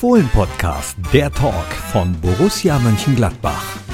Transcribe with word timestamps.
Fohlen-Podcast, 0.00 0.96
der 1.12 1.30
Talk 1.30 1.66
von 1.92 2.18
Borussia 2.22 2.78
Mönchengladbach. 2.78 3.89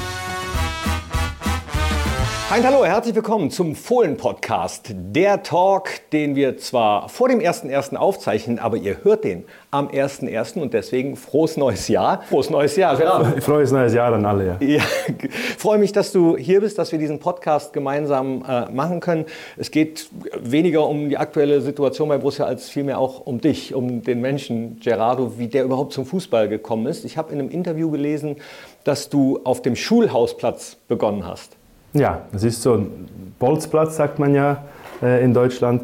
Hi, 2.49 2.63
hallo, 2.63 2.85
herzlich 2.85 3.17
willkommen 3.17 3.51
zum 3.51 3.75
Fohlen-Podcast. 3.75 4.95
Der 4.95 5.43
Talk, 5.43 5.89
den 6.13 6.37
wir 6.37 6.57
zwar 6.59 7.09
vor 7.09 7.29
dem 7.29 7.41
1.1. 7.41 7.97
aufzeichnen, 7.97 8.61
aber 8.61 8.77
ihr 8.77 9.03
hört 9.03 9.25
den 9.25 9.43
am 9.73 9.89
1.1. 9.89 10.61
und 10.61 10.73
deswegen 10.73 11.17
frohes 11.17 11.57
neues 11.57 11.89
Jahr. 11.89 12.23
Frohes 12.23 12.49
neues 12.49 12.77
Jahr. 12.77 13.01
Ja. 13.01 13.25
Frohes 13.41 13.73
neues 13.73 13.95
Jahr 13.95 14.13
an 14.13 14.25
alle. 14.25 14.59
Ja. 14.61 14.67
ja. 14.77 14.83
freue 15.59 15.79
mich, 15.79 15.91
dass 15.91 16.13
du 16.13 16.37
hier 16.37 16.61
bist, 16.61 16.79
dass 16.79 16.93
wir 16.93 17.01
diesen 17.01 17.19
Podcast 17.19 17.73
gemeinsam 17.73 18.45
äh, 18.49 18.71
machen 18.71 19.01
können. 19.01 19.25
Es 19.57 19.73
geht 19.73 20.09
weniger 20.41 20.87
um 20.87 21.09
die 21.09 21.19
aktuelle 21.19 21.61
Situation 21.61 22.09
bei 22.09 22.19
Borussia 22.19 22.47
als 22.47 22.69
vielmehr 22.69 23.01
auch 23.01 23.27
um 23.27 23.41
dich, 23.41 23.75
um 23.75 24.03
den 24.03 24.21
Menschen 24.21 24.79
Gerardo, 24.79 25.37
wie 25.37 25.49
der 25.49 25.65
überhaupt 25.65 25.93
zum 25.93 26.07
Fußball 26.07 26.49
gekommen 26.49 26.87
ist. 26.87 27.05
Ich 27.05 27.19
habe 27.19 27.33
in 27.33 27.41
einem 27.41 27.51
Interview 27.51 27.91
gelesen, 27.91 28.37
dass 28.85 29.09
du 29.09 29.41
auf 29.43 29.63
dem 29.63 29.75
Schulhausplatz 29.75 30.77
begonnen 30.87 31.27
hast. 31.27 31.57
Ja, 31.97 32.21
es 32.33 32.45
ist 32.45 32.63
so 32.63 32.75
ein 32.75 33.09
Bolzplatz, 33.39 33.97
sagt 33.97 34.19
man 34.19 34.35
ja 34.35 34.59
äh, 35.03 35.25
in 35.25 35.33
Deutschland. 35.33 35.83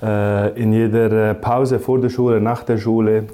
Äh, 0.00 0.60
in 0.60 0.72
jeder 0.72 1.30
äh, 1.30 1.34
Pause 1.34 1.80
vor 1.80 2.00
der 2.00 2.10
Schule, 2.10 2.40
nach 2.40 2.62
der 2.62 2.78
Schule 2.78 3.18
äh, 3.18 3.24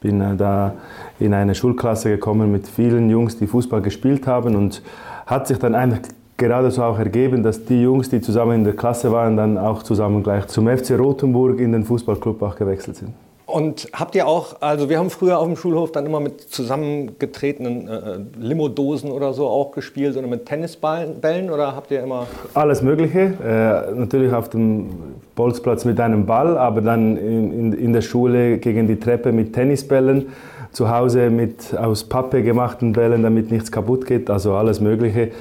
bin 0.00 0.20
äh, 0.20 0.36
da 0.36 0.74
in 1.18 1.32
eine 1.32 1.54
Schulklasse 1.54 2.10
gekommen 2.10 2.52
mit 2.52 2.68
vielen 2.68 3.08
Jungs, 3.08 3.38
die 3.38 3.46
Fußball 3.46 3.80
gespielt 3.80 4.26
haben 4.26 4.54
und 4.54 4.82
hat 5.26 5.46
sich 5.46 5.58
dann 5.58 5.74
eigentlich 5.74 6.02
gerade 6.36 6.70
so 6.70 6.82
auch 6.82 6.98
ergeben, 6.98 7.42
dass 7.42 7.64
die 7.64 7.82
Jungs, 7.82 8.10
die 8.10 8.20
zusammen 8.20 8.56
in 8.56 8.64
der 8.64 8.76
Klasse 8.76 9.10
waren, 9.10 9.36
dann 9.36 9.56
auch 9.56 9.82
zusammen 9.82 10.22
gleich 10.22 10.46
zum 10.48 10.68
FC 10.68 10.98
Rothenburg 10.98 11.58
in 11.58 11.72
den 11.72 11.84
Fußballclub 11.84 12.42
auch 12.42 12.56
gewechselt 12.56 12.96
sind. 12.96 13.14
Und 13.50 13.88
habt 13.92 14.14
ihr 14.14 14.26
auch, 14.26 14.60
also 14.60 14.88
wir 14.88 14.98
haben 14.98 15.10
früher 15.10 15.38
auf 15.38 15.46
dem 15.46 15.56
Schulhof 15.56 15.92
dann 15.92 16.06
immer 16.06 16.20
mit 16.20 16.40
zusammengetretenen 16.40 17.88
äh, 17.88 18.18
Limodosen 18.38 19.10
oder 19.10 19.32
so 19.32 19.48
auch 19.48 19.72
gespielt 19.72 20.16
oder 20.16 20.26
mit 20.26 20.46
Tennisbällen 20.46 21.50
oder 21.50 21.74
habt 21.74 21.90
ihr 21.90 22.02
immer? 22.02 22.26
Alles 22.54 22.82
Mögliche. 22.82 23.34
Äh, 23.42 23.94
natürlich 23.94 24.32
auf 24.32 24.48
dem 24.50 24.90
Bolzplatz 25.34 25.84
mit 25.84 25.98
einem 26.00 26.26
Ball, 26.26 26.56
aber 26.56 26.80
dann 26.80 27.16
in, 27.16 27.52
in, 27.52 27.72
in, 27.72 27.92
der 27.92 28.02
Schule 28.02 28.58
gegen 28.58 28.86
die 28.86 29.00
Treppe 29.00 29.32
mit 29.32 29.52
Tennisbällen. 29.52 30.28
Zu 30.72 30.88
Hause 30.88 31.30
mit 31.30 31.76
aus 31.76 32.04
Pappe 32.04 32.44
gemachten 32.44 32.92
Bällen, 32.92 33.24
damit 33.24 33.50
nichts 33.50 33.72
kaputt 33.72 34.06
geht. 34.06 34.30
Also 34.30 34.54
alles 34.54 34.80
Mögliche. 34.80 35.32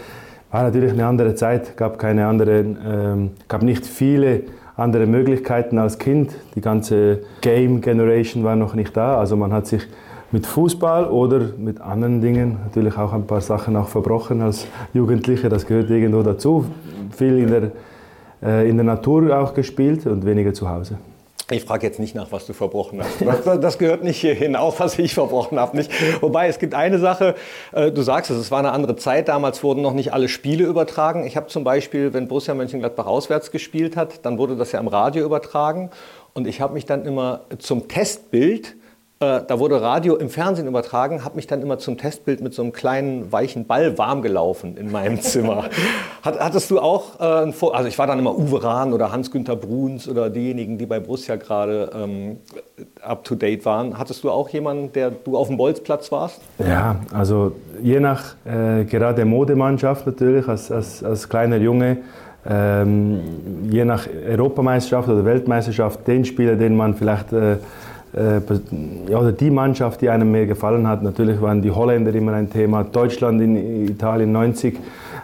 War 0.52 0.64
natürlich 0.64 0.94
eine 0.94 1.06
andere 1.06 1.36
Zeit, 1.36 1.78
gab 1.78 2.00
keine 2.00 2.25
anderen, 2.25 2.78
ähm, 2.84 3.31
gab 3.47 3.62
nicht 3.62 3.86
viele 3.86 4.41
andere 4.80 5.05
Möglichkeiten 5.05 5.77
als 5.77 5.99
Kind. 5.99 6.35
Die 6.55 6.61
ganze 6.61 7.19
Game 7.41 7.81
Generation 7.81 8.44
war 8.44 8.55
noch 8.55 8.75
nicht 8.75 8.95
da. 8.95 9.17
Also 9.17 9.35
man 9.35 9.53
hat 9.53 9.67
sich 9.67 9.88
mit 10.31 10.45
Fußball 10.45 11.05
oder 11.05 11.41
mit 11.58 11.81
anderen 11.81 12.22
Dingen 12.22 12.58
natürlich 12.63 12.97
auch 12.97 13.13
ein 13.13 13.25
paar 13.25 13.41
Sachen 13.41 13.75
auch 13.75 13.88
verbrochen 13.88 14.41
als 14.41 14.67
Jugendliche. 14.94 15.50
Das 15.50 15.66
gehört 15.66 15.89
irgendwo 15.89 16.22
dazu. 16.22 16.66
Viel 17.11 17.39
in 17.39 17.47
der, 17.47 17.72
äh, 18.44 18.69
in 18.69 18.77
der 18.77 18.85
Natur 18.85 19.38
auch 19.38 19.53
gespielt 19.53 20.05
und 20.05 20.25
weniger 20.25 20.53
zu 20.53 20.69
Hause. 20.69 20.97
Ich 21.52 21.64
frage 21.64 21.88
jetzt 21.88 22.00
nicht 22.00 22.14
nach, 22.14 22.31
was 22.31 22.45
du 22.45 22.53
verbrochen 22.53 23.02
hast. 23.03 23.22
Das, 23.61 23.80
gehört 23.80 24.03
nicht 24.03 24.22
hierhin, 24.22 24.55
auch 24.55 24.80
was 24.80 25.00
ich 25.00 25.16
verbrochen 25.16 25.59
habe 25.59 25.75
nicht. 25.75 25.91
Wobei 26.22 26.47
es 26.47 26.59
gibt 26.59 26.75
eine 26.75 27.00
Sache, 27.00 27.33
äh, 27.72 27.91
du 27.91 28.03
sagst 28.03 28.30
es, 28.30 28.38
es 28.38 28.52
war 28.52 28.59
eine 28.59 28.72
andere 28.72 28.95
Zeit. 28.95 29.28
Damals 29.28 29.64
wurden 29.64 29.81
noch 29.81 29.94
nicht 29.94 30.14
alle 30.14 30.28
Spiele 30.28 30.66
übertragen. 30.66 31.25
Ich 31.25 31.36
habe 31.36 31.47
zum 31.47 31.64
Beispiel, 31.64 32.14
wenn 32.14 32.28
Borussia 32.28 32.53
Mönchengladbach 32.53 33.08
auswärts 33.08 33.52
gespielt 33.52 33.97
hat, 33.97 34.25
dann 34.25 34.38
wurde 34.38 34.58
das 34.58 34.72
ja 34.72 34.80
im 34.80 34.88
Radio 34.88 35.25
übertragen. 35.25 35.89
Und 36.33 36.45
ich 36.45 36.61
habe 36.61 36.73
mich 36.73 36.86
dann 36.86 37.06
immer 37.06 37.41
zum 37.58 37.88
Testbild 37.88 38.75
äh, 39.22 39.42
da 39.45 39.59
wurde 39.59 39.81
Radio 39.81 40.16
im 40.16 40.30
Fernsehen 40.30 40.66
übertragen, 40.66 41.25
habe 41.25 41.36
mich 41.36 41.45
dann 41.45 41.62
immer 41.62 41.78
zum 41.78 41.98
Testbild 41.98 42.39
mit 42.39 42.53
so 42.53 42.62
einem 42.62 42.72
kleinen 42.72 43.34
weichen 43.34 43.67
Ball 43.67 43.98
warm 43.98 44.22
gelaufen 44.22 44.78
in 44.78 44.92
meinem 44.92 45.19
Zimmer. 45.22 45.66
Hat, 46.24 46.40
hattest 46.40 46.72
du 46.72 46.80
auch, 46.80 47.19
äh, 47.19 47.24
also 47.24 47.88
ich 47.88 48.00
war 48.00 48.07
dann 48.07 48.18
immer 48.18 48.38
Uwe 48.38 48.63
Rahn 48.63 48.94
oder 48.94 49.12
Hans-Günther 49.12 49.57
Bruns 49.57 50.07
oder 50.07 50.30
diejenigen, 50.30 50.78
die 50.78 50.85
bei 50.85 51.02
Borussia 51.02 51.35
gerade 51.35 51.90
ähm, 51.94 52.38
up 53.02 53.25
to 53.25 53.35
date 53.35 53.66
waren. 53.66 53.97
Hattest 53.97 54.24
du 54.24 54.31
auch 54.31 54.47
jemanden, 54.50 54.94
der 54.94 55.12
du 55.12 55.36
auf 55.38 55.47
dem 55.47 55.57
Bolzplatz 55.57 56.13
warst? 56.13 56.40
Ja, 56.57 56.96
also 57.13 57.51
je 57.81 58.00
nach 58.00 58.36
äh, 58.46 58.86
gerade 58.86 59.25
Modemannschaft 59.25 60.06
natürlich 60.06 60.47
als, 60.47 60.72
als, 60.72 61.03
als 61.03 61.28
kleiner 61.28 61.57
Junge. 61.57 61.97
Ähm, 62.50 63.19
je 63.69 63.84
nach 63.84 64.07
Europameisterschaft 64.07 65.09
oder 65.09 65.25
Weltmeisterschaft 65.25 66.07
den 66.07 66.24
Spieler, 66.24 66.56
den 66.56 66.78
man 66.78 66.96
vielleicht 66.96 67.34
äh, 67.34 67.53
äh, 67.53 67.57
ja, 68.14 69.20
oder 69.20 69.31
die 69.31 69.52
Mannschaft, 69.52 70.02
die 70.02 70.09
einem 70.09 70.31
mehr 70.31 70.47
gefallen 70.47 70.88
hat. 70.88 71.03
Natürlich 71.03 71.42
waren 71.42 71.62
die 71.62 71.72
Holländer 71.72 72.14
immer 72.14 72.34
ein 72.34 72.50
Thema, 72.50 72.84
Deutschland 72.84 73.42
in 73.42 73.88
Italien 73.88 74.31
90, 74.31 74.80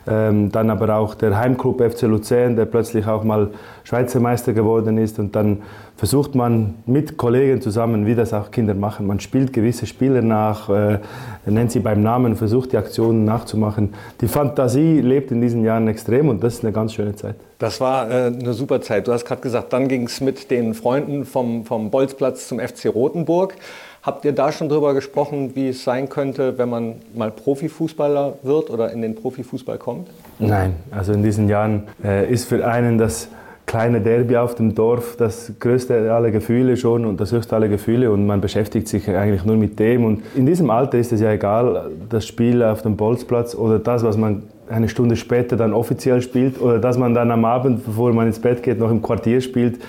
ähm, 0.07 0.51
dann 0.51 0.69
aber 0.69 0.95
auch 0.95 1.15
der 1.15 1.37
Heimclub 1.37 1.81
FC 1.81 2.03
Luzern, 2.03 2.55
der 2.55 2.65
plötzlich 2.65 3.07
auch 3.07 3.23
mal 3.23 3.49
Schweizer 3.83 4.19
Meister 4.19 4.53
geworden 4.53 4.97
ist 4.99 5.17
und 5.17 5.35
dann 5.35 5.63
versucht 5.97 6.35
man 6.35 6.75
mit 6.85 7.17
Kollegen 7.17 7.61
zusammen, 7.61 8.05
wie 8.05 8.15
das 8.15 8.33
auch 8.33 8.51
Kinder 8.51 8.73
machen, 8.73 9.07
man 9.07 9.19
spielt 9.19 9.53
gewisse 9.53 9.85
Spieler 9.85 10.21
nach, 10.21 10.69
äh, 10.69 10.99
nennt 11.45 11.71
sie 11.71 11.79
beim 11.79 12.03
Namen, 12.03 12.35
versucht 12.35 12.73
die 12.73 12.77
Aktionen 12.77 13.23
nachzumachen. 13.23 13.93
Die 14.21 14.27
Fantasie 14.27 14.99
lebt 14.99 15.31
in 15.31 15.41
diesen 15.41 15.63
Jahren 15.63 15.87
extrem 15.87 16.29
und 16.29 16.43
das 16.43 16.55
ist 16.55 16.63
eine 16.63 16.73
ganz 16.73 16.93
schöne 16.93 17.15
Zeit. 17.15 17.35
Das 17.59 17.79
war 17.79 18.11
äh, 18.11 18.25
eine 18.25 18.53
super 18.53 18.81
Zeit. 18.81 19.07
Du 19.07 19.13
hast 19.13 19.25
gerade 19.25 19.41
gesagt, 19.41 19.71
dann 19.71 19.87
ging 19.87 20.03
es 20.03 20.19
mit 20.19 20.51
den 20.51 20.73
Freunden 20.73 21.25
vom, 21.25 21.65
vom 21.65 21.89
Bolzplatz 21.89 22.49
zum 22.49 22.59
FC 22.59 22.87
Rothenburg. 22.93 23.55
Habt 24.03 24.23
ihr 24.25 24.33
da 24.33 24.51
schon 24.51 24.69
darüber 24.69 24.93
gesprochen, 24.93 25.55
wie 25.55 25.69
es 25.69 25.83
sein 25.83 26.09
könnte, 26.09 26.57
wenn 26.57 26.69
man 26.69 26.95
mal 27.15 27.31
Profifußballer 27.31 28.37
wird 28.43 28.69
oder 28.69 28.91
in 28.91 29.01
den 29.01 29.15
Profifußball 29.15 29.77
kommt? 29.79 30.09
Nein, 30.37 30.75
also 30.91 31.13
in 31.13 31.23
diesen 31.23 31.49
Jahren 31.49 31.83
äh, 32.03 32.31
ist 32.31 32.45
für 32.45 32.67
einen 32.67 32.97
das 32.97 33.29
kleine 33.65 34.01
Derby 34.01 34.37
auf 34.37 34.55
dem 34.55 34.75
Dorf 34.75 35.15
das 35.17 35.53
größte 35.59 36.13
aller 36.13 36.31
Gefühle 36.31 36.77
schon 36.77 37.05
und 37.05 37.19
das 37.19 37.31
höchste 37.31 37.55
aller 37.55 37.67
Gefühle 37.67 38.11
und 38.11 38.25
man 38.25 38.41
beschäftigt 38.41 38.87
sich 38.87 39.09
eigentlich 39.09 39.45
nur 39.45 39.57
mit 39.57 39.79
dem. 39.79 40.05
Und 40.05 40.23
in 40.35 40.45
diesem 40.45 40.69
Alter 40.69 40.97
ist 40.97 41.11
es 41.11 41.21
ja 41.21 41.31
egal, 41.31 41.89
das 42.09 42.25
Spiel 42.25 42.63
auf 42.63 42.81
dem 42.81 42.95
Bolzplatz 42.95 43.55
oder 43.55 43.79
das, 43.79 44.03
was 44.03 44.17
man 44.17 44.43
eine 44.69 44.89
Stunde 44.89 45.15
später 45.15 45.57
dann 45.57 45.73
offiziell 45.73 46.21
spielt 46.21 46.59
oder 46.61 46.79
dass 46.79 46.97
man 46.97 47.13
dann 47.13 47.31
am 47.31 47.45
Abend, 47.45 47.85
bevor 47.85 48.13
man 48.13 48.27
ins 48.27 48.39
Bett 48.39 48.63
geht, 48.63 48.79
noch 48.79 48.91
im 48.91 49.01
Quartier 49.01 49.41
spielt. 49.41 49.79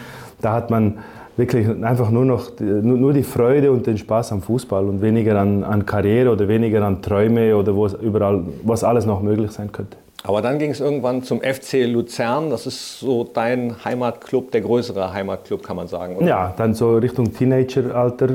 Da 0.40 0.52
hat 0.52 0.70
man 0.70 0.98
wirklich 1.36 1.68
einfach 1.68 2.10
nur 2.10 2.24
noch 2.24 2.50
nur 2.60 3.12
die 3.12 3.22
Freude 3.22 3.70
und 3.70 3.86
den 3.86 3.98
Spaß 3.98 4.32
am 4.32 4.42
Fußball 4.42 4.84
und 4.86 5.02
weniger 5.02 5.38
an, 5.38 5.64
an 5.64 5.84
Karriere 5.84 6.30
oder 6.30 6.48
weniger 6.48 6.82
an 6.84 7.02
Träume 7.02 7.56
oder 7.56 7.74
wo 7.74 7.86
überall, 7.86 8.42
was 8.64 8.84
alles 8.84 9.06
noch 9.06 9.22
möglich 9.22 9.50
sein 9.50 9.70
könnte. 9.70 9.96
Aber 10.24 10.42
dann 10.42 10.58
ging 10.58 10.70
es 10.70 10.80
irgendwann 10.80 11.22
zum 11.22 11.40
FC 11.40 11.86
Luzern. 11.86 12.50
Das 12.50 12.66
ist 12.66 12.98
so 12.98 13.24
dein 13.24 13.84
Heimatclub, 13.84 14.50
der 14.50 14.62
größere 14.62 15.12
Heimatclub, 15.12 15.62
kann 15.62 15.76
man 15.76 15.86
sagen. 15.86 16.16
Oder? 16.16 16.26
Ja, 16.26 16.54
dann 16.56 16.74
so 16.74 16.96
Richtung 16.96 17.32
Teenageralter 17.32 18.30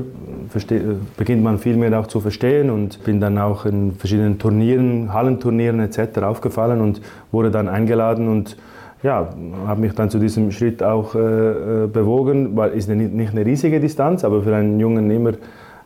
beginnt 1.17 1.43
man 1.43 1.59
viel 1.59 1.75
mehr 1.75 1.99
auch 1.99 2.07
zu 2.07 2.21
verstehen 2.21 2.69
und 2.69 3.03
bin 3.03 3.19
dann 3.19 3.37
auch 3.37 3.65
in 3.65 3.93
verschiedenen 3.95 4.39
Turnieren, 4.39 5.13
Hallenturnieren 5.13 5.79
etc. 5.81 6.19
aufgefallen 6.19 6.79
und 6.79 7.01
wurde 7.31 7.51
dann 7.51 7.67
eingeladen 7.67 8.29
und 8.29 8.55
ja, 9.03 9.29
habe 9.65 9.81
mich 9.81 9.93
dann 9.93 10.09
zu 10.09 10.19
diesem 10.19 10.51
Schritt 10.51 10.83
auch 10.83 11.15
äh, 11.15 11.19
äh 11.19 11.87
bewogen, 11.87 12.55
weil 12.55 12.77
es 12.77 12.87
nicht 12.87 13.31
eine 13.31 13.45
riesige 13.45 13.79
Distanz, 13.79 14.23
aber 14.23 14.43
für 14.43 14.55
einen 14.55 14.79
Jungen 14.79 15.09
immer 15.09 15.31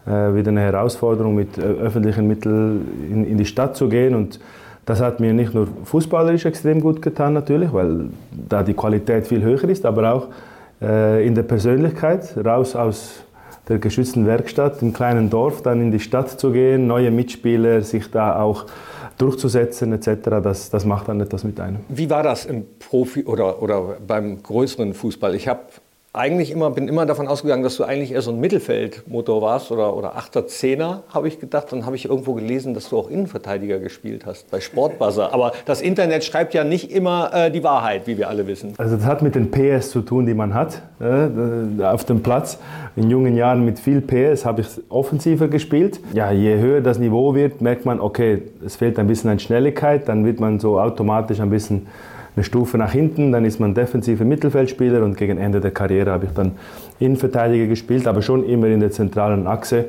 äh, 0.06 0.36
wieder 0.36 0.50
eine 0.50 0.62
Herausforderung, 0.62 1.34
mit 1.34 1.58
äh, 1.58 1.62
öffentlichen 1.62 2.28
Mitteln 2.28 2.88
in, 3.10 3.26
in, 3.26 3.38
die 3.38 3.46
Stadt 3.46 3.76
zu 3.76 3.90
gehen. 3.90 4.14
Und 4.14 4.40
das 4.86 5.02
hat 5.02 5.20
mir 5.20 5.34
nicht 5.34 5.54
nur 5.54 5.68
fußballerisch 5.84 6.46
extrem 6.46 6.80
gut 6.82 7.02
getan, 7.02 7.34
natürlich, 7.34 7.74
weil 7.74 8.10
da 8.32 8.64
die 8.64 8.74
Qualität 8.74 9.28
viel 9.28 9.42
höher 9.42 9.64
ist, 9.66 9.86
aber 9.86 10.14
auch 10.14 10.28
äh, 10.82 11.26
in 11.26 11.36
der 11.36 11.44
Persönlichkeit, 11.44 12.36
raus 12.38 12.76
aus 12.76 13.24
der 13.68 13.80
geschützten 13.80 14.28
Werkstatt 14.28 14.82
im 14.82 14.94
kleinen 14.94 15.30
Dorf, 15.30 15.64
dann 15.64 15.82
in 15.82 15.92
die 15.92 16.00
Stadt 16.00 16.40
zu 16.40 16.52
gehen, 16.52 16.86
neue 16.86 17.10
Mitspieler, 17.10 17.82
sich 17.82 18.12
da 18.12 18.40
auch 18.40 18.66
durchzusetzen 19.18 19.94
etc., 19.94 20.42
das, 20.44 20.70
das 20.70 20.86
macht 20.86 21.08
dann 21.08 21.20
etwas 21.22 21.44
mit 21.44 21.60
einem. 21.60 21.78
Wie 21.90 22.10
war 22.10 22.22
das 22.22 22.46
im 22.46 22.66
Profi- 22.80 23.26
oder, 23.26 23.62
oder 23.62 23.98
beim 24.06 24.44
größeren 24.44 24.94
Fußball? 24.94 25.34
Ich 25.34 25.48
habe 25.48 25.62
eigentlich 26.16 26.52
immer, 26.52 26.72
bin 26.72 26.88
immer 26.88 27.06
davon 27.06 27.28
ausgegangen, 27.28 27.64
dass 27.64 27.78
du 27.78 27.84
eigentlich 27.84 28.12
eher 28.12 28.22
so 28.22 28.32
ein 28.32 28.40
Mittelfeldmotor 28.40 29.42
warst 29.42 29.72
oder, 29.72 29.96
oder 29.96 30.16
Achter, 30.16 30.48
Zehner, 30.48 31.04
habe 31.14 31.28
ich 31.28 31.40
gedacht. 31.40 31.72
Dann 31.72 31.86
habe 31.86 31.96
ich 31.96 32.06
irgendwo 32.06 32.34
gelesen, 32.34 32.74
dass 32.74 32.90
du 32.90 32.98
auch 32.98 33.10
Innenverteidiger 33.10 33.80
gespielt 33.80 34.26
hast 34.26 34.50
bei 34.50 34.60
Sportbuzzer. 34.60 35.34
Aber 35.34 35.52
das 35.66 35.82
Internet 35.82 36.24
schreibt 36.24 36.54
ja 36.54 36.64
nicht 36.64 36.92
immer 36.92 37.32
äh, 37.34 37.52
die 37.52 37.64
Wahrheit, 37.64 38.08
wie 38.08 38.18
wir 38.18 38.30
alle 38.30 38.48
wissen. 38.48 38.74
Also 38.78 38.96
das 38.96 39.06
hat 39.06 39.22
mit 39.22 39.36
den 39.36 39.52
PS 39.52 39.92
zu 39.92 40.02
tun, 40.02 40.26
die 40.26 40.34
man 40.34 40.54
hat 40.54 40.82
äh, 41.00 41.84
auf 41.84 42.06
dem 42.06 42.24
Platz. 42.24 42.58
In 42.96 43.10
jungen 43.10 43.36
Jahren 43.36 43.66
mit 43.66 43.80
viel 43.80 44.02
PS 44.02 44.46
habe 44.46 44.62
ich 44.62 44.68
offensiver 44.90 45.48
gespielt. 45.48 46.00
Ja, 46.14 46.32
je 46.32 46.58
höher 46.58 46.82
das 46.82 46.98
Niveau 46.98 47.36
wird, 47.36 47.62
merkt 47.62 47.86
man, 47.86 48.00
okay, 48.00 48.44
es 48.66 48.78
fehlt 48.78 48.98
ein 49.00 49.08
bisschen 49.08 49.30
an 49.30 49.40
Schnelligkeit. 49.40 50.08
Dann 50.08 50.26
wird 50.26 50.40
man 50.40 50.60
so 50.60 50.80
automatisch 50.80 51.40
ein 51.40 51.50
bisschen 51.50 51.88
eine 52.36 52.44
Stufe 52.44 52.78
nach 52.78 52.92
hinten, 52.92 53.32
dann 53.32 53.46
ist 53.46 53.60
man 53.60 53.74
defensiver 53.74 54.26
Mittelfeldspieler 54.26 55.04
und 55.04 55.18
gegen 55.18 55.38
Ende 55.38 55.62
der 55.62 55.72
Karriere 55.72 56.12
habe 56.12 56.26
ich 56.26 56.32
dann 56.32 56.54
Innenverteidiger 57.00 57.68
gespielt, 57.68 58.08
aber 58.08 58.22
schon 58.22 58.44
immer 58.46 58.68
in 58.68 58.80
der 58.80 58.92
zentralen 58.92 59.48
Achse. 59.48 59.86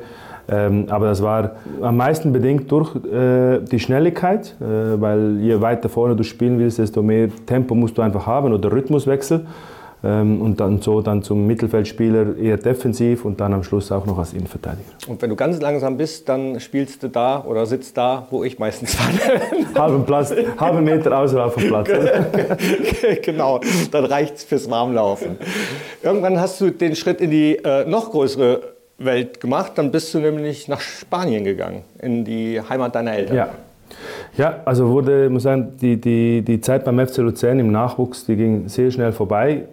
Ähm, 0.49 0.85
aber 0.89 1.07
das 1.07 1.21
war 1.21 1.57
am 1.81 1.97
meisten 1.97 2.31
bedingt 2.31 2.71
durch 2.71 2.95
äh, 2.95 3.59
die 3.59 3.79
Schnelligkeit, 3.79 4.55
äh, 4.61 4.99
weil 5.01 5.39
je 5.41 5.59
weiter 5.59 5.89
vorne 5.89 6.15
du 6.15 6.23
spielen 6.23 6.57
willst, 6.57 6.79
desto 6.79 7.01
mehr 7.01 7.27
Tempo 7.45 7.75
musst 7.75 7.97
du 7.97 8.01
einfach 8.01 8.25
haben 8.25 8.53
oder 8.53 8.71
Rhythmuswechsel. 8.71 9.45
Ähm, 10.03 10.41
und 10.41 10.59
dann 10.59 10.79
so 10.79 11.01
dann 11.01 11.23
zum 11.23 11.47
Mittelfeldspieler 11.47 12.37
eher 12.37 12.57
defensiv 12.57 13.25
und 13.25 13.39
dann 13.39 13.53
am 13.53 13.63
Schluss 13.63 13.91
auch 13.91 14.05
noch 14.05 14.19
als 14.19 14.33
Innenverteidiger. 14.33 14.91
Und 15.07 15.19
wenn 15.21 15.29
du 15.31 15.35
ganz 15.35 15.59
langsam 15.59 15.97
bist, 15.97 16.29
dann 16.29 16.59
spielst 16.59 17.01
du 17.01 17.07
da 17.07 17.43
oder 17.43 17.65
sitzt 17.65 17.97
da, 17.97 18.27
wo 18.29 18.43
ich 18.43 18.59
meistens 18.59 18.93
fahre. 18.95 19.41
halben 19.75 20.05
Platz, 20.05 20.33
halben 20.59 20.83
Meter 20.83 21.17
außerhalb 21.17 21.51
vom 21.51 21.63
Platz. 21.63 21.89
genau, 23.23 23.59
dann 23.91 24.05
reicht 24.05 24.35
es 24.35 24.43
fürs 24.43 24.69
Warmlaufen. 24.69 25.37
Irgendwann 26.03 26.39
hast 26.39 26.61
du 26.61 26.69
den 26.69 26.95
Schritt 26.95 27.19
in 27.19 27.31
die 27.31 27.55
äh, 27.55 27.85
noch 27.85 28.11
größere 28.11 28.61
Welt 28.99 29.39
gemacht, 29.39 29.73
dann 29.75 29.91
bist 29.91 30.13
du 30.13 30.19
nämlich 30.19 30.67
nach 30.67 30.81
Spanien 30.81 31.43
gegangen, 31.43 31.83
in 31.99 32.23
die 32.23 32.61
Heimat 32.61 32.93
deiner 32.93 33.13
Eltern. 33.13 33.35
Ja. 33.35 33.49
Ja, 34.37 34.59
also 34.65 34.89
wurde, 34.89 35.29
muss 35.29 35.43
sagen, 35.43 35.77
die, 35.81 35.99
die, 35.99 36.41
die 36.41 36.61
Zeit 36.61 36.83
beim 36.83 36.99
FC 37.05 37.17
Luzern 37.17 37.57
im 37.57 37.71
Nachwuchs, 37.71 38.25
die 38.25 38.35
ging 38.35 38.67
sehr 38.67 38.91
schnell 38.91 39.13
vorbei 39.13 39.63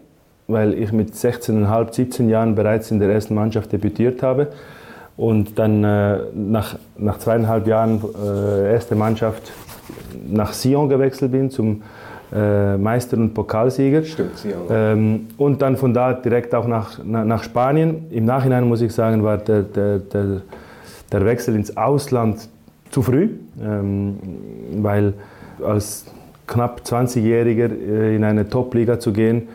weil 0.46 0.75
ich 0.75 0.93
mit 0.93 1.14
16,5, 1.14 1.94
17 1.94 2.29
Jahren 2.29 2.55
bereits 2.55 2.91
in 2.91 2.99
der 2.99 3.11
ersten 3.11 3.35
Mannschaft 3.35 3.73
debütiert 3.73 4.23
habe 4.23 4.49
und 5.17 5.58
dann 5.58 5.85
äh, 5.85 6.19
nach, 6.35 6.76
nach 6.99 7.19
zweieinhalb 7.19 7.67
Jahren 7.67 8.02
äh, 8.23 8.73
erste 8.73 8.94
Mannschaft 8.94 9.52
nach 10.29 10.52
Sion 10.52 10.88
gewechselt 10.88 11.32
bin 11.32 11.50
zum 11.50 11.82
äh, 12.35 12.76
Meister 12.76 13.17
und 13.17 13.32
Pokalsieger. 13.32 14.02
Stimmt, 14.02 14.37
Sion. 14.38 14.62
Ähm, 14.70 15.26
und 15.37 15.62
dann 15.62 15.76
von 15.76 15.94
da 15.94 16.12
direkt 16.12 16.55
auch 16.55 16.67
nach, 16.67 17.02
nach, 17.05 17.25
nach, 17.25 17.43
Spanien. 17.44 18.06
Im 18.11 18.25
Nachhinein 18.25 18.64
muss 18.69 18.81
ich 18.81 18.93
sagen, 18.93 19.23
war 19.23 19.38
der, 19.38 19.62
der, 19.62 19.99
der, 19.99 20.40
der 21.12 21.25
Wechsel 21.25 21.55
ins 21.55 21.76
Ausland 21.76 22.49
zu 22.90 23.02
früh, 23.02 23.31
ähm, 23.62 24.19
weil 24.79 25.14
als 25.64 26.06
knapp 26.47 26.82
20-Jähriger 26.85 27.70
äh, 27.70 28.17
in 28.17 28.25
eine 28.25 28.49
Top-Liga 28.49 28.99
zu 28.99 29.12
gehen, 29.12 29.49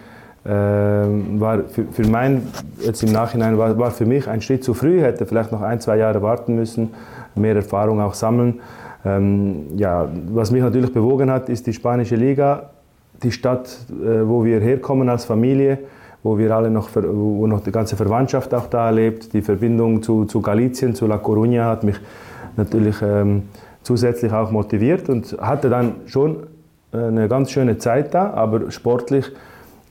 war 0.43 1.59
für, 1.67 1.83
für 1.91 2.07
mein, 2.07 2.47
jetzt 2.79 3.03
im 3.03 3.11
Nachhinein, 3.11 3.57
war, 3.57 3.77
war 3.77 3.91
für 3.91 4.05
mich 4.05 4.27
ein 4.27 4.41
Schritt 4.41 4.63
zu 4.63 4.73
früh, 4.73 5.01
hätte 5.01 5.25
vielleicht 5.25 5.51
noch 5.51 5.61
ein, 5.61 5.81
zwei 5.81 5.97
Jahre 5.97 6.21
warten 6.21 6.55
müssen, 6.55 6.91
mehr 7.35 7.55
Erfahrung 7.55 8.01
auch 8.01 8.13
sammeln. 8.13 8.61
Ähm, 9.05 9.77
ja, 9.77 10.07
was 10.31 10.51
mich 10.51 10.61
natürlich 10.61 10.93
bewogen 10.93 11.31
hat, 11.31 11.49
ist 11.49 11.67
die 11.67 11.73
spanische 11.73 12.15
Liga, 12.15 12.69
die 13.23 13.31
Stadt, 13.31 13.77
äh, 13.89 14.27
wo 14.27 14.43
wir 14.43 14.59
herkommen 14.59 15.09
als 15.09 15.25
Familie, 15.25 15.79
wo 16.23 16.37
wir 16.37 16.53
alle 16.55 16.69
noch, 16.69 16.89
wo 16.95 17.47
noch 17.47 17.61
die 17.61 17.71
ganze 17.71 17.95
Verwandtschaft 17.95 18.53
auch 18.53 18.67
da 18.67 18.89
lebt. 18.89 19.33
Die 19.33 19.41
Verbindung 19.41 20.01
zu, 20.03 20.25
zu 20.25 20.41
Galicien, 20.41 20.95
zu 20.95 21.07
La 21.07 21.15
Coruña 21.15 21.63
hat 21.63 21.83
mich 21.83 21.95
natürlich 22.57 23.01
ähm, 23.01 23.43
zusätzlich 23.83 24.33
auch 24.33 24.51
motiviert 24.51 25.07
und 25.09 25.37
hatte 25.39 25.69
dann 25.69 25.95
schon 26.05 26.47
äh, 26.91 26.97
eine 26.97 27.29
ganz 27.29 27.51
schöne 27.51 27.77
Zeit 27.77 28.13
da, 28.13 28.31
aber 28.31 28.69
sportlich 28.69 29.31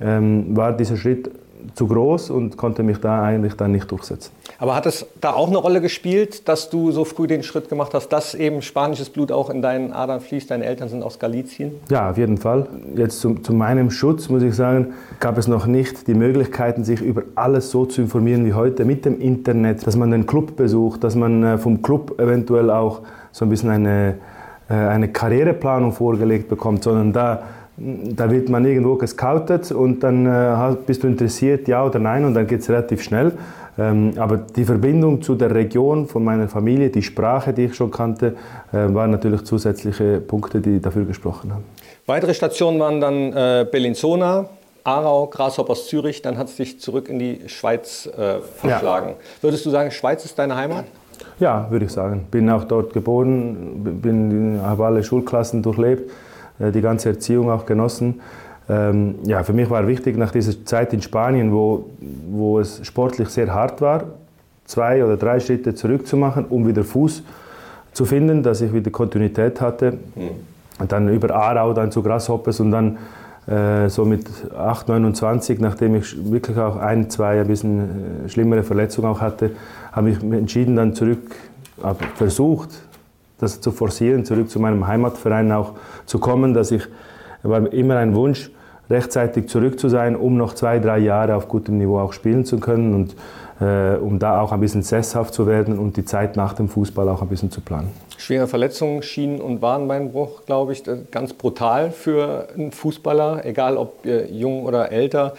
ähm, 0.01 0.57
war 0.57 0.73
dieser 0.77 0.97
Schritt 0.97 1.31
zu 1.75 1.87
groß 1.87 2.31
und 2.31 2.57
konnte 2.57 2.83
mich 2.83 2.99
da 2.99 3.23
eigentlich 3.23 3.55
dann 3.55 3.73
nicht 3.73 3.91
durchsetzen. 3.91 4.33
Aber 4.59 4.75
hat 4.75 4.87
es 4.87 5.07
da 5.21 5.33
auch 5.33 5.49
eine 5.49 5.59
Rolle 5.59 5.81
gespielt, 5.81 6.49
dass 6.49 6.71
du 6.71 6.91
so 6.91 7.05
früh 7.05 7.27
den 7.27 7.43
Schritt 7.43 7.69
gemacht 7.69 7.95
hast, 7.95 8.09
dass 8.09 8.35
eben 8.35 8.63
spanisches 8.63 9.11
Blut 9.11 9.31
auch 9.31 9.51
in 9.51 9.63
deinen 9.63 9.93
Adern 9.93 10.21
fließt? 10.21 10.51
Deine 10.51 10.65
Eltern 10.65 10.89
sind 10.89 11.03
aus 11.03 11.19
Galizien? 11.19 11.73
Ja, 11.91 12.11
auf 12.11 12.19
jeden 12.19 12.39
Fall. 12.39 12.67
Jetzt 12.97 13.21
zu, 13.21 13.35
zu 13.35 13.53
meinem 13.53 13.91
Schutz 13.91 14.29
muss 14.29 14.43
ich 14.43 14.55
sagen, 14.55 14.95
gab 15.21 15.39
es 15.39 15.47
noch 15.47 15.67
nicht 15.67 16.07
die 16.09 16.15
Möglichkeiten, 16.15 16.85
sich 16.85 17.01
über 17.01 17.23
alles 17.35 17.71
so 17.71 17.87
zu 17.87 18.03
informieren 18.03 18.45
wie 18.47 18.55
heute 18.55 18.85
mit 18.85 19.05
dem 19.05 19.21
Internet, 19.21 19.87
dass 19.87 19.97
man 19.97 20.11
den 20.11 20.27
Club 20.27 20.57
besucht, 20.57 21.05
dass 21.05 21.15
man 21.15 21.43
äh, 21.43 21.59
vom 21.59 21.83
Club 21.83 22.21
eventuell 22.21 22.71
auch 22.71 23.03
so 23.33 23.45
ein 23.45 23.51
bisschen 23.51 23.71
eine, 23.71 24.15
äh, 24.69 24.75
eine 24.75 25.09
Karriereplanung 25.09 25.93
vorgelegt 25.93 26.49
bekommt, 26.49 26.83
sondern 26.83 27.13
da 27.13 27.43
da 27.79 28.31
wird 28.31 28.49
man 28.49 28.65
irgendwo 28.65 28.97
gescoutet 28.97 29.71
und 29.71 30.03
dann 30.03 30.27
äh, 30.27 30.77
bist 30.87 31.03
du 31.03 31.07
interessiert, 31.07 31.69
ja 31.69 31.85
oder 31.85 31.99
nein, 31.99 32.25
und 32.25 32.35
dann 32.35 32.47
geht 32.47 32.61
es 32.61 32.69
relativ 32.69 33.03
schnell. 33.03 33.33
Ähm, 33.79 34.15
aber 34.17 34.39
die 34.39 34.65
Verbindung 34.65 35.23
zu 35.23 35.37
der 35.37 35.55
Region 35.55 36.09
von 36.09 36.25
meiner 36.25 36.49
Familie, 36.49 36.91
die 36.91 37.03
Sprache, 37.03 37.53
die 37.53 37.67
ich 37.67 37.75
schon 37.77 37.91
kannte, 37.91 38.35
äh, 38.73 38.93
waren 38.93 39.13
natürlich 39.13 39.45
zusätzliche 39.45 40.21
Punkte, 40.21 40.61
die 40.61 40.81
dafür 40.81 41.05
gesprochen 41.05 41.53
haben. 41.53 41.65
Weitere 42.07 42.35
Stationen 42.35 42.81
waren 42.81 43.01
dann 43.01 43.33
äh, 43.33 43.67
Bellinzona, 43.71 44.47
Aarau, 44.83 45.27
Grasshoppers 45.27 45.87
Zürich, 45.87 46.23
dann 46.23 46.39
hat 46.39 46.49
es 46.49 46.57
dich 46.57 46.81
zurück 46.81 47.09
in 47.09 47.19
die 47.19 47.43
Schweiz 47.47 48.07
äh, 48.07 48.41
verschlagen. 48.41 49.11
Ja. 49.11 49.43
Würdest 49.43 49.65
du 49.67 49.71
sagen, 49.71 49.91
Schweiz 49.91 50.25
ist 50.25 50.39
deine 50.39 50.57
Heimat? 50.57 50.87
Ja, 51.39 51.71
würde 51.71 51.85
ich 51.85 51.93
sagen. 51.93 52.27
Bin 52.31 52.51
auch 52.51 52.65
dort 52.65 52.93
geboren, 52.93 54.01
bin, 54.03 54.61
habe 54.63 54.87
alle 54.87 55.05
Schulklassen 55.05 55.63
durchlebt. 55.63 56.11
Äh, 56.59 56.73
die 56.73 56.81
ganze 56.81 57.11
Erziehung 57.11 57.51
auch 57.51 57.67
genossen. 57.67 58.21
Ähm, 58.69 59.17
ja, 59.25 59.43
für 59.43 59.53
mich 59.53 59.71
war 59.71 59.87
wichtig 59.87 60.17
nach 60.17 60.31
dieser 60.31 60.65
Zeit 60.65 60.93
in 60.93 61.01
Spanien, 61.01 61.53
wo, 61.53 61.87
wo 62.31 62.59
es 62.59 62.85
sportlich 62.87 63.29
sehr 63.29 63.53
hart 63.53 63.81
war, 63.81 64.05
zwei 64.67 65.05
oder 65.05 65.17
drei 65.17 65.41
Schritte 65.41 65.75
zurückzumachen, 65.75 66.45
um 66.47 66.67
wieder 66.67 66.85
Fuß 66.85 67.23
zu 67.93 68.05
finden, 68.05 68.43
dass 68.43 68.61
ich 68.61 68.73
wieder 68.73 68.91
Kontinuität 68.91 69.61
hatte. 69.61 69.93
Mhm. 70.15 70.31
Und 70.79 70.93
dann 70.93 71.09
über 71.09 71.35
Aarau, 71.35 71.73
dann 71.73 71.91
zu 71.91 72.03
Grasshoppers 72.03 72.61
und 72.61 72.71
dann 72.71 72.99
äh, 73.47 73.89
so 73.89 74.05
mit 74.05 74.27
8, 74.57 74.89
29, 74.89 75.59
nachdem 75.59 75.97
ich 75.97 76.31
wirklich 76.31 76.59
auch 76.59 76.77
ein, 76.77 77.09
zwei 77.09 77.41
ein 77.41 77.47
bisschen 77.49 78.27
äh, 78.27 78.29
schlimmere 78.29 78.63
Verletzungen 78.63 79.09
auch 79.09 79.21
hatte, 79.21 79.53
habe 79.91 80.11
ich 80.11 80.23
entschieden, 80.23 80.77
dann 80.77 80.95
zurück, 80.95 81.35
versucht, 82.17 82.71
das 83.39 83.61
zu 83.61 83.71
forcieren, 83.71 84.25
zurück 84.25 84.51
zu 84.51 84.61
meinem 84.61 84.87
Heimatverein 84.87 85.51
auch 85.53 85.75
zu 86.07 86.19
kommen, 86.19 86.55
dass 86.55 86.71
ich, 86.71 86.83
war 87.43 87.73
immer 87.73 87.97
ein 87.97 88.15
Wunsch, 88.15 88.51
rechtzeitig 88.91 89.49
zurück 89.49 89.79
zu 89.79 89.89
sein, 89.89 90.17
um 90.17 90.37
noch 90.37 90.55
zwei, 90.55 90.79
drei 90.79 90.99
Jahre 90.99 91.35
auf 91.35 91.49
gutem 91.49 91.79
Niveau 91.79 91.99
auch 91.99 92.13
spielen 92.13 92.45
zu 92.45 92.59
können. 92.59 92.95
Und 92.95 93.15
um 93.61 94.19
da 94.19 94.41
auch 94.41 94.53
ein 94.53 94.61
bisschen 94.61 94.83
sesshaft 94.83 95.35
zu 95.35 95.47
werden 95.47 95.79
und 95.79 95.97
die 95.97 96.05
Zeit 96.05 96.37
nach 96.37 96.53
dem 96.53 96.69
Fußball 96.69 97.09
auch 97.09 97.23
ein 97.23 97.29
bisschen 97.29 97.51
zu 97.51 97.61
planen. 97.61 97.91
Schwere 98.17 98.47
Verletzungen, 98.47 99.03
Schienen- 99.03 99.41
und 99.41 99.63
Wadenbeinbruch, 99.63 100.45
glaube 100.45 100.73
ich, 100.73 100.85
ganz 101.11 101.33
brutal 101.33 101.91
für 101.91 102.49
einen 102.55 102.71
Fußballer, 102.73 103.45
egal 103.45 103.77
ob 103.77 104.05
jung 104.31 104.65
oder 104.65 104.93
älter. 104.93 105.35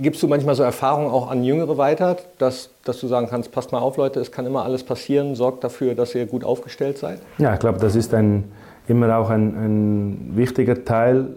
Gibst 0.00 0.22
du 0.22 0.28
manchmal 0.28 0.54
so 0.54 0.62
Erfahrungen 0.62 1.10
auch 1.10 1.30
an 1.30 1.44
Jüngere 1.44 1.78
weiter, 1.78 2.16
dass, 2.38 2.70
dass 2.84 3.00
du 3.00 3.06
sagen 3.06 3.28
kannst, 3.30 3.52
passt 3.52 3.72
mal 3.72 3.80
auf 3.80 3.96
Leute, 3.96 4.20
es 4.20 4.32
kann 4.32 4.44
immer 4.44 4.64
alles 4.64 4.82
passieren, 4.82 5.34
sorgt 5.34 5.64
dafür, 5.64 5.94
dass 5.94 6.14
ihr 6.14 6.26
gut 6.26 6.44
aufgestellt 6.44 6.98
seid? 6.98 7.20
Ja, 7.38 7.54
ich 7.54 7.60
glaube, 7.60 7.78
das 7.78 7.96
ist 7.96 8.12
ein, 8.12 8.52
immer 8.86 9.16
auch 9.16 9.30
ein, 9.30 9.54
ein 9.56 10.32
wichtiger 10.34 10.84
Teil 10.84 11.28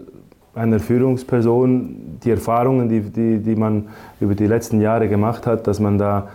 einer 0.56 0.80
Führungsperson, 0.80 2.18
die 2.24 2.30
Erfahrungen, 2.30 2.88
die, 2.88 3.00
die, 3.00 3.38
die 3.38 3.56
man 3.56 3.88
über 4.20 4.34
die 4.34 4.46
letzten 4.46 4.80
Jahre 4.80 5.08
gemacht 5.08 5.46
hat, 5.46 5.66
dass 5.66 5.80
man 5.80 5.98
da 5.98 6.28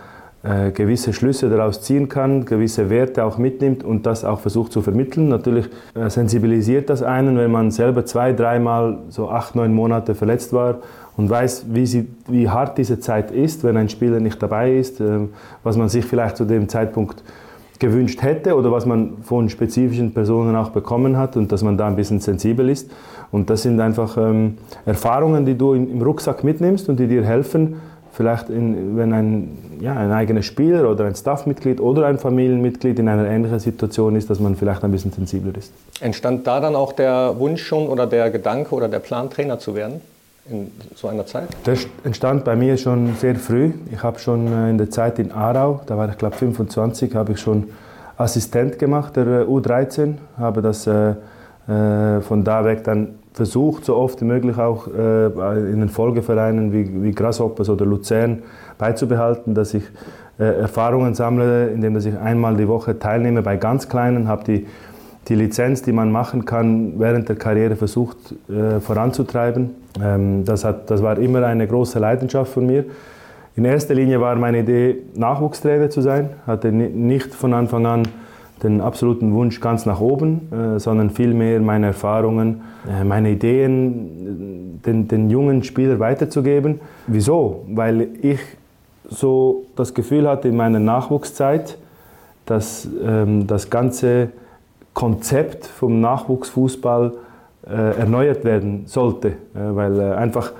äh, 0.44 0.70
gewisse 0.70 1.12
Schlüsse 1.12 1.48
daraus 1.48 1.82
ziehen 1.82 2.08
kann, 2.08 2.44
gewisse 2.44 2.90
Werte 2.90 3.24
auch 3.24 3.38
mitnimmt 3.38 3.84
und 3.84 4.06
das 4.06 4.24
auch 4.24 4.40
versucht 4.40 4.72
zu 4.72 4.82
vermitteln. 4.82 5.28
Natürlich 5.28 5.66
äh, 5.94 6.08
sensibilisiert 6.08 6.90
das 6.90 7.02
einen, 7.02 7.36
wenn 7.36 7.50
man 7.50 7.70
selber 7.70 8.04
zwei, 8.06 8.32
dreimal 8.32 8.98
so 9.08 9.30
acht, 9.30 9.54
neun 9.54 9.72
Monate 9.72 10.14
verletzt 10.14 10.52
war 10.52 10.76
und 11.16 11.28
weiß, 11.30 11.66
wie, 11.68 11.86
sie, 11.86 12.08
wie 12.28 12.48
hart 12.48 12.78
diese 12.78 12.98
Zeit 12.98 13.30
ist, 13.30 13.62
wenn 13.64 13.76
ein 13.76 13.88
Spieler 13.88 14.20
nicht 14.20 14.42
dabei 14.42 14.76
ist, 14.76 15.00
äh, 15.00 15.20
was 15.62 15.76
man 15.76 15.88
sich 15.88 16.04
vielleicht 16.04 16.36
zu 16.36 16.44
dem 16.44 16.68
Zeitpunkt 16.68 17.22
gewünscht 17.82 18.22
hätte 18.22 18.54
oder 18.54 18.70
was 18.70 18.86
man 18.86 19.18
von 19.22 19.48
spezifischen 19.48 20.14
Personen 20.14 20.54
auch 20.54 20.70
bekommen 20.70 21.16
hat 21.16 21.36
und 21.36 21.50
dass 21.50 21.64
man 21.64 21.76
da 21.76 21.88
ein 21.88 21.96
bisschen 21.96 22.20
sensibel 22.20 22.70
ist. 22.70 22.88
Und 23.32 23.50
das 23.50 23.62
sind 23.62 23.80
einfach 23.80 24.16
ähm, 24.16 24.58
Erfahrungen, 24.86 25.44
die 25.44 25.58
du 25.58 25.74
im, 25.74 25.90
im, 25.90 26.00
Rucksack 26.00 26.44
mitnimmst 26.44 26.88
und 26.88 27.00
die 27.00 27.08
dir 27.08 27.24
helfen, 27.24 27.80
vielleicht 28.12 28.50
in, 28.50 28.96
wenn 28.96 29.12
ein, 29.12 29.58
ja, 29.80 29.94
ein 29.94 30.12
eigener 30.12 30.42
Spieler 30.42 30.88
oder 30.88 31.06
ein 31.06 31.16
Staffmitglied 31.16 31.80
oder 31.80 32.06
ein 32.06 32.18
Familienmitglied 32.18 33.00
in 33.00 33.08
einer 33.08 33.26
ähnlichen 33.26 33.58
Situation 33.58 34.14
ist, 34.14 34.30
dass 34.30 34.38
man 34.38 34.54
vielleicht 34.54 34.84
ein 34.84 34.92
bisschen 34.92 35.10
sensibler 35.10 35.56
ist. 35.58 35.72
Entstand 36.00 36.46
da 36.46 36.60
dann 36.60 36.76
auch 36.76 36.92
der 36.92 37.34
Wunsch 37.38 37.64
schon 37.64 37.88
oder 37.88 38.06
der 38.06 38.30
Gedanke 38.30 38.76
oder 38.76 38.88
der 38.88 39.00
Plan, 39.00 39.28
Trainer 39.28 39.58
zu 39.58 39.74
werden? 39.74 40.00
In 40.50 40.70
so 40.94 41.08
einer 41.08 41.26
Zeit? 41.26 41.48
Das 41.64 41.86
entstand 42.04 42.44
bei 42.44 42.56
mir 42.56 42.76
schon 42.76 43.14
sehr 43.16 43.36
früh. 43.36 43.72
Ich 43.92 44.02
habe 44.02 44.18
schon 44.18 44.52
äh, 44.52 44.70
in 44.70 44.78
der 44.78 44.90
Zeit 44.90 45.18
in 45.18 45.32
Aarau, 45.32 45.80
da 45.86 45.96
war 45.96 46.08
ich 46.08 46.18
glaube 46.18 46.36
25, 46.36 47.14
habe 47.14 47.32
ich 47.32 47.40
schon 47.40 47.68
Assistent 48.16 48.78
gemacht 48.78 49.16
der 49.16 49.26
äh, 49.26 49.44
U13, 49.44 50.14
habe 50.38 50.62
das 50.62 50.86
äh, 50.86 51.14
äh, 51.68 52.20
von 52.20 52.44
da 52.44 52.64
weg 52.64 52.84
dann 52.84 53.14
versucht, 53.32 53.84
so 53.84 53.96
oft 53.96 54.20
wie 54.20 54.24
möglich 54.24 54.58
auch 54.58 54.88
äh, 54.88 55.26
in 55.70 55.80
den 55.80 55.88
Folgevereinen 55.88 56.72
wie, 56.72 57.02
wie 57.02 57.12
Grasshoppers 57.12 57.68
oder 57.68 57.86
Luzern 57.86 58.42
beizubehalten, 58.78 59.54
dass 59.54 59.72
ich 59.74 59.84
äh, 60.38 60.44
Erfahrungen 60.44 61.14
sammle, 61.14 61.68
indem 61.68 61.96
ich 61.96 62.18
einmal 62.18 62.56
die 62.56 62.68
Woche 62.68 62.98
teilnehme 62.98 63.42
bei 63.42 63.56
ganz 63.56 63.88
Kleinen, 63.88 64.28
habe 64.28 64.44
die 64.44 64.66
die 65.28 65.36
Lizenz, 65.36 65.82
die 65.82 65.92
man 65.92 66.10
machen 66.10 66.44
kann, 66.44 66.98
während 66.98 67.28
der 67.28 67.36
Karriere 67.36 67.76
versucht 67.76 68.16
voranzutreiben. 68.80 69.70
Ähm, 70.00 70.44
das, 70.44 70.64
hat, 70.64 70.90
das 70.90 71.02
war 71.02 71.18
immer 71.18 71.44
eine 71.44 71.66
große 71.66 71.98
Leidenschaft 71.98 72.52
von 72.52 72.66
mir. 72.66 72.84
In 73.54 73.64
erster 73.64 73.94
Linie 73.94 74.20
war 74.20 74.34
meine 74.36 74.60
Idee, 74.60 75.02
Nachwuchstrainer 75.14 75.90
zu 75.90 76.00
sein. 76.00 76.30
Hatte 76.46 76.72
nicht 76.72 77.34
von 77.34 77.52
Anfang 77.52 77.86
an 77.86 78.02
den 78.62 78.80
absoluten 78.80 79.34
Wunsch 79.34 79.60
ganz 79.60 79.86
nach 79.86 80.00
oben, 80.00 80.48
äh, 80.52 80.78
sondern 80.78 81.10
vielmehr 81.10 81.60
meine 81.60 81.86
Erfahrungen, 81.86 82.62
äh, 82.88 83.04
meine 83.04 83.30
Ideen 83.30 84.80
den, 84.86 85.08
den 85.08 85.30
jungen 85.30 85.62
Spielern 85.64 85.98
weiterzugeben. 85.98 86.80
Wieso? 87.06 87.64
Weil 87.68 88.08
ich 88.22 88.40
so 89.08 89.66
das 89.76 89.94
Gefühl 89.94 90.28
hatte 90.28 90.48
in 90.48 90.56
meiner 90.56 90.78
Nachwuchszeit, 90.78 91.76
dass 92.46 92.88
ähm, 93.04 93.46
das 93.46 93.68
ganze 93.68 94.28
Konzept 94.94 95.66
vom 95.66 96.00
Nachwuchsfußball 96.00 97.12
erneuert 97.66 98.44
werden 98.44 98.84
sollte, 98.86 99.28
äh, 99.28 99.32
weil 99.54 99.98
äh, 100.00 100.12
einfach 100.14 100.52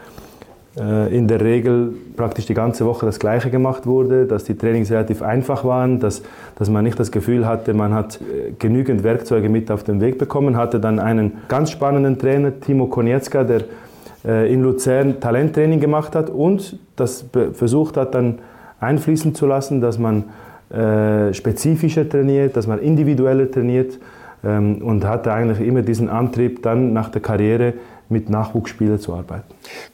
äh, 0.78 1.14
in 1.14 1.28
der 1.28 1.42
Regel 1.42 1.92
praktisch 2.16 2.46
die 2.46 2.54
ganze 2.54 2.86
Woche 2.86 3.04
das 3.04 3.18
Gleiche 3.18 3.50
gemacht 3.50 3.86
wurde, 3.86 4.24
dass 4.24 4.44
die 4.44 4.56
Trainings 4.56 4.90
relativ 4.90 5.20
einfach 5.20 5.64
waren, 5.64 6.00
dass, 6.00 6.22
dass 6.56 6.70
man 6.70 6.84
nicht 6.84 6.98
das 6.98 7.12
Gefühl 7.12 7.46
hatte, 7.46 7.74
man 7.74 7.92
hat 7.92 8.20
äh, 8.22 8.52
genügend 8.58 9.04
Werkzeuge 9.04 9.50
mit 9.50 9.70
auf 9.70 9.84
den 9.84 10.00
Weg 10.00 10.16
bekommen, 10.16 10.56
hatte 10.56 10.80
dann 10.80 10.98
einen 10.98 11.32
ganz 11.48 11.70
spannenden 11.70 12.18
Trainer, 12.18 12.58
Timo 12.58 12.86
Konietzka, 12.86 13.44
der 13.44 13.64
äh, 14.24 14.50
in 14.50 14.62
Luzern 14.62 15.20
Talenttraining 15.20 15.78
gemacht 15.78 16.14
hat 16.14 16.30
und 16.30 16.78
das 16.96 17.26
versucht 17.52 17.98
hat 17.98 18.14
dann 18.14 18.38
einfließen 18.80 19.34
zu 19.34 19.46
lassen, 19.46 19.80
dass 19.80 19.98
man 19.98 20.24
spezifischer 21.32 22.08
trainiert, 22.08 22.56
dass 22.56 22.66
man 22.66 22.78
individueller 22.78 23.50
trainiert 23.50 23.98
und 24.42 25.04
hatte 25.04 25.32
eigentlich 25.32 25.60
immer 25.66 25.82
diesen 25.82 26.08
Antrieb, 26.08 26.62
dann 26.62 26.92
nach 26.92 27.10
der 27.10 27.22
Karriere 27.22 27.74
mit 28.08 28.28
Nachwuchsspielern 28.28 28.98
zu 28.98 29.14
arbeiten. 29.14 29.44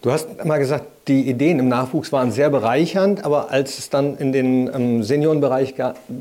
Du 0.02 0.10
hast 0.10 0.44
mal 0.44 0.58
gesagt, 0.58 0.84
die 1.06 1.28
Ideen 1.28 1.58
im 1.58 1.68
Nachwuchs 1.68 2.12
waren 2.12 2.30
sehr 2.30 2.50
bereichernd, 2.50 3.24
aber 3.24 3.50
als 3.50 3.78
es 3.78 3.90
dann 3.90 4.16
in 4.16 4.32
den 4.32 4.70
ähm, 4.74 5.02
Seniorenbereich 5.02 5.74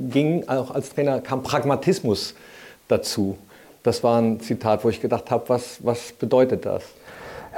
ging, 0.10 0.48
auch 0.48 0.72
als 0.72 0.93
Trainer, 0.93 1.19
kam 1.19 1.43
Pragmatismus 1.43 2.36
dazu. 2.88 3.38
Das 3.84 4.03
war 4.03 4.22
ein 4.22 4.39
Zitat, 4.39 4.84
wo 4.84 4.89
ich 4.89 5.01
gedacht 5.01 5.31
habe, 5.31 5.43
was, 5.48 5.79
was 5.84 6.12
bedeutet 6.13 6.65
das? 6.65 6.84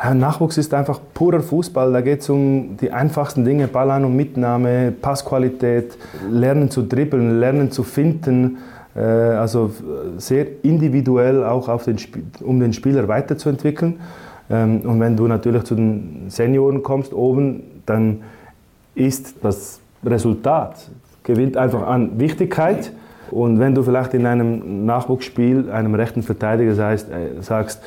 Ja, 0.02 0.14
Nachwuchs 0.14 0.58
ist 0.58 0.74
einfach 0.74 1.00
purer 1.14 1.42
Fußball. 1.42 1.92
Da 1.92 2.02
geht 2.02 2.22
es 2.22 2.30
um 2.30 2.78
die 2.78 2.92
einfachsten 2.92 3.44
Dinge: 3.44 3.68
Ball 3.68 3.92
an 3.92 4.06
und 4.06 4.16
Mitnahme, 4.16 4.92
Passqualität, 4.92 5.98
Lernen 6.30 6.72
zu 6.72 6.84
dribbeln, 6.84 7.40
Lernen 7.40 7.72
zu 7.72 7.84
finden. 7.84 8.60
Äh, 8.96 9.02
also 9.02 9.72
sehr 10.18 10.48
individuell 10.64 11.44
auch 11.44 11.70
auf 11.70 11.86
den, 11.86 11.98
um 12.42 12.60
den 12.60 12.74
Spieler 12.74 13.08
weiterzuentwickeln. 13.08 14.00
Ähm, 14.50 14.82
und 14.82 15.00
wenn 15.00 15.16
du 15.16 15.28
natürlich 15.28 15.64
zu 15.64 15.76
den 15.76 16.26
Senioren 16.30 16.84
kommst 16.84 17.14
oben, 17.14 17.64
dann 17.86 18.22
ist 18.96 19.36
das 19.44 19.80
Resultat, 20.04 20.90
gewinnt 21.24 21.58
einfach 21.58 21.86
an 21.86 22.20
Wichtigkeit. 22.20 22.92
Und 23.32 23.60
wenn 23.60 23.76
du 23.76 23.84
vielleicht 23.84 24.14
in 24.16 24.26
einem 24.26 24.86
Nachwuchsspiel 24.86 25.70
einem 25.70 25.94
rechten 25.94 26.24
Verteidiger 26.24 26.74
sagst, 26.74 27.10
äh, 27.10 27.42
sagst 27.42 27.82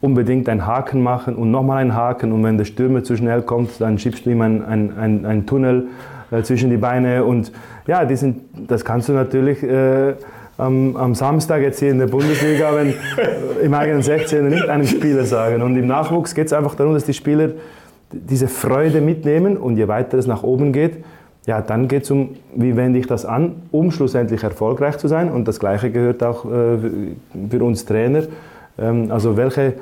unbedingt 0.00 0.50
einen 0.50 0.66
Haken 0.66 1.02
machen 1.02 1.34
und 1.34 1.50
nochmal 1.50 1.78
einen 1.78 1.94
Haken 1.94 2.32
und 2.32 2.44
wenn 2.44 2.58
der 2.58 2.66
Stürmer 2.66 3.02
zu 3.02 3.16
schnell 3.16 3.40
kommt, 3.40 3.80
dann 3.80 3.98
schiebst 3.98 4.26
du 4.26 4.30
ihm 4.30 4.42
einen, 4.42 4.62
einen, 4.62 5.24
einen 5.24 5.46
Tunnel 5.46 5.86
äh, 6.30 6.42
zwischen 6.42 6.68
die 6.68 6.76
Beine 6.76 7.24
und 7.24 7.52
ja, 7.86 8.04
die 8.04 8.16
sind, 8.16 8.42
das 8.68 8.84
kannst 8.84 9.08
du 9.08 9.14
natürlich 9.14 9.62
äh, 9.62 10.14
am, 10.58 10.96
am, 10.96 11.14
Samstag 11.14 11.62
jetzt 11.62 11.80
hier 11.80 11.90
in 11.90 11.98
der 11.98 12.06
Bundesliga, 12.06 12.74
wenn 12.74 12.94
im 13.62 13.74
eigenen 13.74 14.02
16er 14.02 14.42
nicht 14.42 14.68
einem 14.68 14.86
Spieler 14.86 15.24
sagen. 15.24 15.62
Und 15.62 15.76
im 15.76 15.86
Nachwuchs 15.86 16.34
geht 16.34 16.46
es 16.46 16.52
einfach 16.52 16.74
darum, 16.74 16.94
dass 16.94 17.04
die 17.04 17.14
Spieler 17.14 17.50
diese 18.12 18.48
Freude 18.48 19.00
mitnehmen 19.00 19.56
und 19.56 19.76
je 19.76 19.88
weiter 19.88 20.18
es 20.18 20.26
nach 20.26 20.42
oben 20.42 20.72
geht, 20.72 21.04
ja, 21.46 21.60
dann 21.60 21.88
geht 21.88 22.04
es 22.04 22.10
um, 22.10 22.30
wie 22.54 22.74
wende 22.74 22.98
ich 22.98 23.06
das 23.06 23.26
an, 23.26 23.56
um 23.70 23.90
schlussendlich 23.90 24.42
erfolgreich 24.42 24.96
zu 24.96 25.08
sein. 25.08 25.30
Und 25.30 25.46
das 25.46 25.60
Gleiche 25.60 25.90
gehört 25.90 26.22
auch 26.22 26.46
äh, 26.46 26.78
für 27.50 27.62
uns 27.62 27.84
Trainer. 27.84 28.22
Ähm, 28.78 29.10
also 29.10 29.36
welche 29.36 29.74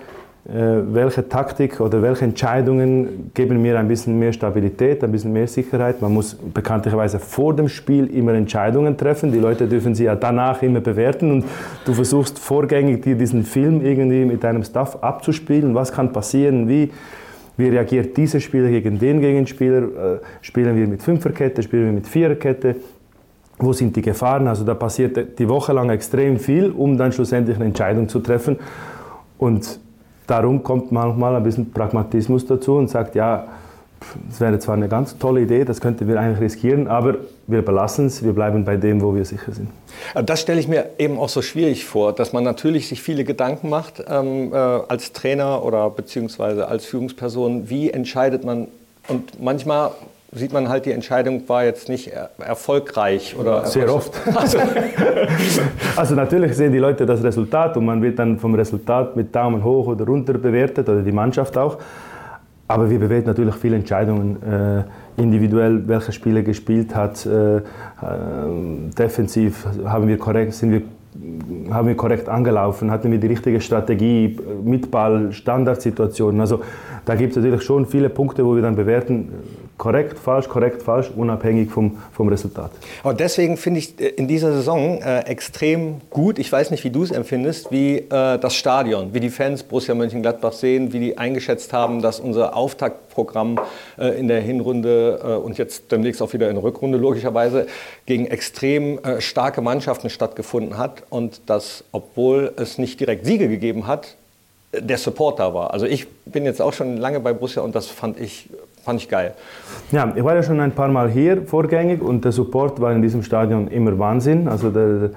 welche 0.45 1.29
Taktik 1.29 1.81
oder 1.81 2.03
welche 2.03 2.25
Entscheidungen 2.25 3.31
geben 3.33 3.63
mir 3.63 3.79
ein 3.79 3.87
bisschen 3.87 4.19
mehr 4.19 4.33
Stabilität, 4.33 5.05
ein 5.05 5.13
bisschen 5.13 5.33
mehr 5.33 5.47
Sicherheit. 5.47 6.03
Man 6.03 6.13
muss 6.13 6.35
bekanntlicherweise 6.35 7.21
vor 7.21 7.55
dem 7.55 7.69
Spiel 7.69 8.07
immer 8.07 8.35
Entscheidungen 8.35 8.97
treffen. 8.97 9.31
Die 9.31 9.39
Leute 9.39 9.69
dürfen 9.69 9.95
sie 9.95 10.05
ja 10.05 10.17
danach 10.17 10.61
immer 10.63 10.81
bewerten 10.81 11.31
und 11.31 11.45
du 11.85 11.95
versuchst 11.95 12.41
vorgängig 12.41 13.03
dir 13.03 13.15
diesen 13.15 13.45
Film 13.45 13.83
irgendwie 13.83 14.25
mit 14.25 14.43
deinem 14.43 14.65
Staff 14.65 14.99
abzuspielen. 15.01 15.77
Was 15.77 15.93
kann 15.93 16.13
passieren? 16.13 16.69
Wie, 16.69 16.91
wie 17.57 17.69
reagiert 17.69 18.17
dieser 18.17 18.41
Spieler 18.41 18.69
gegen 18.69 18.99
den 18.99 19.21
Gegenspieler? 19.21 19.83
Äh, 19.83 20.19
spielen 20.41 20.75
wir 20.75 20.89
mit 20.89 21.05
Fünferkette? 21.05 21.63
Spielen 21.63 21.85
wir 21.85 21.93
mit 21.93 22.09
Viererkette? 22.09 22.75
Wo 23.59 23.73
sind 23.73 23.95
die 23.95 24.03
Gefahren? 24.03 24.49
Also 24.49 24.65
da 24.65 24.75
passiert 24.75 25.39
die 25.39 25.49
Woche 25.49 25.73
lang 25.73 25.89
extrem 25.91 26.41
viel, 26.41 26.71
um 26.71 26.99
dann 26.99 27.13
schlussendlich 27.13 27.55
eine 27.55 27.67
Entscheidung 27.67 28.09
zu 28.09 28.19
treffen. 28.19 28.57
Und 29.39 29.79
darum 30.27 30.63
kommt 30.63 30.93
manchmal 30.93 31.37
ein 31.37 31.43
bisschen 31.43 31.71
Pragmatismus 31.73 32.47
dazu 32.47 32.75
und 32.77 32.89
sagt, 32.89 33.15
ja, 33.15 33.47
das 34.29 34.41
wäre 34.41 34.59
zwar 34.59 34.75
eine 34.75 34.89
ganz 34.89 35.17
tolle 35.19 35.43
Idee, 35.43 35.65
das 35.65 35.81
könnten 35.81 36.09
wir 36.09 36.19
eigentlich 36.19 36.41
riskieren, 36.41 36.89
aber 36.89 37.17
wir 37.47 37.63
belassen 37.63 38.07
es, 38.07 38.25
wir 38.25 38.33
bleiben 38.33 38.65
bei 38.65 38.77
dem, 38.77 39.01
wo 39.01 39.15
wir 39.15 39.25
sicher 39.25 39.53
sind. 39.53 39.69
Das 40.27 40.41
stelle 40.41 40.61
ich 40.61 40.69
mir 40.69 40.91
eben 40.99 41.19
auch 41.19 41.29
so 41.29 41.43
schwierig 41.43 41.85
vor, 41.85 42.13
dass 42.13 42.33
man 42.33 42.45
natürlich 42.45 42.89
sich 42.89 43.01
viele 43.01 43.25
Gedanken 43.25 43.69
macht 43.69 44.03
ähm, 44.09 44.53
äh, 44.53 44.57
als 44.57 45.13
Trainer 45.13 45.65
oder 45.65 45.89
beziehungsweise 45.91 46.67
als 46.67 46.85
Führungsperson, 46.85 47.69
wie 47.71 47.91
entscheidet 47.91 48.45
man 48.45 48.69
und 49.09 49.43
manchmal 49.43 49.93
sieht 50.35 50.53
man 50.53 50.69
halt, 50.69 50.87
die 50.87 50.93
Entscheidung 50.93 51.47
war 51.49 51.65
jetzt 51.65 51.89
nicht 51.89 52.11
erfolgreich. 52.39 53.37
Oder 53.39 53.67
Sehr 53.67 53.95
oft. 53.95 54.15
Also, 54.35 54.59
also 55.97 56.15
natürlich 56.15 56.57
sehen 56.57 56.73
die 56.73 56.79
Leute 56.79 57.05
das 57.05 57.23
Resultat 57.23 57.77
und 57.77 57.85
man 57.85 58.01
wird 58.01 58.19
dann 58.19 58.39
vom 58.39 58.55
Resultat 58.55 59.15
mit 59.15 59.35
Daumen 59.35 59.63
hoch 59.63 59.89
oder 59.89 60.07
runter 60.07 60.35
bewertet 60.35 60.89
oder 60.89 61.03
die 61.03 61.13
Mannschaft 61.13 61.57
auch. 61.59 61.79
Aber 62.67 62.89
wir 62.89 62.99
bewerten 62.99 63.27
natürlich 63.27 63.55
viele 63.57 63.77
Entscheidungen 63.77 64.43
äh, 64.43 65.21
individuell, 65.21 65.87
welcher 65.87 66.13
Spieler 66.13 66.41
gespielt 66.41 66.95
hat. 66.95 67.27
Äh, 67.27 67.57
äh, 67.57 67.61
defensiv 68.97 69.67
haben 69.85 70.09
wir 70.09 70.17
korrekt, 70.17 70.55
sind 70.55 70.73
wir 70.73 70.83
haben 71.71 71.89
wir 71.89 71.95
korrekt 71.95 72.29
angelaufen, 72.29 72.91
hatten 72.91 73.11
wir 73.11 73.19
die 73.19 73.27
richtige 73.27 73.61
Strategie 73.61 74.39
mit 74.65 74.91
Ball, 74.91 75.33
Standardsituationen. 75.33 76.41
Also 76.41 76.61
da 77.05 77.15
gibt 77.15 77.33
es 77.33 77.43
natürlich 77.43 77.63
schon 77.63 77.87
viele 77.87 78.09
Punkte, 78.09 78.47
wo 78.47 78.55
wir 78.55 78.63
dann 78.63 78.77
bewerten, 78.77 79.29
korrekt, 79.77 80.19
falsch, 80.19 80.49
korrekt, 80.49 80.83
falsch, 80.83 81.11
unabhängig 81.17 81.71
vom, 81.71 81.99
vom 82.13 82.29
Resultat. 82.29 82.71
Aber 83.03 83.15
deswegen 83.15 83.57
finde 83.57 83.81
ich 83.81 84.01
äh, 84.01 84.09
in 84.11 84.29
dieser 84.29 84.53
Saison 84.53 85.01
äh, 85.03 85.21
extrem 85.21 86.01
gut, 86.09 86.39
ich 86.39 86.53
weiß 86.53 86.71
nicht, 86.71 86.85
wie 86.85 86.91
du 86.91 87.03
es 87.03 87.11
empfindest, 87.11 87.73
wie 87.73 87.97
äh, 87.97 88.39
das 88.39 88.55
Stadion, 88.55 89.13
wie 89.13 89.21
die 89.21 89.31
Fans 89.31 89.65
Borussia 89.65 89.95
Mönchengladbach 89.95 90.53
sehen, 90.53 90.93
wie 90.93 91.01
die 91.01 91.19
eingeschätzt 91.19 91.73
haben, 91.73 92.01
dass 92.01 92.21
unser 92.21 92.57
Auftaktprogramm 92.57 93.59
äh, 93.99 94.19
in 94.19 94.29
der 94.29 94.41
Hinrunde 94.41 95.21
äh, 95.23 95.35
und 95.35 95.59
jetzt 95.59 95.91
demnächst 95.91 96.23
auch 96.23 96.33
wieder 96.33 96.49
in 96.49 96.55
der 96.55 96.63
Rückrunde 96.63 96.97
logischerweise 96.97 97.67
gegen 98.07 98.27
extrem 98.27 98.99
äh, 98.99 99.21
starke 99.21 99.63
Mannschaften 99.63 100.11
stattgefunden 100.11 100.79
hat 100.79 101.02
und 101.11 101.43
dass, 101.47 101.85
obwohl 101.93 102.53
es 102.57 102.79
nicht 102.79 103.01
direkt 103.01 103.25
Siege 103.27 103.49
gegeben 103.49 103.87
hat, 103.87 104.17
der 104.73 104.99
Support 104.99 105.39
da 105.39 105.53
war. 105.53 105.73
Also 105.73 105.87
ich 105.87 106.09
bin 106.25 106.45
jetzt 106.45 106.63
auch 106.63 106.73
schon 106.73 106.97
lange 106.97 107.21
bei 107.21 107.33
Borussia 107.33 107.63
und 107.63 107.75
das 107.75 107.89
fand 107.89 108.19
ich, 108.19 108.49
fand 108.83 109.01
ich 109.01 109.09
geil. 109.09 109.35
Ja, 109.91 110.13
ich 110.15 110.25
war 110.25 110.35
ja 110.35 110.43
schon 110.43 110.61
ein 110.61 110.73
paar 110.73 110.89
Mal 110.89 111.11
hier 111.11 111.43
vorgängig 111.43 112.01
und 112.01 112.25
der 112.25 112.33
Support 112.33 112.81
war 112.81 112.93
in 112.93 113.03
diesem 113.03 113.23
Stadion 113.23 113.69
immer 113.69 113.99
Wahnsinn. 113.99 114.49
Also 114.49 114.71
der, 114.71 115.11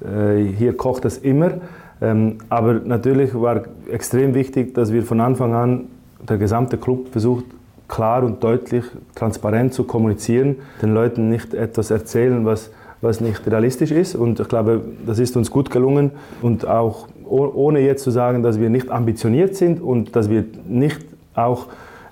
äh, 0.00 0.44
hier 0.56 0.76
kocht 0.76 1.04
es 1.04 1.18
immer. 1.18 1.52
Ähm, 2.00 2.38
aber 2.48 2.74
natürlich 2.74 3.34
war 3.34 3.62
extrem 3.90 4.34
wichtig, 4.34 4.74
dass 4.74 4.92
wir 4.92 5.02
von 5.04 5.20
Anfang 5.20 5.54
an, 5.54 5.88
der 6.28 6.38
gesamte 6.38 6.78
Club 6.78 7.08
versucht, 7.12 7.44
klar 7.88 8.24
und 8.24 8.42
deutlich, 8.42 8.84
transparent 9.14 9.74
zu 9.74 9.84
kommunizieren, 9.84 10.56
den 10.80 10.94
Leuten 10.94 11.28
nicht 11.28 11.52
etwas 11.52 11.90
erzählen, 11.90 12.44
was, 12.46 12.70
was 13.02 13.20
nicht 13.20 13.46
realistisch 13.46 13.90
ist. 13.90 14.14
Und 14.14 14.40
ich 14.40 14.48
glaube, 14.48 14.80
das 15.04 15.18
ist 15.18 15.36
uns 15.36 15.50
gut 15.50 15.70
gelungen 15.70 16.12
und 16.40 16.66
auch 16.66 17.08
ohne 17.26 17.80
jetzt 17.80 18.04
zu 18.04 18.10
sagen, 18.10 18.42
dass 18.42 18.60
wir 18.60 18.70
nicht 18.70 18.90
ambitioniert 18.90 19.56
sind 19.56 19.80
und 19.80 20.16
dass 20.16 20.30
wir 20.30 20.44
nicht 20.68 21.00
auch 21.34 21.66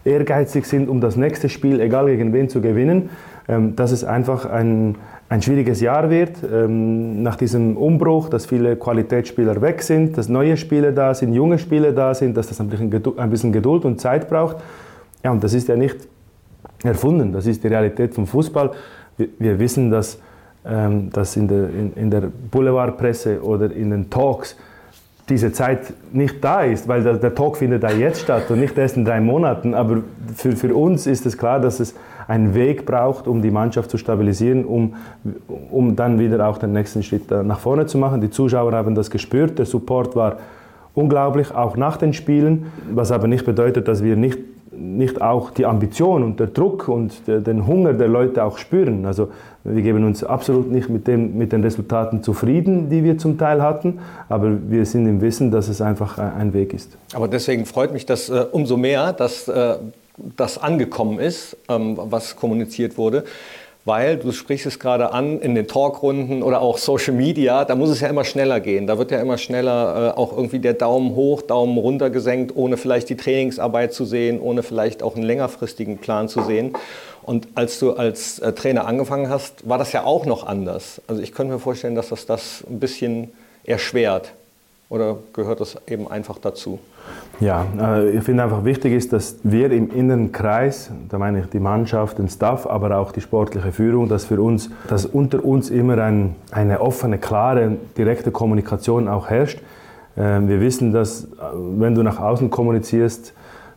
ehrgeizig 0.04 0.66
sind, 0.66 0.88
um 0.88 1.00
das 1.00 1.16
nächste 1.16 1.49
Spiel, 1.49 1.80
egal 1.80 2.06
gegen 2.06 2.32
wen, 2.32 2.49
zu 2.49 2.61
gewinnen, 2.61 3.11
ähm, 3.49 3.76
dass 3.76 3.92
es 3.92 4.02
einfach 4.02 4.47
ein, 4.47 4.97
ein 5.28 5.42
schwieriges 5.42 5.80
Jahr 5.80 6.11
wird, 6.11 6.38
ähm, 6.50 7.23
nach 7.23 7.37
diesem 7.37 7.76
Umbruch, 7.76 8.28
dass 8.28 8.47
viele 8.47 8.76
Qualitätsspieler 8.76 9.61
weg 9.61 9.82
sind, 9.82 10.16
dass 10.16 10.28
neue 10.28 10.56
Spieler 10.56 10.92
da 10.92 11.14
sind, 11.14 11.35
junge 11.35 11.59
Spieler 11.59 11.92
da 11.92 12.14
sind, 12.14 12.37
dass 12.37 12.49
das 12.49 12.61
ein 12.61 12.68
bisschen 12.68 13.52
Geduld 13.52 13.85
und 13.85 14.00
Zeit 14.00 14.28
braucht. 14.28 14.56
Ja, 15.23 15.32
und 15.32 15.44
das 15.44 15.52
ist 15.52 15.68
ja 15.68 15.76
nicht 15.76 15.97
erfunden, 16.82 17.32
das 17.32 17.47
ist 17.47 17.62
die 17.62 17.68
Realität 17.68 18.14
vom 18.14 18.26
Fußball. 18.26 18.70
Wir, 19.38 19.59
wissen, 19.59 19.90
dass, 19.90 20.18
dass 20.62 21.37
in, 21.37 21.49
der, 21.49 21.71
in, 21.71 21.93
in 21.95 22.11
der 22.11 22.25
Boulevardpresse 22.50 23.43
oder 23.43 23.73
in 23.73 23.90
den 23.90 24.11
Talks 24.11 24.57
diese 25.31 25.52
Zeit 25.52 25.93
nicht 26.12 26.43
da 26.43 26.62
ist, 26.62 26.88
weil 26.88 27.02
der, 27.02 27.14
der, 27.14 27.35
Talk 27.35 27.57
findet 27.57 27.83
da 27.83 27.90
jetzt 27.90 28.23
statt 28.23 28.50
und 28.50 28.61
nicht 28.61 28.76
erst 28.76 28.97
in 28.97 29.05
drei 29.05 29.21
Monaten. 29.21 29.75
Aber 29.75 29.99
für, 30.35 30.52
für 30.52 30.75
uns 30.75 31.07
ist 31.07 31.25
es 31.25 31.38
klar, 31.38 31.61
dass 31.61 31.81
es 31.81 31.95
einen 32.26 32.55
Weg 32.55 32.85
braucht, 32.85 33.26
um 33.26 33.40
die 33.40 33.50
Mannschaft 33.50 33.90
zu 33.90 33.97
stabilisieren, 33.97 34.64
um, 34.64 34.95
um 35.71 35.97
dann 35.97 36.19
wieder 36.19 36.47
auch 36.47 36.59
den 36.59 36.73
nächsten 36.73 37.02
Schritt 37.02 37.31
nach 37.31 37.61
vorne 37.61 37.87
zu 37.87 37.97
machen. 37.97 38.21
Die 38.21 38.31
Zuschauer 38.31 38.73
haben 38.73 38.95
das 38.95 39.11
gespürt, 39.11 39.59
der 39.59 39.67
Support 39.67 40.17
war 40.17 40.38
unglaublich, 40.95 41.55
auch 41.55 41.76
nach 41.76 41.97
den 41.97 42.12
Spielen, 42.12 42.67
was 42.90 43.12
aber 43.12 43.29
nicht 43.29 43.45
bedeutet, 43.45 43.88
dass 43.88 44.02
wir 44.02 44.17
nicht 44.17 44.38
nicht 44.72 45.20
auch 45.20 45.50
die 45.50 45.66
Ambition 45.66 46.22
und 46.22 46.38
der 46.38 46.46
Druck 46.46 46.88
und 46.88 47.26
den 47.26 47.66
Hunger 47.66 47.92
der 47.92 48.08
Leute 48.08 48.44
auch 48.44 48.58
spüren. 48.58 49.04
Also 49.04 49.30
wir 49.64 49.82
geben 49.82 50.04
uns 50.04 50.22
absolut 50.22 50.70
nicht 50.70 50.88
mit, 50.88 51.06
dem, 51.06 51.36
mit 51.36 51.52
den 51.52 51.62
Resultaten 51.62 52.22
zufrieden, 52.22 52.88
die 52.88 53.02
wir 53.04 53.18
zum 53.18 53.36
Teil 53.36 53.62
hatten, 53.62 53.98
aber 54.28 54.56
wir 54.68 54.86
sind 54.86 55.06
im 55.06 55.20
Wissen, 55.20 55.50
dass 55.50 55.68
es 55.68 55.80
einfach 55.80 56.18
ein 56.18 56.54
Weg 56.54 56.72
ist. 56.72 56.96
Aber 57.12 57.28
deswegen 57.28 57.66
freut 57.66 57.92
mich 57.92 58.06
das 58.06 58.28
äh, 58.28 58.46
umso 58.52 58.76
mehr, 58.76 59.12
dass 59.12 59.48
äh, 59.48 59.76
das 60.36 60.58
angekommen 60.58 61.18
ist, 61.18 61.56
ähm, 61.68 61.98
was 61.98 62.36
kommuniziert 62.36 62.96
wurde 62.96 63.24
weil 63.84 64.18
du 64.18 64.32
sprichst 64.32 64.66
es 64.66 64.78
gerade 64.78 65.12
an 65.12 65.40
in 65.40 65.54
den 65.54 65.66
Talkrunden 65.66 66.42
oder 66.42 66.60
auch 66.60 66.78
Social 66.78 67.14
Media, 67.14 67.64
da 67.64 67.75
muss 67.75 67.88
es 67.88 68.00
ja 68.00 68.08
immer 68.08 68.25
schneller 68.25 68.60
gehen. 68.60 68.87
Da 68.87 68.99
wird 68.99 69.10
ja 69.10 69.20
immer 69.20 69.38
schneller 69.38 70.14
äh, 70.14 70.18
auch 70.18 70.37
irgendwie 70.37 70.58
der 70.58 70.75
Daumen 70.75 71.14
hoch, 71.14 71.42
Daumen 71.42 71.78
runter 71.78 72.10
gesenkt, 72.10 72.54
ohne 72.54 72.76
vielleicht 72.76 73.08
die 73.08 73.16
Trainingsarbeit 73.16 73.94
zu 73.94 74.04
sehen, 74.04 74.40
ohne 74.40 74.62
vielleicht 74.62 75.02
auch 75.02 75.16
einen 75.16 75.25
längerfristigen 75.25 75.99
Plan 75.99 76.28
zu 76.28 76.42
sehen. 76.42 76.75
Und 77.22 77.49
als 77.54 77.78
du 77.78 77.92
als 77.92 78.38
äh, 78.38 78.52
Trainer 78.52 78.87
angefangen 78.87 79.28
hast, 79.28 79.68
war 79.68 79.78
das 79.78 79.92
ja 79.92 80.04
auch 80.04 80.26
noch 80.26 80.46
anders. 80.46 81.00
Also 81.06 81.22
ich 81.22 81.32
könnte 81.32 81.54
mir 81.54 81.60
vorstellen, 81.60 81.94
dass 81.94 82.10
das 82.10 82.26
das 82.26 82.64
ein 82.68 82.80
bisschen 82.80 83.32
erschwert. 83.64 84.32
Oder 84.90 85.18
gehört 85.32 85.61
das 85.61 85.78
eben 85.87 86.11
einfach 86.11 86.38
dazu? 86.38 86.80
Ja, 87.38 87.64
äh, 87.78 88.11
ich 88.11 88.25
finde 88.25 88.42
einfach 88.42 88.64
wichtig 88.64 88.92
ist, 88.92 89.12
dass 89.12 89.37
wir 89.44 89.70
im 89.70 89.88
inneren 89.92 90.32
Kreis, 90.32 90.90
da 91.09 91.16
meine 91.16 91.38
ich 91.38 91.47
die 91.47 91.61
Mannschaft, 91.61 92.18
den 92.18 92.28
Staff, 92.28 92.66
aber 92.66 92.99
auch 92.99 93.12
die 93.12 93.20
sportliche 93.20 93.70
Führung, 93.70 94.09
dass 94.09 94.25
für 94.25 94.42
uns, 94.42 94.68
dass 94.88 95.06
unter 95.06 95.44
uns 95.44 95.70
immer 95.70 95.97
ein, 95.99 96.35
eine 96.50 96.80
offene, 96.80 97.18
klare, 97.18 97.76
direkte 97.97 98.32
Kommunikation 98.32 99.06
auch 99.06 99.30
herrscht. 99.30 99.61
Ähm, 100.16 100.49
wir 100.49 100.61
wissen, 100.61 100.92
dass 100.92 101.25
äh, 101.25 101.28
wenn 101.54 101.94
du 101.94 102.02
nach 102.02 102.18
außen 102.18 102.50
kommunizierst, 102.50 103.32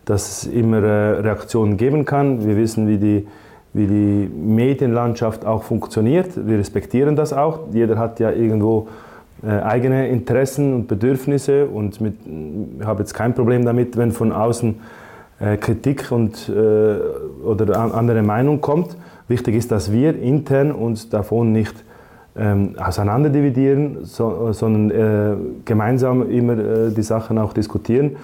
dass 0.05 0.43
es 0.43 0.51
immer 0.51 0.81
äh, 0.81 1.19
Reaktionen 1.19 1.77
geben 1.77 2.05
kann. 2.05 2.43
Wir 2.45 2.57
wissen, 2.57 2.87
wie 2.87 2.97
die, 2.97 3.27
wie 3.73 3.85
die 3.85 4.31
Medienlandschaft 4.35 5.45
auch 5.45 5.61
funktioniert. 5.61 6.47
Wir 6.47 6.57
respektieren 6.57 7.15
das 7.15 7.33
auch. 7.33 7.59
Jeder 7.71 7.99
hat 7.99 8.19
ja 8.19 8.31
irgendwo 8.31 8.87
eigene 9.49 10.07
Interessen 10.07 10.73
und 10.73 10.87
Bedürfnisse 10.87 11.65
und 11.65 11.99
mit, 11.99 12.15
ich 12.79 12.85
habe 12.85 13.01
jetzt 13.01 13.13
kein 13.13 13.33
Problem 13.33 13.65
damit, 13.65 13.97
wenn 13.97 14.11
von 14.11 14.31
außen 14.31 14.75
äh, 15.39 15.57
Kritik 15.57 16.11
und, 16.11 16.49
äh, 16.49 16.53
oder 17.45 17.77
andere 17.77 18.21
Meinung 18.23 18.61
kommt. 18.61 18.95
Wichtig 19.27 19.55
ist, 19.55 19.71
dass 19.71 19.91
wir 19.91 20.17
intern 20.19 20.71
uns 20.71 21.09
davon 21.09 21.51
nicht 21.51 21.83
ähm, 22.35 22.75
auseinanderdividieren, 22.77 24.05
so, 24.05 24.51
sondern 24.53 24.91
äh, 24.91 25.35
gemeinsam 25.65 26.29
immer 26.29 26.57
äh, 26.57 26.91
die 26.91 27.03
Sachen 27.03 27.37
auch 27.37 27.53
diskutieren. 27.53 28.15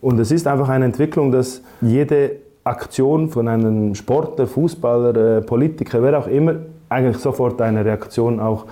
Und 0.00 0.18
es 0.20 0.30
ist 0.30 0.46
einfach 0.46 0.68
eine 0.68 0.84
Entwicklung, 0.84 1.32
dass 1.32 1.62
jede 1.80 2.32
Aktion 2.64 3.28
von 3.28 3.48
einem 3.48 3.94
Sportler, 3.94 4.46
Fußballer, 4.46 5.38
äh, 5.38 5.40
Politiker, 5.42 6.02
wer 6.02 6.18
auch 6.18 6.28
immer, 6.28 6.54
eigentlich 6.88 7.18
sofort 7.18 7.60
eine 7.60 7.84
Reaktion 7.84 8.40
auch 8.40 8.66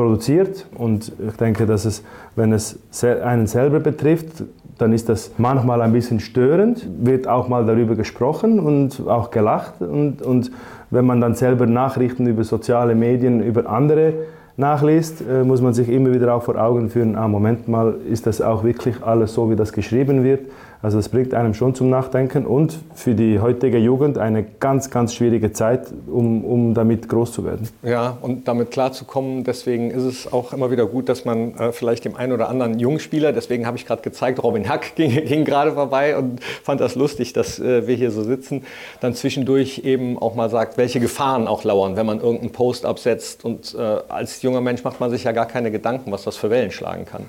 produziert. 0.00 0.66
Und 0.76 1.12
ich 1.26 1.36
denke, 1.36 1.66
dass 1.66 1.84
es, 1.84 2.02
wenn 2.34 2.52
es 2.52 2.78
einen 3.02 3.46
selber 3.46 3.80
betrifft, 3.80 4.44
dann 4.78 4.94
ist 4.94 5.10
das 5.10 5.32
manchmal 5.36 5.82
ein 5.82 5.92
bisschen 5.92 6.20
störend, 6.20 6.86
wird 7.00 7.28
auch 7.28 7.48
mal 7.48 7.66
darüber 7.66 7.94
gesprochen 7.96 8.58
und 8.58 9.06
auch 9.06 9.30
gelacht. 9.30 9.82
Und, 9.82 10.22
und 10.22 10.50
wenn 10.90 11.04
man 11.04 11.20
dann 11.20 11.34
selber 11.34 11.66
Nachrichten 11.66 12.26
über 12.26 12.44
soziale 12.44 12.94
Medien, 12.94 13.42
über 13.42 13.68
andere 13.68 14.14
nachliest, 14.56 15.22
äh, 15.22 15.44
muss 15.44 15.60
man 15.60 15.74
sich 15.74 15.88
immer 15.90 16.14
wieder 16.14 16.34
auch 16.34 16.42
vor 16.42 16.56
Augen 16.56 16.88
führen, 16.88 17.14
ah, 17.16 17.28
Moment 17.28 17.68
mal, 17.68 17.94
ist 18.10 18.26
das 18.26 18.40
auch 18.40 18.64
wirklich 18.64 19.02
alles 19.02 19.34
so, 19.34 19.50
wie 19.50 19.56
das 19.56 19.72
geschrieben 19.72 20.24
wird? 20.24 20.46
Also 20.82 20.96
das 20.96 21.10
bringt 21.10 21.34
einem 21.34 21.52
schon 21.52 21.74
zum 21.74 21.90
Nachdenken 21.90 22.46
und 22.46 22.78
für 22.94 23.14
die 23.14 23.38
heutige 23.38 23.76
Jugend 23.76 24.16
eine 24.16 24.42
ganz, 24.42 24.88
ganz 24.90 25.14
schwierige 25.14 25.52
Zeit, 25.52 25.88
um, 26.06 26.42
um 26.42 26.72
damit 26.72 27.06
groß 27.06 27.32
zu 27.32 27.44
werden. 27.44 27.68
Ja, 27.82 28.16
und 28.22 28.48
damit 28.48 28.70
klarzukommen, 28.70 29.44
deswegen 29.44 29.90
ist 29.90 30.04
es 30.04 30.32
auch 30.32 30.54
immer 30.54 30.70
wieder 30.70 30.86
gut, 30.86 31.10
dass 31.10 31.26
man 31.26 31.54
äh, 31.56 31.72
vielleicht 31.72 32.06
dem 32.06 32.16
einen 32.16 32.32
oder 32.32 32.48
anderen 32.48 32.78
Jungspieler, 32.78 33.32
deswegen 33.32 33.66
habe 33.66 33.76
ich 33.76 33.84
gerade 33.84 34.00
gezeigt, 34.00 34.42
Robin 34.42 34.66
Hack 34.70 34.92
ging, 34.94 35.10
ging 35.10 35.44
gerade 35.44 35.72
vorbei 35.72 36.16
und 36.16 36.42
fand 36.42 36.80
das 36.80 36.94
lustig, 36.94 37.34
dass 37.34 37.58
äh, 37.58 37.86
wir 37.86 37.96
hier 37.96 38.10
so 38.10 38.22
sitzen, 38.22 38.64
dann 39.00 39.12
zwischendurch 39.12 39.82
eben 39.84 40.16
auch 40.18 40.34
mal 40.34 40.48
sagt, 40.48 40.78
welche 40.78 40.98
Gefahren 40.98 41.46
auch 41.46 41.62
lauern, 41.62 41.96
wenn 41.96 42.06
man 42.06 42.20
irgendeinen 42.20 42.52
Post 42.52 42.86
absetzt. 42.86 43.44
Und 43.44 43.74
äh, 43.74 43.80
als 44.08 44.40
junger 44.40 44.62
Mensch 44.62 44.82
macht 44.82 44.98
man 44.98 45.10
sich 45.10 45.24
ja 45.24 45.32
gar 45.32 45.46
keine 45.46 45.70
Gedanken, 45.70 46.10
was 46.10 46.24
das 46.24 46.38
für 46.38 46.48
Wellen 46.48 46.70
schlagen 46.70 47.04
kann. 47.04 47.26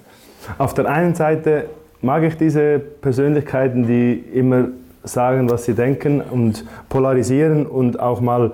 Auf 0.58 0.74
der 0.74 0.88
einen 0.88 1.16
Seite 1.16 1.66
mag 2.02 2.24
ich 2.24 2.38
diese 2.38 2.80
Persönlichkeiten, 2.80 3.86
die 3.86 4.24
immer 4.34 4.70
sagen, 5.04 5.50
was 5.50 5.66
sie 5.66 5.74
denken 5.74 6.22
und 6.22 6.66
polarisieren 6.90 7.66
und 7.66 8.00
auch 8.00 8.22
mal 8.22 8.52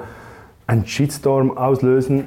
einen 0.66 0.86
Shitstorm 0.86 1.58
auslösen 1.58 2.26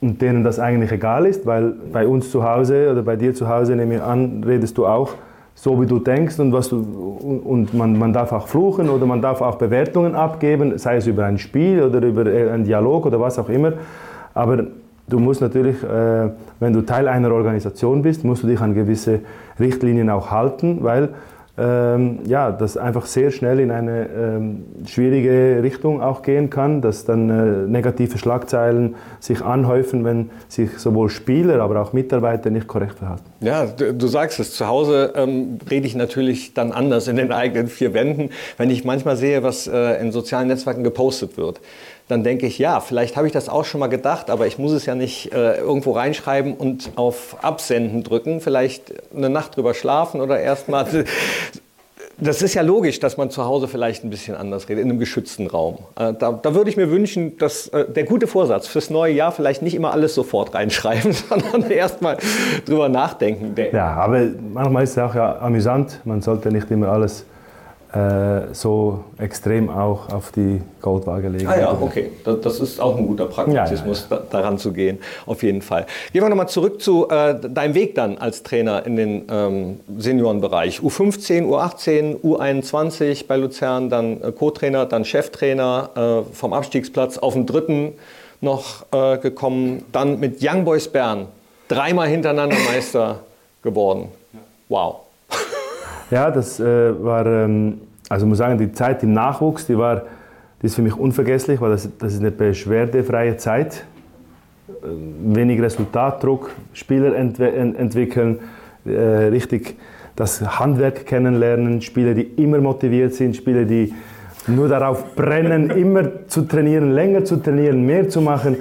und 0.00 0.22
denen 0.22 0.44
das 0.44 0.58
eigentlich 0.58 0.92
egal 0.92 1.26
ist, 1.26 1.46
weil 1.46 1.74
bei 1.92 2.06
uns 2.06 2.30
zu 2.30 2.44
Hause 2.44 2.90
oder 2.90 3.02
bei 3.02 3.16
dir 3.16 3.34
zu 3.34 3.48
Hause, 3.48 3.76
nehme 3.76 3.96
ich 3.96 4.02
an, 4.02 4.42
redest 4.44 4.78
du 4.78 4.86
auch 4.86 5.10
so, 5.54 5.80
wie 5.80 5.86
du 5.86 5.98
denkst 5.98 6.38
und, 6.38 6.52
was 6.52 6.70
du, 6.70 6.78
und 6.78 7.74
man, 7.74 7.98
man 7.98 8.12
darf 8.12 8.32
auch 8.32 8.48
fluchen 8.48 8.88
oder 8.88 9.04
man 9.04 9.20
darf 9.20 9.42
auch 9.42 9.56
Bewertungen 9.56 10.14
abgeben, 10.14 10.78
sei 10.78 10.96
es 10.96 11.06
über 11.06 11.26
ein 11.26 11.38
Spiel 11.38 11.82
oder 11.82 12.00
über 12.00 12.22
einen 12.22 12.64
Dialog 12.64 13.06
oder 13.06 13.20
was 13.20 13.38
auch 13.38 13.48
immer. 13.48 13.74
Aber 14.32 14.64
Du 15.10 15.18
musst 15.18 15.40
natürlich, 15.40 15.82
äh, 15.82 16.30
wenn 16.60 16.72
du 16.72 16.82
Teil 16.82 17.08
einer 17.08 17.32
Organisation 17.32 18.00
bist, 18.00 18.24
musst 18.24 18.44
du 18.44 18.46
dich 18.46 18.60
an 18.60 18.74
gewisse 18.74 19.18
Richtlinien 19.60 20.10
auch 20.10 20.30
halten, 20.30 20.78
weil 20.82 21.10
ähm, 21.60 22.20
ja, 22.26 22.52
das 22.52 22.78
einfach 22.78 23.04
sehr 23.04 23.30
schnell 23.30 23.60
in 23.60 23.70
eine 23.70 24.08
ähm, 24.08 24.64
schwierige 24.86 25.62
Richtung 25.62 26.00
auch 26.00 26.22
gehen 26.22 26.48
kann, 26.48 26.80
dass 26.80 27.04
dann 27.04 27.28
äh, 27.28 27.68
negative 27.68 28.16
Schlagzeilen 28.16 28.94
sich 29.18 29.42
anhäufen, 29.42 30.04
wenn 30.04 30.30
sich 30.48 30.78
sowohl 30.78 31.10
Spieler, 31.10 31.60
aber 31.60 31.82
auch 31.82 31.92
Mitarbeiter 31.92 32.48
nicht 32.48 32.66
korrekt 32.66 32.98
verhalten. 32.98 33.24
Ja, 33.40 33.66
du, 33.66 33.92
du 33.92 34.06
sagst 34.06 34.40
es, 34.40 34.54
zu 34.54 34.68
Hause 34.68 35.12
ähm, 35.16 35.58
rede 35.70 35.86
ich 35.86 35.94
natürlich 35.94 36.54
dann 36.54 36.72
anders 36.72 37.08
in 37.08 37.16
den 37.16 37.30
eigenen 37.30 37.68
vier 37.68 37.92
Wänden, 37.92 38.30
wenn 38.56 38.70
ich 38.70 38.84
manchmal 38.84 39.16
sehe, 39.16 39.42
was 39.42 39.66
äh, 39.66 40.00
in 40.00 40.12
sozialen 40.12 40.48
Netzwerken 40.48 40.82
gepostet 40.82 41.36
wird 41.36 41.60
dann 42.10 42.24
denke 42.24 42.46
ich, 42.46 42.58
ja, 42.58 42.80
vielleicht 42.80 43.16
habe 43.16 43.26
ich 43.26 43.32
das 43.32 43.48
auch 43.48 43.64
schon 43.64 43.80
mal 43.80 43.86
gedacht, 43.86 44.30
aber 44.30 44.46
ich 44.46 44.58
muss 44.58 44.72
es 44.72 44.86
ja 44.86 44.94
nicht 44.94 45.32
äh, 45.32 45.58
irgendwo 45.58 45.92
reinschreiben 45.92 46.54
und 46.54 46.90
auf 46.96 47.36
Absenden 47.42 48.02
drücken, 48.02 48.40
vielleicht 48.40 48.92
eine 49.14 49.30
Nacht 49.30 49.56
drüber 49.56 49.74
schlafen 49.74 50.20
oder 50.20 50.40
erstmal. 50.40 50.86
Das 52.22 52.42
ist 52.42 52.52
ja 52.52 52.60
logisch, 52.60 53.00
dass 53.00 53.16
man 53.16 53.30
zu 53.30 53.46
Hause 53.46 53.66
vielleicht 53.66 54.04
ein 54.04 54.10
bisschen 54.10 54.34
anders 54.34 54.68
redet, 54.68 54.84
in 54.84 54.90
einem 54.90 54.98
geschützten 54.98 55.46
Raum. 55.46 55.78
Äh, 55.98 56.12
da, 56.12 56.32
da, 56.32 56.54
würde 56.54 56.68
ich 56.68 56.76
mir 56.76 56.90
wünschen, 56.90 57.38
dass 57.38 57.68
äh, 57.68 57.86
der 57.90 58.04
gute 58.04 58.26
Vorsatz 58.26 58.66
fürs 58.66 58.90
neue 58.90 59.14
Jahr 59.14 59.32
vielleicht 59.32 59.62
nicht 59.62 59.74
immer 59.74 59.92
alles 59.92 60.14
sofort 60.14 60.54
reinschreiben, 60.54 61.14
sondern 61.14 61.70
erstmal 61.70 62.18
drüber 62.66 62.90
nachdenken. 62.90 63.54
Ja, 63.72 63.94
aber 63.94 64.26
manchmal 64.52 64.84
ist 64.84 64.90
es 64.90 64.98
auch 64.98 65.14
ja 65.14 65.38
amüsant. 65.38 66.00
Man 66.04 66.20
sollte 66.20 66.52
nicht 66.52 66.70
immer 66.70 66.90
alles 66.90 67.24
äh, 67.92 68.54
so 68.54 69.04
extrem 69.18 69.68
auch 69.68 70.10
auf 70.10 70.30
die 70.30 70.62
Goldwaage 70.80 71.28
legen. 71.28 71.48
Ah 71.48 71.58
ja, 71.58 71.78
okay. 71.80 72.10
Das, 72.24 72.40
das 72.40 72.60
ist 72.60 72.80
auch 72.80 72.96
ein 72.96 73.06
guter 73.06 73.26
Pragmatismus, 73.26 74.06
ja, 74.08 74.16
ja, 74.16 74.22
ja. 74.22 74.28
Da, 74.30 74.38
daran 74.38 74.58
zu 74.58 74.72
gehen, 74.72 74.98
auf 75.26 75.42
jeden 75.42 75.60
Fall. 75.60 75.86
Gehen 76.12 76.22
wir 76.22 76.28
nochmal 76.28 76.48
zurück 76.48 76.80
zu 76.80 77.08
äh, 77.08 77.34
deinem 77.40 77.74
Weg 77.74 77.96
dann 77.96 78.18
als 78.18 78.44
Trainer 78.44 78.86
in 78.86 78.96
den 78.96 79.24
ähm, 79.30 79.80
Seniorenbereich. 79.98 80.80
U15, 80.80 81.48
U18, 81.48 82.20
U21 82.20 83.26
bei 83.26 83.36
Luzern, 83.36 83.90
dann 83.90 84.22
äh, 84.22 84.30
Co-Trainer, 84.30 84.86
dann 84.86 85.04
Cheftrainer, 85.04 86.24
äh, 86.28 86.34
vom 86.34 86.52
Abstiegsplatz 86.52 87.18
auf 87.18 87.34
den 87.34 87.46
dritten 87.46 87.94
noch 88.40 88.86
äh, 88.92 89.18
gekommen, 89.18 89.84
dann 89.90 90.20
mit 90.20 90.38
Young 90.42 90.64
Boys 90.64 90.88
Bern 90.88 91.26
dreimal 91.68 92.08
hintereinander 92.08 92.56
Meister 92.72 93.20
geworden. 93.62 94.08
Wow. 94.68 95.00
Ja, 96.10 96.30
das 96.30 96.58
äh, 96.58 97.04
war, 97.04 97.24
ähm, 97.24 97.82
also 98.08 98.26
ich 98.26 98.28
muss 98.28 98.38
sagen, 98.38 98.58
die 98.58 98.72
Zeit 98.72 99.02
im 99.04 99.12
Nachwuchs, 99.12 99.66
die 99.66 99.78
war, 99.78 100.02
die 100.60 100.66
ist 100.66 100.74
für 100.74 100.82
mich 100.82 100.96
unvergesslich, 100.96 101.60
weil 101.60 101.70
das, 101.70 101.88
das 101.98 102.14
ist 102.14 102.20
eine 102.20 102.32
beschwerdefreie 102.32 103.36
Zeit. 103.36 103.84
Äh, 104.68 105.34
wenig 105.36 105.62
Resultatdruck, 105.62 106.50
Spieler 106.72 107.14
ent 107.14 107.38
entwickeln, 107.38 108.40
äh, 108.84 108.90
richtig 108.90 109.76
das 110.16 110.58
Handwerk 110.58 111.06
kennenlernen, 111.06 111.80
Spieler, 111.80 112.14
die 112.14 112.22
immer 112.42 112.58
motiviert 112.58 113.14
sind, 113.14 113.36
Spieler, 113.36 113.64
die 113.64 113.94
nur 114.48 114.68
darauf 114.68 115.14
brennen, 115.14 115.70
immer 115.76 116.26
zu 116.26 116.42
trainieren, 116.42 116.90
länger 116.90 117.24
zu 117.24 117.36
trainieren, 117.36 117.86
mehr 117.86 118.08
zu 118.08 118.20
machen. 118.20 118.56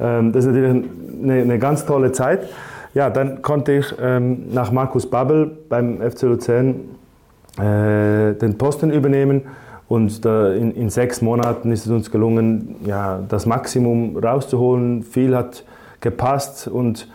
Ähm, 0.00 0.32
das 0.32 0.46
ist 0.46 0.52
natürlich 0.52 0.84
eine, 1.22 1.42
eine 1.42 1.58
ganz 1.58 1.84
tolle 1.84 2.12
Zeit. 2.12 2.48
Ja, 2.96 3.10
dann 3.10 3.42
konnte 3.42 3.72
ich 3.72 3.94
ähm, 4.00 4.54
nach 4.54 4.72
Markus 4.72 5.10
Babbel 5.10 5.54
beim 5.68 6.00
FC 6.00 6.22
Luzern 6.22 6.76
äh, 7.58 8.32
den 8.32 8.56
Posten 8.56 8.90
übernehmen. 8.90 9.42
Und 9.86 10.24
in, 10.24 10.72
in, 10.72 10.88
sechs 10.88 11.20
Monaten 11.20 11.72
ist 11.72 11.84
es 11.84 11.92
uns 11.92 12.10
gelungen, 12.10 12.76
ja, 12.86 13.20
das 13.28 13.44
Maximum 13.44 14.16
rauszuholen. 14.16 15.02
Viel 15.02 15.36
hat 15.36 15.62
gepasst 16.00 16.68
und 16.68 17.06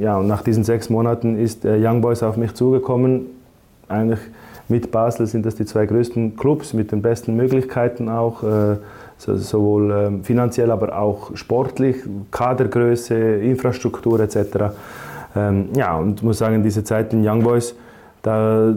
ja, 0.00 0.16
und 0.16 0.26
nach 0.26 0.40
diesen 0.40 0.64
sechs 0.64 0.88
Monaten 0.88 1.38
ist 1.38 1.64
der 1.64 1.76
Young 1.78 2.00
Boys 2.00 2.22
auf 2.22 2.38
mich 2.38 2.54
zugekommen. 2.54 3.26
Eigentlich 3.88 4.20
mit 4.68 4.90
Basel 4.90 5.26
sind 5.26 5.44
das 5.44 5.54
die 5.54 5.66
zwei 5.66 5.84
größten 5.84 6.34
Clubs 6.36 6.72
mit 6.72 6.92
den 6.92 7.02
besten 7.02 7.36
Möglichkeiten 7.36 8.08
auch, 8.08 8.42
äh, 8.42 8.76
sowohl 9.24 9.90
ähm, 9.90 10.24
finanziell, 10.24 10.70
aber 10.70 10.98
auch 10.98 11.36
sportlich, 11.36 11.96
Kadergröße, 12.30 13.14
Infrastruktur 13.14 14.20
etc. 14.20 14.36
Ähm, 15.36 15.68
ja, 15.74 15.96
und 15.96 16.22
muss 16.22 16.38
sagen, 16.38 16.62
diese 16.62 16.84
Zeit 16.84 17.12
in 17.12 17.26
Young 17.26 17.42
Boys, 17.42 17.74
da, 18.22 18.74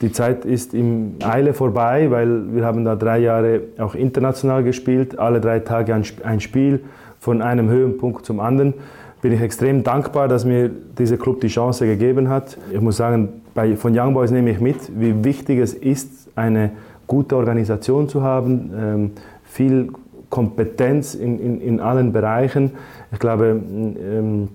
die 0.00 0.12
Zeit 0.12 0.44
ist 0.44 0.74
im 0.74 1.14
Eile 1.22 1.54
vorbei, 1.54 2.10
weil 2.10 2.54
wir 2.54 2.64
haben 2.64 2.84
da 2.84 2.96
drei 2.96 3.18
Jahre 3.18 3.62
auch 3.78 3.94
international 3.94 4.64
gespielt, 4.64 5.18
alle 5.18 5.40
drei 5.40 5.60
Tage 5.60 5.94
ein 5.94 6.40
Spiel 6.40 6.80
von 7.18 7.42
einem 7.42 7.68
Höhenpunkt 7.68 8.26
zum 8.26 8.40
anderen 8.40 8.74
bin 9.22 9.32
ich 9.32 9.40
extrem 9.40 9.82
dankbar, 9.82 10.28
dass 10.28 10.44
mir 10.44 10.70
dieser 10.98 11.16
Club 11.16 11.40
die 11.40 11.48
Chance 11.48 11.86
gegeben 11.86 12.28
hat. 12.28 12.56
Ich 12.72 12.80
muss 12.80 12.96
sagen, 12.96 13.42
bei, 13.54 13.76
von 13.76 13.98
Young 13.98 14.14
Boys 14.14 14.30
nehme 14.30 14.50
ich 14.50 14.60
mit, 14.60 14.76
wie 14.98 15.24
wichtig 15.24 15.58
es 15.58 15.74
ist, 15.74 16.30
eine 16.36 16.70
gute 17.06 17.36
Organisation 17.36 18.08
zu 18.08 18.22
haben, 18.22 18.70
ähm, 18.78 19.10
viel 19.50 19.88
Kompetenz 20.30 21.14
in, 21.14 21.40
in, 21.40 21.60
in, 21.60 21.80
allen 21.80 22.12
Bereichen. 22.12 22.72
Ich 23.12 23.18
glaube, 23.18 23.60
ähm, 23.60 24.48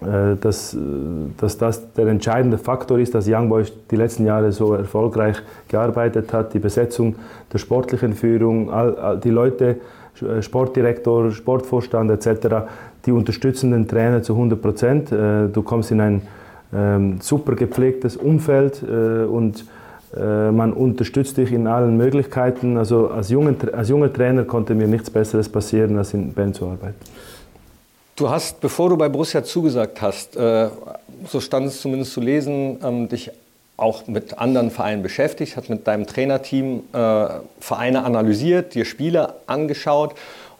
äh, 0.00 0.36
dass, 0.40 0.76
dass 1.38 1.58
das 1.58 1.92
der 1.94 2.06
entscheidende 2.06 2.58
Faktor 2.58 2.98
ist, 2.98 3.14
dass 3.14 3.26
Young 3.26 3.48
Boys 3.48 3.72
die 3.90 3.96
letzten 3.96 4.26
Jahre 4.26 4.52
so 4.52 4.74
erfolgreich 4.74 5.36
gearbeitet 5.66 6.32
hat. 6.32 6.54
Die 6.54 6.58
Besetzung 6.58 7.16
der 7.52 7.58
sportlichen 7.58 8.12
Führung, 8.12 8.70
all, 8.70 8.96
all 8.96 9.18
die 9.18 9.30
Leute, 9.30 9.76
äh, 10.22 10.42
Sportdirektor, 10.42 11.30
Sportvorstand 11.30 12.10
etc., 12.10 12.66
die 13.06 13.12
unterstützen 13.12 13.70
den 13.70 13.88
Trainer 13.88 14.22
zu 14.22 14.34
100 14.34 14.60
Prozent. 14.60 15.12
Äh, 15.12 15.48
du 15.48 15.62
kommst 15.62 15.90
in 15.90 16.00
ein 16.00 16.22
ähm, 16.74 17.18
super 17.20 17.54
gepflegtes 17.54 18.16
Umfeld 18.16 18.82
äh, 18.82 19.24
und 19.24 19.64
man 20.16 20.72
unterstützt 20.72 21.36
dich 21.36 21.52
in 21.52 21.66
allen 21.66 21.96
Möglichkeiten. 21.96 22.78
Also 22.78 23.08
als 23.08 23.28
junger, 23.28 23.54
als 23.72 23.88
junger 23.88 24.12
Trainer 24.12 24.44
konnte 24.44 24.74
mir 24.74 24.86
nichts 24.86 25.10
Besseres 25.10 25.48
passieren, 25.48 25.98
als 25.98 26.14
in 26.14 26.32
Bern 26.32 26.54
zu 26.54 26.66
arbeiten. 26.66 26.96
Du 28.16 28.30
hast, 28.30 28.60
bevor 28.60 28.88
du 28.88 28.96
bei 28.96 29.08
Borussia 29.08 29.44
zugesagt 29.44 30.00
hast, 30.00 30.34
so 30.34 31.40
stand 31.40 31.66
es 31.66 31.80
zumindest 31.80 32.12
zu 32.12 32.20
lesen, 32.20 32.78
ähm, 32.82 33.08
dich 33.08 33.30
auch 33.76 34.08
mit 34.08 34.38
anderen 34.38 34.70
Vereinen 34.70 35.02
beschäftigt, 35.02 35.56
hat 35.56 35.68
mit 35.70 35.86
deinem 35.86 36.06
Trainerteam 36.06 36.82
äh, 36.92 37.26
Vereine 37.60 38.04
analysiert, 38.04 38.74
dir 38.74 38.84
Spiele 38.84 39.34
angeschaut. 39.46 40.14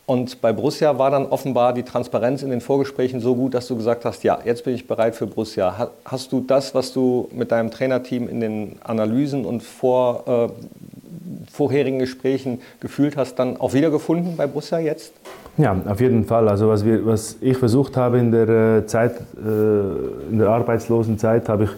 Und 0.08 0.40
bei 0.40 0.54
Borussia 0.54 0.96
war 0.98 1.10
dann 1.10 1.26
offenbar 1.26 1.74
die 1.74 1.82
Transparenz 1.82 2.42
in 2.42 2.48
den 2.48 2.62
Vorgesprächen 2.62 3.20
so 3.20 3.34
gut, 3.34 3.52
dass 3.52 3.68
du 3.68 3.76
gesagt 3.76 4.06
hast, 4.06 4.24
ja, 4.24 4.38
jetzt 4.42 4.64
bin 4.64 4.74
ich 4.74 4.88
bereit 4.88 5.14
für 5.14 5.26
Borussia. 5.26 5.90
Hast 6.02 6.32
du 6.32 6.40
das, 6.40 6.74
was 6.74 6.94
du 6.94 7.28
mit 7.30 7.52
deinem 7.52 7.70
Trainerteam 7.70 8.26
in 8.26 8.40
den 8.40 8.76
Analysen 8.82 9.44
und 9.44 9.62
vor, 9.62 10.24
äh, 10.26 11.52
vorherigen 11.52 11.98
Gesprächen 11.98 12.62
gefühlt 12.80 13.18
hast, 13.18 13.34
dann 13.34 13.58
auch 13.58 13.74
wiedergefunden 13.74 14.34
bei 14.38 14.46
Borussia 14.46 14.78
jetzt? 14.78 15.12
Ja, 15.58 15.76
auf 15.86 16.00
jeden 16.00 16.24
Fall. 16.24 16.48
Also 16.48 16.68
was, 16.68 16.86
wir, 16.86 17.04
was 17.04 17.36
ich 17.42 17.58
versucht 17.58 17.98
habe 17.98 18.16
in 18.16 18.32
der 18.32 18.48
äh, 18.48 18.86
Zeit, 18.86 19.12
äh, 19.36 20.30
in 20.30 20.38
der 20.38 20.48
arbeitslosen 20.48 21.18
Zeit, 21.18 21.50
habe 21.50 21.64
ich 21.64 21.70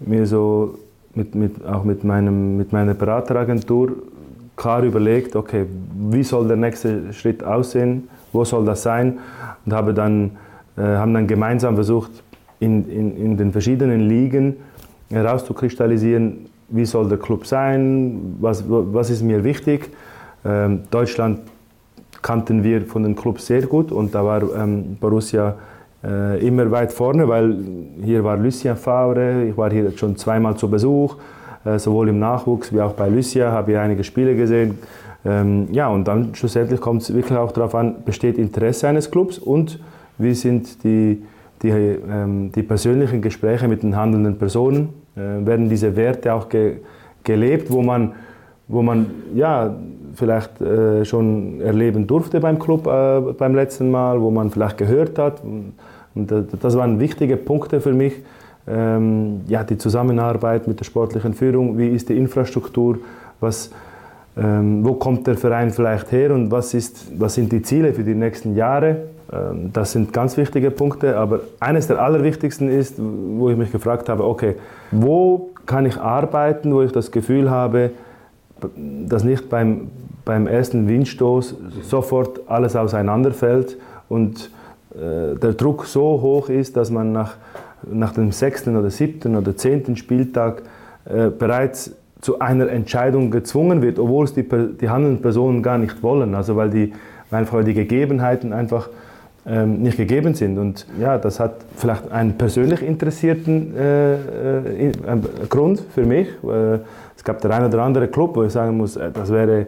mir 0.00 0.26
so 0.26 0.76
mit, 1.14 1.36
mit, 1.36 1.64
auch 1.64 1.84
mit, 1.84 2.02
meinem, 2.02 2.56
mit 2.56 2.72
meiner 2.72 2.94
Berateragentur 2.94 3.92
klar 4.60 4.82
überlegt, 4.82 5.36
okay, 5.36 5.64
wie 6.10 6.22
soll 6.22 6.46
der 6.46 6.58
nächste 6.58 7.14
Schritt 7.14 7.42
aussehen, 7.42 8.08
wo 8.30 8.44
soll 8.44 8.66
das 8.66 8.82
sein? 8.82 9.18
Und 9.64 9.72
habe 9.72 9.94
dann, 9.94 10.32
äh, 10.76 10.82
haben 10.82 11.14
dann 11.14 11.26
gemeinsam 11.26 11.76
versucht, 11.76 12.10
in, 12.58 12.86
in, 12.90 13.16
in 13.16 13.36
den 13.38 13.52
verschiedenen 13.52 14.00
Ligen 14.06 14.56
herauszukristallisieren, 15.08 16.46
wie 16.68 16.84
soll 16.84 17.08
der 17.08 17.16
Club 17.16 17.46
sein, 17.46 18.36
was, 18.38 18.62
was 18.68 19.08
ist 19.08 19.22
mir 19.22 19.42
wichtig. 19.44 19.88
Ähm, 20.44 20.82
Deutschland 20.90 21.40
kannten 22.20 22.62
wir 22.62 22.82
von 22.82 23.02
den 23.02 23.16
Clubs 23.16 23.46
sehr 23.46 23.62
gut 23.62 23.90
und 23.90 24.14
da 24.14 24.22
war 24.22 24.42
ähm, 24.42 24.98
Borussia 25.00 25.54
äh, 26.04 26.46
immer 26.46 26.70
weit 26.70 26.92
vorne, 26.92 27.26
weil 27.26 27.56
hier 28.04 28.22
war 28.22 28.36
Lucien 28.36 28.76
Favre, 28.76 29.44
ich 29.44 29.56
war 29.56 29.70
hier 29.70 29.90
schon 29.96 30.16
zweimal 30.16 30.54
zu 30.54 30.68
Besuch, 30.68 31.16
sowohl 31.76 32.08
im 32.08 32.18
Nachwuchs 32.18 32.72
wie 32.72 32.80
auch 32.80 32.92
bei 32.92 33.08
Lucien 33.08 33.48
habe 33.48 33.72
ich 33.72 33.78
einige 33.78 34.02
Spiele 34.02 34.34
gesehen. 34.34 34.78
Ähm, 35.24 35.68
ja, 35.72 35.88
und 35.88 36.08
dann 36.08 36.34
schlussendlich 36.34 36.80
kommt 36.80 37.02
es 37.02 37.14
wirklich 37.14 37.38
auch 37.38 37.52
darauf 37.52 37.74
an, 37.74 37.96
besteht 38.04 38.38
Interesse 38.38 38.88
eines 38.88 39.10
Clubs 39.10 39.38
und 39.38 39.78
wie 40.16 40.34
sind 40.34 40.82
die, 40.82 41.22
die, 41.62 41.68
ähm, 41.68 42.50
die 42.54 42.62
persönlichen 42.62 43.20
Gespräche 43.20 43.68
mit 43.68 43.82
den 43.82 43.96
handelnden 43.96 44.38
Personen, 44.38 44.90
äh, 45.16 45.44
werden 45.46 45.68
diese 45.68 45.94
Werte 45.96 46.32
auch 46.32 46.48
ge, 46.48 46.78
gelebt, 47.22 47.70
wo 47.70 47.82
man, 47.82 48.12
wo 48.68 48.80
man 48.80 49.06
ja, 49.34 49.74
vielleicht 50.14 50.60
äh, 50.60 51.04
schon 51.04 51.60
erleben 51.60 52.06
durfte 52.06 52.40
beim 52.40 52.58
Club 52.58 52.86
äh, 52.86 53.20
beim 53.36 53.54
letzten 53.54 53.90
Mal, 53.90 54.20
wo 54.20 54.30
man 54.30 54.50
vielleicht 54.50 54.78
gehört 54.78 55.18
hat. 55.18 55.42
Und 56.14 56.32
äh, 56.32 56.44
das 56.60 56.76
waren 56.76 56.98
wichtige 56.98 57.36
Punkte 57.36 57.80
für 57.80 57.92
mich. 57.92 58.14
Ähm, 58.68 59.40
ja, 59.48 59.64
die 59.64 59.78
Zusammenarbeit 59.78 60.68
mit 60.68 60.78
der 60.80 60.84
sportlichen 60.84 61.34
Führung, 61.34 61.78
wie 61.78 61.88
ist 61.88 62.08
die 62.08 62.16
Infrastruktur, 62.16 62.98
was, 63.40 63.70
ähm, 64.36 64.84
wo 64.84 64.94
kommt 64.94 65.26
der 65.26 65.36
Verein 65.36 65.70
vielleicht 65.70 66.12
her 66.12 66.32
und 66.32 66.50
was, 66.50 66.74
ist, 66.74 67.10
was 67.18 67.34
sind 67.34 67.50
die 67.52 67.62
Ziele 67.62 67.94
für 67.94 68.04
die 68.04 68.14
nächsten 68.14 68.54
Jahre. 68.54 68.96
Ähm, 69.32 69.70
das 69.72 69.92
sind 69.92 70.12
ganz 70.12 70.36
wichtige 70.36 70.70
Punkte, 70.70 71.16
aber 71.16 71.40
eines 71.58 71.86
der 71.86 72.00
allerwichtigsten 72.00 72.68
ist, 72.68 72.96
wo 72.98 73.50
ich 73.50 73.56
mich 73.56 73.72
gefragt 73.72 74.08
habe, 74.08 74.24
okay, 74.24 74.56
wo 74.90 75.50
kann 75.66 75.86
ich 75.86 75.98
arbeiten, 75.98 76.74
wo 76.74 76.82
ich 76.82 76.92
das 76.92 77.10
Gefühl 77.10 77.50
habe, 77.50 77.90
dass 78.76 79.24
nicht 79.24 79.48
beim, 79.48 79.88
beim 80.24 80.46
ersten 80.46 80.88
Windstoß 80.88 81.56
sofort 81.82 82.40
alles 82.46 82.76
auseinanderfällt 82.76 83.78
und 84.08 84.50
äh, 84.94 85.36
der 85.36 85.52
Druck 85.52 85.86
so 85.86 86.20
hoch 86.20 86.48
ist, 86.48 86.76
dass 86.76 86.90
man 86.90 87.12
nach, 87.12 87.36
nach 87.90 88.12
dem 88.12 88.32
sechsten 88.32 88.76
oder 88.76 88.90
siebten 88.90 89.36
oder 89.36 89.56
zehnten 89.56 89.96
Spieltag 89.96 90.62
äh, 91.04 91.28
bereits 91.28 91.92
zu 92.20 92.38
einer 92.38 92.68
Entscheidung 92.68 93.30
gezwungen 93.30 93.82
wird, 93.82 93.98
obwohl 93.98 94.24
es 94.24 94.34
die, 94.34 94.42
die 94.42 94.88
handelnden 94.88 95.22
Personen 95.22 95.62
gar 95.62 95.78
nicht 95.78 96.02
wollen, 96.02 96.34
also 96.34 96.56
weil 96.56 96.70
die, 96.70 96.92
weil 97.30 97.64
die 97.64 97.74
Gegebenheiten 97.74 98.52
einfach 98.52 98.90
ähm, 99.46 99.82
nicht 99.82 99.96
gegeben 99.96 100.34
sind. 100.34 100.58
Und 100.58 100.86
ja, 101.00 101.16
das 101.16 101.40
hat 101.40 101.54
vielleicht 101.76 102.12
einen 102.12 102.36
persönlich 102.36 102.82
interessierten 102.82 103.74
äh, 103.74 104.14
äh, 104.88 104.92
Grund 105.48 105.82
für 105.94 106.04
mich. 106.04 106.28
Äh, 106.44 106.78
es 107.16 107.24
gab 107.24 107.40
der 107.40 107.50
eine 107.52 107.68
oder 107.68 107.82
andere 107.82 108.08
Club, 108.08 108.36
wo 108.36 108.44
ich 108.44 108.52
sagen 108.52 108.76
muss, 108.76 108.96
äh, 108.96 109.10
das 109.10 109.30
wäre 109.30 109.66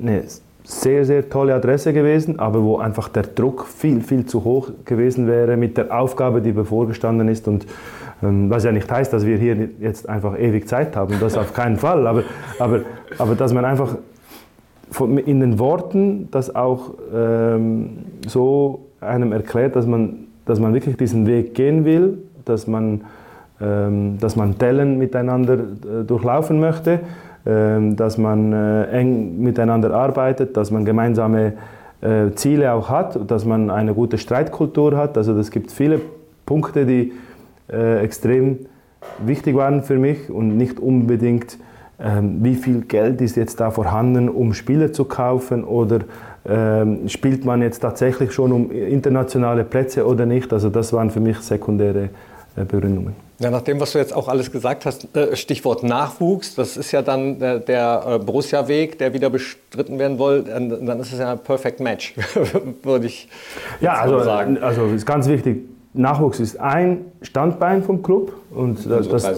eine 0.00 0.24
sehr, 0.68 1.06
sehr 1.06 1.30
tolle 1.30 1.54
Adresse 1.54 1.94
gewesen, 1.94 2.38
aber 2.38 2.62
wo 2.62 2.76
einfach 2.76 3.08
der 3.08 3.22
Druck 3.22 3.64
viel, 3.64 4.02
viel 4.02 4.26
zu 4.26 4.44
hoch 4.44 4.70
gewesen 4.84 5.26
wäre 5.26 5.56
mit 5.56 5.78
der 5.78 5.98
Aufgabe, 5.98 6.42
die 6.42 6.52
bevorgestanden 6.52 7.26
ist. 7.28 7.48
Und 7.48 7.66
ähm, 8.22 8.50
was 8.50 8.64
ja 8.64 8.72
nicht 8.72 8.90
heißt, 8.90 9.10
dass 9.10 9.24
wir 9.24 9.38
hier 9.38 9.70
jetzt 9.80 10.06
einfach 10.06 10.38
ewig 10.38 10.68
Zeit 10.68 10.94
haben, 10.94 11.14
das 11.20 11.38
auf 11.38 11.54
keinen 11.54 11.76
Fall. 11.78 12.06
Aber, 12.06 12.22
aber, 12.58 12.82
aber 13.16 13.34
dass 13.34 13.54
man 13.54 13.64
einfach 13.64 13.96
in 15.24 15.40
den 15.40 15.58
Worten 15.58 16.28
das 16.30 16.54
auch 16.54 16.94
ähm, 17.14 18.00
so 18.26 18.88
einem 19.00 19.32
erklärt, 19.32 19.74
dass 19.74 19.86
man, 19.86 20.26
dass 20.44 20.60
man 20.60 20.74
wirklich 20.74 20.98
diesen 20.98 21.26
Weg 21.26 21.54
gehen 21.54 21.86
will, 21.86 22.18
dass 22.44 22.66
man 22.66 23.04
ähm, 23.60 24.18
dass 24.20 24.36
man 24.36 24.56
Dellen 24.56 24.98
miteinander 24.98 25.54
äh, 25.54 26.04
durchlaufen 26.06 26.60
möchte, 26.60 27.00
dass 27.48 28.18
man 28.18 28.52
äh, 28.52 28.84
eng 28.90 29.38
miteinander 29.40 29.94
arbeitet, 29.94 30.56
dass 30.56 30.70
man 30.70 30.84
gemeinsame 30.84 31.54
äh, 32.02 32.30
Ziele 32.34 32.72
auch 32.74 32.90
hat, 32.90 33.30
dass 33.30 33.46
man 33.46 33.70
eine 33.70 33.94
gute 33.94 34.18
Streitkultur 34.18 34.96
hat. 34.96 35.16
Also 35.16 35.32
es 35.38 35.50
gibt 35.50 35.70
viele 35.70 36.00
Punkte, 36.44 36.86
die 36.86 37.12
extrem 37.70 38.60
wichtig 39.18 39.54
waren 39.54 39.82
für 39.82 39.98
mich 39.98 40.30
und 40.30 40.56
nicht 40.56 40.80
unbedingt, 40.80 41.58
ähm, 42.00 42.38
wie 42.42 42.54
viel 42.54 42.80
Geld 42.80 43.20
ist 43.20 43.36
jetzt 43.36 43.60
da 43.60 43.70
vorhanden, 43.70 44.30
um 44.30 44.54
Spieler 44.54 44.90
zu 44.92 45.04
kaufen 45.04 45.64
oder 45.64 46.00
spielt 47.08 47.44
man 47.44 47.60
jetzt 47.60 47.80
tatsächlich 47.80 48.32
schon 48.32 48.52
um 48.52 48.70
internationale 48.70 49.64
Plätze 49.64 50.06
oder 50.06 50.24
nicht. 50.24 50.50
Also 50.50 50.70
das 50.70 50.94
waren 50.94 51.10
für 51.10 51.20
mich 51.20 51.36
sekundäre 51.40 52.08
Begründungen. 52.56 53.27
Ja, 53.40 53.50
nach 53.50 53.62
dem, 53.62 53.78
was 53.78 53.92
du 53.92 53.98
jetzt 53.98 54.12
auch 54.12 54.26
alles 54.26 54.50
gesagt 54.50 54.84
hast, 54.84 55.14
äh, 55.16 55.36
Stichwort 55.36 55.84
Nachwuchs, 55.84 56.56
das 56.56 56.76
ist 56.76 56.90
ja 56.90 57.02
dann 57.02 57.38
der, 57.38 57.60
der 57.60 58.02
äh, 58.06 58.18
Borussia-Weg, 58.18 58.98
der 58.98 59.14
wieder 59.14 59.30
bestritten 59.30 60.00
werden 60.00 60.18
soll, 60.18 60.42
dann 60.42 60.98
ist 60.98 61.12
es 61.12 61.20
ja 61.20 61.32
ein 61.32 61.38
Perfect 61.38 61.78
Match, 61.78 62.14
würde 62.82 63.06
ich 63.06 63.28
ja, 63.80 63.92
also, 63.92 64.24
sagen. 64.24 64.58
Also 64.58 64.86
ist 64.86 65.06
ganz 65.06 65.28
wichtig, 65.28 65.58
Nachwuchs 65.94 66.40
ist 66.40 66.58
ein 66.58 67.04
Standbein 67.22 67.84
vom 67.84 68.02
Club 68.02 68.32
und 68.50 68.78
das, 68.90 69.08
das, 69.08 69.22
das, 69.22 69.36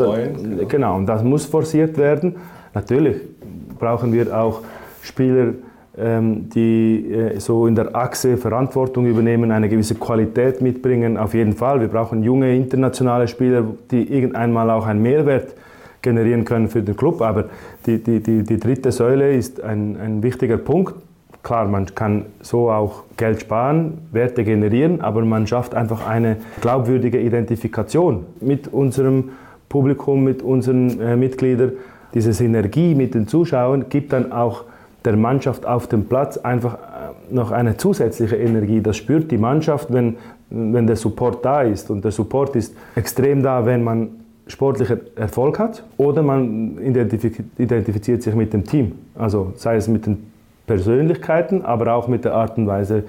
genau, 0.68 0.96
und 0.96 1.04
das 1.04 1.22
muss 1.22 1.44
forciert 1.44 1.98
werden. 1.98 2.36
Natürlich 2.72 3.18
brauchen 3.78 4.14
wir 4.14 4.34
auch 4.34 4.62
Spieler, 5.02 5.54
die 6.00 7.12
äh, 7.12 7.38
so 7.40 7.66
in 7.66 7.74
der 7.74 7.94
Achse 7.94 8.36
Verantwortung 8.36 9.06
übernehmen, 9.06 9.50
eine 9.50 9.68
gewisse 9.68 9.94
Qualität 9.94 10.60
mitbringen. 10.60 11.16
Auf 11.16 11.34
jeden 11.34 11.52
Fall. 11.52 11.80
Wir 11.80 11.88
brauchen 11.88 12.22
junge 12.22 12.56
internationale 12.56 13.28
Spieler, 13.28 13.64
die 13.90 14.12
irgendwann 14.12 14.52
mal 14.52 14.70
auch 14.70 14.86
einen 14.86 15.02
Mehrwert 15.02 15.54
generieren 16.02 16.44
können 16.44 16.68
für 16.68 16.82
den 16.82 16.96
Club. 16.96 17.20
Aber 17.20 17.46
die, 17.86 18.02
die, 18.02 18.20
die, 18.20 18.42
die 18.42 18.58
dritte 18.58 18.92
Säule 18.92 19.34
ist 19.34 19.62
ein, 19.62 19.96
ein 19.96 20.22
wichtiger 20.22 20.56
Punkt. 20.56 20.94
Klar, 21.42 21.66
man 21.66 21.94
kann 21.94 22.26
so 22.42 22.70
auch 22.70 23.04
Geld 23.16 23.40
sparen, 23.40 23.98
Werte 24.12 24.44
generieren, 24.44 25.00
aber 25.00 25.24
man 25.24 25.46
schafft 25.46 25.74
einfach 25.74 26.06
eine 26.06 26.36
glaubwürdige 26.60 27.18
Identifikation 27.18 28.26
mit 28.40 28.68
unserem 28.68 29.30
Publikum, 29.68 30.22
mit 30.24 30.42
unseren 30.42 31.00
äh, 31.00 31.16
Mitgliedern. 31.16 31.72
Diese 32.12 32.32
Synergie 32.32 32.94
mit 32.94 33.14
den 33.14 33.26
Zuschauern 33.26 33.86
gibt 33.88 34.12
dann 34.12 34.32
auch 34.32 34.64
der 35.04 35.16
Mannschaft 35.16 35.66
auf 35.66 35.86
dem 35.86 36.06
Platz 36.06 36.36
einfach 36.36 36.74
äh, 36.74 37.34
noch 37.34 37.50
eine 37.50 37.76
zusätzliche 37.76 38.36
Energie. 38.36 38.80
Das 38.80 38.96
spürt 38.96 39.30
die 39.30 39.38
Mannschaft, 39.38 39.92
wenn, 39.92 40.16
wenn 40.50 40.86
der 40.86 40.96
Support 40.96 41.44
da 41.44 41.62
ist. 41.62 41.90
Und 41.90 42.04
der 42.04 42.12
Support 42.12 42.56
ist 42.56 42.74
extrem 42.94 43.42
da, 43.42 43.64
wenn 43.66 43.82
man 43.82 44.10
sportlicher 44.46 44.98
Erfolg 45.16 45.58
hat 45.58 45.84
oder 45.96 46.22
man 46.22 46.78
identifiziert 46.78 48.22
sich 48.22 48.34
mit 48.34 48.52
dem 48.52 48.64
Team. 48.64 48.92
Also 49.14 49.52
sei 49.56 49.76
es 49.76 49.88
mit 49.88 50.06
den 50.06 50.30
Persönlichkeiten, 50.66 51.64
aber 51.64 51.94
auch 51.94 52.08
mit 52.08 52.24
der 52.24 52.34
Art 52.34 52.58
und 52.58 52.66
Weise, 52.66 53.04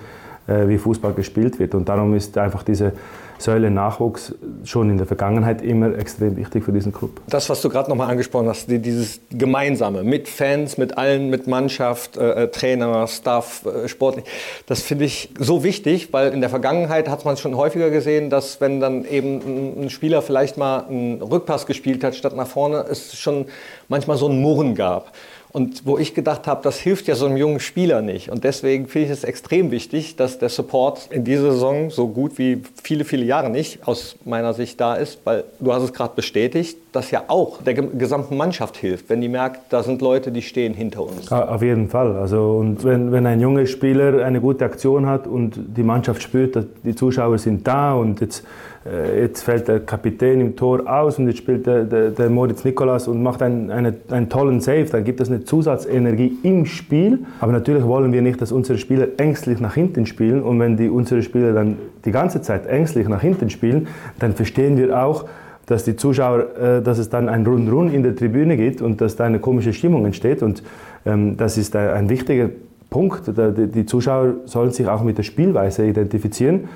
äh, 0.48 0.68
wie 0.68 0.78
Fußball 0.78 1.14
gespielt 1.14 1.60
wird. 1.60 1.76
Und 1.76 1.90
darum 1.90 2.14
ist 2.14 2.38
einfach 2.38 2.64
diese 2.64 2.94
Säule 3.42 3.72
Nachwuchs 3.72 4.36
schon 4.64 4.90
in 4.90 4.98
der 4.98 5.08
Vergangenheit 5.08 5.62
immer 5.62 5.98
extrem 5.98 6.38
wichtig 6.38 6.64
für 6.64 6.72
diesen 6.72 6.94
Club. 6.94 7.22
Das, 7.28 7.50
was 7.50 7.62
du 7.62 7.70
gerade 7.70 7.90
nochmal 7.90 8.10
angesprochen 8.10 8.48
hast, 8.48 8.70
dieses 8.70 9.20
Gemeinsame 9.32 10.04
mit 10.04 10.30
Fans, 10.30 10.78
mit 10.78 10.98
allen, 10.98 11.30
mit 11.30 11.48
Mannschaft, 11.48 12.18
äh, 12.18 12.44
äh, 12.44 12.48
Trainer, 12.48 13.08
Staff, 13.08 13.66
äh, 13.66 13.88
sportlich, 13.88 14.26
das 14.68 14.82
finde 14.82 15.06
ich 15.06 15.30
so 15.40 15.64
wichtig, 15.64 16.14
weil 16.14 16.32
in 16.34 16.42
der 16.42 16.50
Vergangenheit 16.50 17.10
hat 17.10 17.26
man 17.26 17.34
es 17.34 17.40
schon 17.40 17.56
häufiger 17.58 17.90
gesehen, 17.90 18.30
dass 18.30 18.62
wenn 18.62 18.80
dann 18.80 19.06
eben 19.06 19.84
ein 19.84 19.90
Spieler 19.90 20.22
vielleicht 20.22 20.58
mal 20.58 20.86
einen 20.86 21.22
Rückpass 21.22 21.66
gespielt 21.66 22.04
hat 22.04 22.16
statt 22.16 22.36
nach 22.36 22.48
vorne, 22.48 22.86
es 22.90 23.18
schon 23.18 23.46
manchmal 23.88 24.18
so 24.18 24.28
ein 24.28 24.40
Murren 24.42 24.76
gab. 24.76 25.12
Und 25.54 25.86
wo 25.86 25.98
ich 25.98 26.14
gedacht 26.14 26.48
habe, 26.48 26.62
das 26.64 26.80
hilft 26.80 27.08
ja 27.08 27.16
so 27.16 27.26
einem 27.26 27.36
jungen 27.36 27.60
Spieler 27.60 28.02
nicht. 28.02 28.30
Und 28.30 28.44
deswegen 28.46 28.88
finde 28.88 29.08
ich 29.08 29.12
es 29.12 29.24
extrem 29.24 29.70
wichtig, 29.72 30.16
dass 30.16 30.40
der 30.40 30.50
Support 30.50 31.10
in 31.12 31.26
dieser 31.26 31.52
Saison 31.52 31.90
so 31.90 32.08
gut 32.08 32.38
wie 32.38 32.62
viele, 32.82 33.04
viele 33.04 33.26
Jahre 33.26 33.50
nicht 33.50 33.86
aus 33.86 34.16
meiner 34.24 34.54
Sicht 34.54 34.80
da 34.80 34.96
ist, 34.96 35.20
weil 35.26 35.44
du 35.60 35.74
hast 35.74 35.84
es 35.84 35.94
gerade 35.94 36.14
bestätigt, 36.16 36.78
dass 36.94 37.12
ja 37.12 37.24
auch 37.28 37.62
der 37.62 37.74
gesamten 37.74 38.38
Mannschaft 38.38 38.78
hilft, 38.78 39.10
wenn 39.10 39.22
die 39.22 39.30
merkt, 39.30 39.72
da 39.74 39.84
sind 39.84 40.02
Leute, 40.02 40.32
die 40.32 40.42
stehen 40.42 40.74
hinter 40.74 41.04
uns. 41.04 41.32
Auf 41.32 41.62
jeden 41.62 41.90
Fall. 41.90 42.16
Also 42.16 42.58
und 42.58 42.84
wenn, 42.84 43.12
wenn 43.12 43.26
ein 43.26 43.40
junger 43.40 43.66
Spieler 43.66 44.26
eine 44.26 44.40
gute 44.42 44.66
Aktion 44.66 45.06
hat 45.06 45.28
und 45.28 45.54
die 45.58 45.84
Mannschaft 45.84 46.22
spürt, 46.22 46.56
dass 46.56 46.66
die 46.84 46.96
Zuschauer 46.96 47.38
sind 47.38 47.68
da 47.68 47.94
und 47.94 48.22
jetzt, 48.22 48.44
jetzt 48.84 49.44
fällt 49.44 49.68
der 49.68 49.82
Kapitän 49.82 50.42
im 50.42 50.56
Tor 50.56 50.92
aus 50.92 51.20
und 51.20 51.28
jetzt 51.28 51.38
spielt 51.38 51.68
der, 51.68 51.84
der, 51.84 52.10
der 52.10 52.30
Moritz 52.32 52.64
Nikolas 52.64 53.08
und 53.08 53.22
macht 53.22 53.44
einen, 53.44 53.70
eine, 53.70 53.94
einen 54.10 54.28
tollen 54.28 54.60
Save, 54.60 54.86
dann 54.86 55.04
gibt 55.04 55.22
es 55.22 55.30
eine 55.30 55.44
Zusatzenergie 55.44 56.38
im 56.42 56.66
Spiel. 56.66 57.20
Aber 57.40 57.52
natürlich 57.52 57.84
wollen 57.84 58.12
wir 58.12 58.24
nicht, 58.24 58.42
dass 58.42 58.52
unsere 58.52 58.80
Spieler 58.80 59.08
ängstlich 59.18 59.60
nach 59.60 59.76
hinten 59.76 60.08
spielen 60.08 60.42
und 60.42 60.60
wenn 60.60 60.78
die, 60.78 60.90
unsere 60.90 61.22
Spieler 61.22 61.54
dann 61.54 61.78
die 62.06 62.12
ganze 62.12 62.42
Zeit 62.42 62.66
ängstlich 62.66 63.08
nach 63.08 63.22
hinten 63.22 63.52
spielen, 63.52 63.88
dann 64.18 64.34
verstehen 64.34 64.78
wir 64.78 65.00
auch, 65.04 65.26
dass 65.68 65.84
die 65.84 65.96
Zuschauer, 65.96 66.58
äh, 66.58 66.82
dass 66.82 66.98
es 66.98 67.10
dann 67.10 67.30
ein 67.30 67.46
Rundrun 67.46 67.94
in 67.94 68.02
der 68.02 68.16
Tribüne 68.16 68.58
gibt 68.58 68.82
und 68.82 69.00
dass 69.00 69.16
da 69.16 69.26
eine 69.26 69.40
komische 69.40 69.74
Stimmung 69.74 70.06
entsteht. 70.06 70.42
Und 70.42 70.64
ähm, 71.06 71.38
das 71.38 71.58
ist 71.58 71.76
ein 71.76 72.10
wichtiger 72.10 72.50
Punkt. 72.90 73.32
Die 73.38 73.86
Zuschauer 73.86 74.34
sollen 74.46 74.72
sich 74.72 74.88
auch 74.88 75.04
mit 75.04 75.18
der 75.18 75.24
Spielweise 75.24 75.86
identifizieren. 75.86 76.68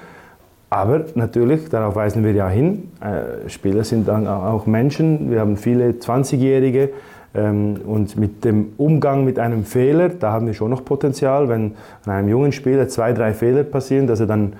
Aber 0.75 1.05
natürlich, 1.15 1.69
darauf 1.69 1.95
weisen 1.95 2.25
wir 2.25 2.33
ja 2.33 2.49
hin, 2.49 2.91
äh, 2.99 3.49
Spieler 3.49 3.85
sind 3.85 4.09
dann 4.09 4.27
auch 4.27 4.65
Menschen. 4.65 5.31
Wir 5.31 5.39
haben 5.39 5.55
viele 5.55 5.91
20-Jährige. 5.91 6.89
Ähm, 7.33 7.77
und 7.85 8.17
mit 8.17 8.43
dem 8.43 8.73
Umgang 8.75 9.23
mit 9.23 9.39
einem 9.39 9.63
Fehler, 9.63 10.09
da 10.09 10.33
haben 10.33 10.47
wir 10.47 10.53
schon 10.53 10.71
noch 10.71 10.83
Potenzial. 10.83 11.47
Wenn 11.47 11.75
an 12.05 12.11
einem 12.11 12.27
jungen 12.27 12.51
Spieler 12.51 12.89
zwei, 12.89 13.13
drei 13.13 13.33
Fehler 13.33 13.63
passieren, 13.63 14.05
dass 14.05 14.19
er 14.19 14.25
dann 14.25 14.51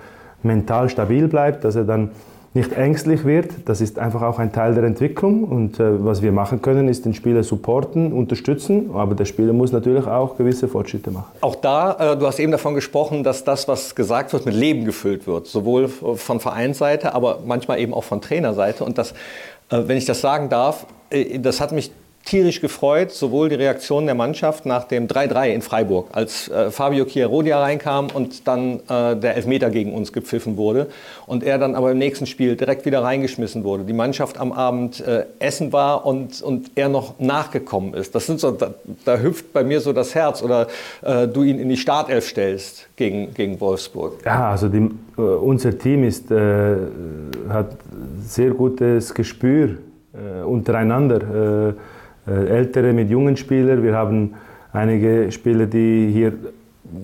mental 0.42 0.88
stabil 0.88 1.28
bleibt, 1.28 1.66
dass 1.66 1.76
er 1.76 1.84
dann 1.84 2.12
nicht 2.56 2.72
ängstlich 2.72 3.26
wird. 3.26 3.52
Das 3.66 3.82
ist 3.82 4.00
einfach 4.00 4.22
auch 4.22 4.40
ein 4.40 4.54
Teil 4.54 4.74
der 4.74 4.86
Entwicklung. 4.86 5.44
Und 5.44 5.80
äh, 5.80 6.04
was 6.04 6.22
wir 6.22 6.32
machen 6.32 6.62
können, 6.62 6.88
ist 6.88 7.06
den 7.06 7.14
Spieler 7.14 7.44
supporten, 7.44 8.14
unterstützen. 8.14 8.92
Aber 8.94 9.14
der 9.14 9.26
Spieler 9.26 9.52
muss 9.52 9.74
natürlich 9.74 10.08
auch 10.08 10.38
gewisse 10.38 10.70
Fortschritte 10.70 11.12
machen. 11.12 11.32
Auch 11.42 11.56
da, 11.56 12.14
äh, 12.14 12.18
du 12.18 12.26
hast 12.26 12.40
eben 12.40 12.54
davon 12.54 12.74
gesprochen, 12.74 13.24
dass 13.24 13.44
das, 13.44 13.68
was 13.68 13.94
gesagt 13.94 14.32
wird, 14.32 14.46
mit 14.46 14.56
Leben 14.56 14.86
gefüllt 14.86 15.28
wird. 15.28 15.48
Sowohl 15.48 15.90
von 15.90 16.40
Vereinsseite, 16.40 17.14
aber 17.14 17.40
manchmal 17.46 17.80
eben 17.80 17.94
auch 17.94 18.06
von 18.06 18.22
Trainerseite. 18.22 18.86
Und 18.86 18.98
das, 18.98 19.12
äh, 19.70 19.82
wenn 19.86 19.98
ich 19.98 20.06
das 20.06 20.22
sagen 20.22 20.48
darf, 20.48 20.86
äh, 21.10 21.38
das 21.40 21.60
hat 21.60 21.74
mich 21.74 21.92
tierisch 22.26 22.60
gefreut, 22.60 23.12
sowohl 23.12 23.50
die 23.50 23.56
Reaktion 23.56 24.08
der 24.08 24.16
Mannschaft 24.16 24.66
nach 24.66 24.86
dem 24.86 25.08
3-3 25.08 25.50
in 25.50 25.62
Freiburg, 25.62 26.10
als 26.12 26.50
äh, 26.50 26.72
Fabio 26.72 27.06
Chiarodia 27.06 27.62
reinkam 27.62 28.08
und 28.12 28.48
dann 28.48 28.80
äh, 28.90 29.16
der 29.16 29.36
Elfmeter 29.36 29.70
gegen 29.70 29.94
uns 29.94 30.12
gepfiffen 30.12 30.58
wurde 30.58 30.88
und 31.28 31.44
er 31.44 31.60
dann 31.60 31.76
aber 31.76 31.92
im 31.92 32.00
nächsten 32.00 32.26
Spiel 32.26 32.56
direkt 32.56 32.86
wieder 32.88 33.04
reingeschmissen 33.04 33.64
wurde. 33.64 33.84
Die 33.84 33.94
Mannschaft 33.94 34.40
am 34.40 34.52
Abend 34.52 35.06
äh, 35.06 35.26
essen 35.38 35.72
war 35.72 36.06
und, 36.08 36.42
und 36.42 36.72
er 36.74 36.90
noch 36.90 37.20
nachgekommen 37.20 37.94
ist. 37.94 38.16
Das 38.16 38.26
sind 38.26 38.40
so, 38.40 38.52
da, 38.52 38.74
da 39.06 39.20
hüpft 39.20 39.54
bei 39.54 39.64
mir 39.64 39.80
so 39.80 39.94
das 39.94 40.16
Herz 40.16 40.42
oder 40.42 40.68
äh, 41.04 41.28
du 41.28 41.44
ihn 41.44 41.60
in 41.60 41.70
die 41.70 41.78
Startelf 41.78 42.28
stellst 42.28 42.88
gegen, 42.96 43.36
gegen 43.36 43.62
Wolfsburg. 43.62 44.26
Ja, 44.26 44.50
also 44.50 44.68
die, 44.68 44.90
äh, 45.18 45.22
unser 45.22 45.78
Team 45.78 46.04
ist, 46.04 46.32
äh, 46.32 46.76
hat 47.50 47.78
sehr 48.26 48.50
gutes 48.50 49.14
Gespür 49.14 49.78
untereinander 50.46 51.76
ältere 52.26 52.94
mit 52.94 53.10
jungen 53.10 53.38
Spielern. 53.38 53.84
Wir 53.84 53.96
haben 53.96 54.34
einige 54.74 55.32
Spieler, 55.32 55.66
die 55.66 56.10
hier 56.12 56.34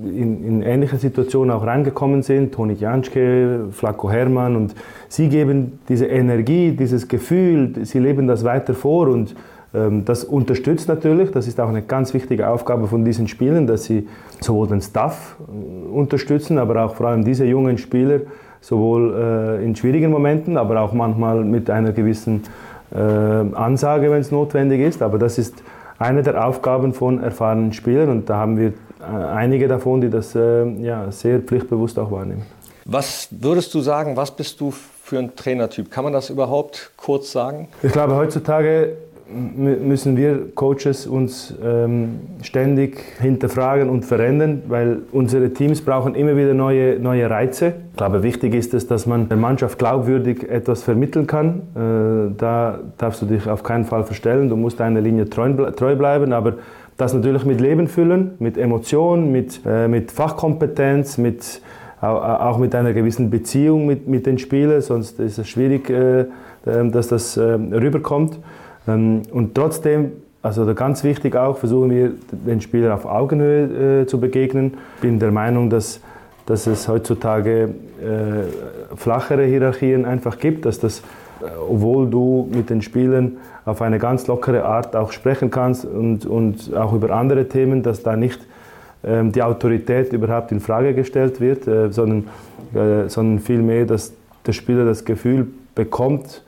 in, 0.04 0.44
in 0.46 0.62
ähnliche 0.62 0.98
Situationen 0.98 1.52
auch 1.52 1.66
reingekommen 1.66 2.22
sind, 2.22 2.54
Toni 2.54 2.74
Janschke, 2.74 3.68
Flacco 3.72 4.12
Hermann 4.12 4.56
und 4.56 4.76
sie 5.10 5.30
geben 5.30 5.80
diese 5.90 6.06
Energie, 6.06 6.72
dieses 6.72 7.08
Gefühl, 7.08 7.74
sie 7.84 8.00
leben 8.00 8.28
das 8.28 8.44
weiter 8.44 8.74
vor. 8.74 9.08
Und 9.08 9.36
ähm, 9.74 10.06
das 10.06 10.24
unterstützt 10.24 10.88
natürlich, 10.88 11.32
das 11.32 11.48
ist 11.48 11.60
auch 11.60 11.70
eine 11.70 11.82
ganz 11.82 12.14
wichtige 12.14 12.48
Aufgabe 12.48 12.88
von 12.88 13.04
diesen 13.06 13.28
Spielern, 13.28 13.68
dass 13.68 13.86
sie 13.86 14.08
sowohl 14.40 14.68
den 14.68 14.82
Staff 14.82 15.36
äh, 15.40 15.90
unterstützen, 15.90 16.58
aber 16.58 16.86
auch 16.86 16.96
vor 16.96 17.08
allem 17.08 17.24
diese 17.24 17.46
jungen 17.46 17.78
Spieler, 17.78 18.22
sowohl 18.60 19.14
äh, 19.16 19.66
in 19.66 19.76
schwierigen 19.76 20.12
Momenten, 20.12 20.58
aber 20.58 20.82
auch 20.82 20.94
manchmal 20.94 21.44
mit 21.44 21.70
einer 21.70 21.92
gewissen 21.92 22.44
äh, 22.44 22.71
Ansage, 22.98 24.12
wenn 24.12 24.22
es 24.22 24.32
notwendig 24.32 24.82
ist. 24.82 25.02
Aber 25.02 25.18
das 25.18 25.38
ist 25.38 25.56
eine 26.00 26.24
der 26.24 26.46
Aufgaben 26.46 26.94
von 26.94 27.22
erfahrenen 27.22 27.74
Spielern 27.74 28.10
und 28.10 28.30
da 28.30 28.38
haben 28.38 28.58
wir 28.58 28.70
äh, 28.70 29.04
einige 29.04 29.68
davon, 29.68 30.02
die 30.02 30.10
das 30.10 30.36
äh, 30.36 30.66
ja, 30.82 31.12
sehr 31.12 31.40
pflichtbewusst 31.40 31.98
auch 32.00 32.12
wahrnehmen. 32.12 32.46
Was 32.86 33.28
würdest 33.32 33.74
du 33.74 33.82
sagen, 33.82 34.18
was 34.18 34.32
bist 34.32 34.60
du 34.60 34.72
für 34.72 35.20
ein 35.20 35.36
Trainertyp? 35.36 35.92
Kann 35.92 36.04
man 36.04 36.14
das 36.14 36.30
überhaupt 36.30 36.92
kurz 36.98 37.32
sagen? 37.32 37.68
Ich 37.84 37.92
glaube, 37.92 38.16
heutzutage 38.16 38.98
müssen 39.34 40.18
wir 40.18 40.54
Coaches 40.56 41.08
uns 41.08 41.54
ähm, 41.64 42.20
ständig 42.42 43.02
hinterfragen 43.20 43.90
und 43.90 44.06
verändern, 44.06 44.64
weil 44.68 45.00
unsere 45.12 45.52
Teams 45.54 45.82
brauchen 45.82 46.16
immer 46.16 46.36
wieder 46.36 46.54
neue, 46.54 47.00
neue 47.00 47.30
Reize. 47.30 47.74
Ich 47.92 47.98
glaube, 47.98 48.24
wichtig 48.24 48.54
ist 48.54 48.74
es, 48.74 48.88
dass 48.88 49.06
man 49.06 49.30
der 49.30 49.38
Mannschaft 49.38 49.80
glaubwürdig 49.80 50.50
etwas 50.50 50.84
vermitteln 50.84 51.28
kann. 51.28 51.62
Äh, 51.76 52.36
da 52.38 52.80
darfst 52.98 53.22
du 53.22 53.26
dich 53.26 53.48
auf 53.48 53.64
keinen 53.64 53.86
Fall 53.86 54.04
verstellen, 54.04 54.50
du 54.50 54.56
musst 54.56 54.80
deiner 54.80 55.02
Linie 55.02 55.30
treu, 55.30 55.54
treu 55.72 55.96
bleiben, 55.96 56.34
aber 56.34 56.56
das 56.98 57.14
natürlich 57.14 57.46
mit 57.46 57.60
Leben 57.62 57.88
füllen, 57.88 58.32
mit 58.40 58.58
Emotionen, 58.58 59.32
mit, 59.32 59.62
äh, 59.66 59.88
mit 59.88 60.12
Fachkompetenz, 60.12 61.18
mit, 61.18 61.62
auch 62.02 62.58
mit 62.58 62.74
einer 62.76 62.94
gewissen 62.94 63.30
Beziehung 63.30 63.86
mit, 63.86 64.08
mit 64.08 64.26
den 64.26 64.40
Spielern, 64.40 64.82
sonst 64.82 65.20
ist 65.20 65.38
es 65.38 65.48
schwierig, 65.48 65.90
äh, 65.90 66.26
dass 66.64 67.08
das 67.08 67.38
äh, 67.38 67.44
rüberkommt. 67.44 68.38
Ähm, 68.88 69.24
und 69.32 69.56
trotzdem, 69.56 70.12
also 70.42 70.74
ganz 70.74 71.04
wichtig 71.04 71.36
auch, 71.36 71.58
versuchen 71.58 71.92
wir 71.92 72.12
den 72.32 72.62
Spielern 72.62 72.92
auf 72.92 73.06
Augenhöhe 73.06 74.02
äh, 74.02 74.06
zu 74.08 74.20
begegnen. 74.20 74.78
Ich 74.96 75.02
bin 75.02 75.20
der 75.20 75.32
Meinung, 75.32 75.70
dass, 75.70 76.00
dass 76.46 76.68
es 76.68 76.88
heutzutage 76.88 77.70
äh, 78.02 78.96
flachere 78.96 79.46
Hierarchien 79.46 80.06
einfach 80.06 80.40
gibt, 80.40 80.66
dass 80.66 80.80
das, 80.80 81.00
äh, 81.00 81.46
obwohl 81.70 82.10
du 82.10 82.50
mit 82.54 82.70
den 82.70 82.82
Spielern 82.82 83.38
auf 83.66 83.82
eine 83.82 84.00
ganz 84.00 84.28
lockere 84.28 84.66
Art 84.66 84.96
auch 84.96 85.12
sprechen 85.12 85.52
kannst 85.52 85.86
und, 85.86 86.26
und 86.26 86.76
auch 86.76 86.94
über 86.94 87.12
andere 87.12 87.48
Themen, 87.48 87.84
dass 87.84 88.02
da 88.02 88.16
nicht 88.16 88.40
ähm, 89.04 89.32
die 89.32 89.42
Autorität 89.44 90.14
überhaupt 90.14 90.52
in 90.52 90.60
Frage 90.60 90.94
gestellt 90.94 91.40
wird, 91.40 91.68
äh, 91.68 91.92
sondern, 91.92 92.28
äh, 92.74 93.10
sondern 93.10 93.40
vielmehr, 93.40 93.86
dass 93.86 94.14
der 94.46 94.54
Spieler 94.54 94.86
das 94.86 95.06
Gefühl 95.06 95.48
bekommt, 95.76 96.44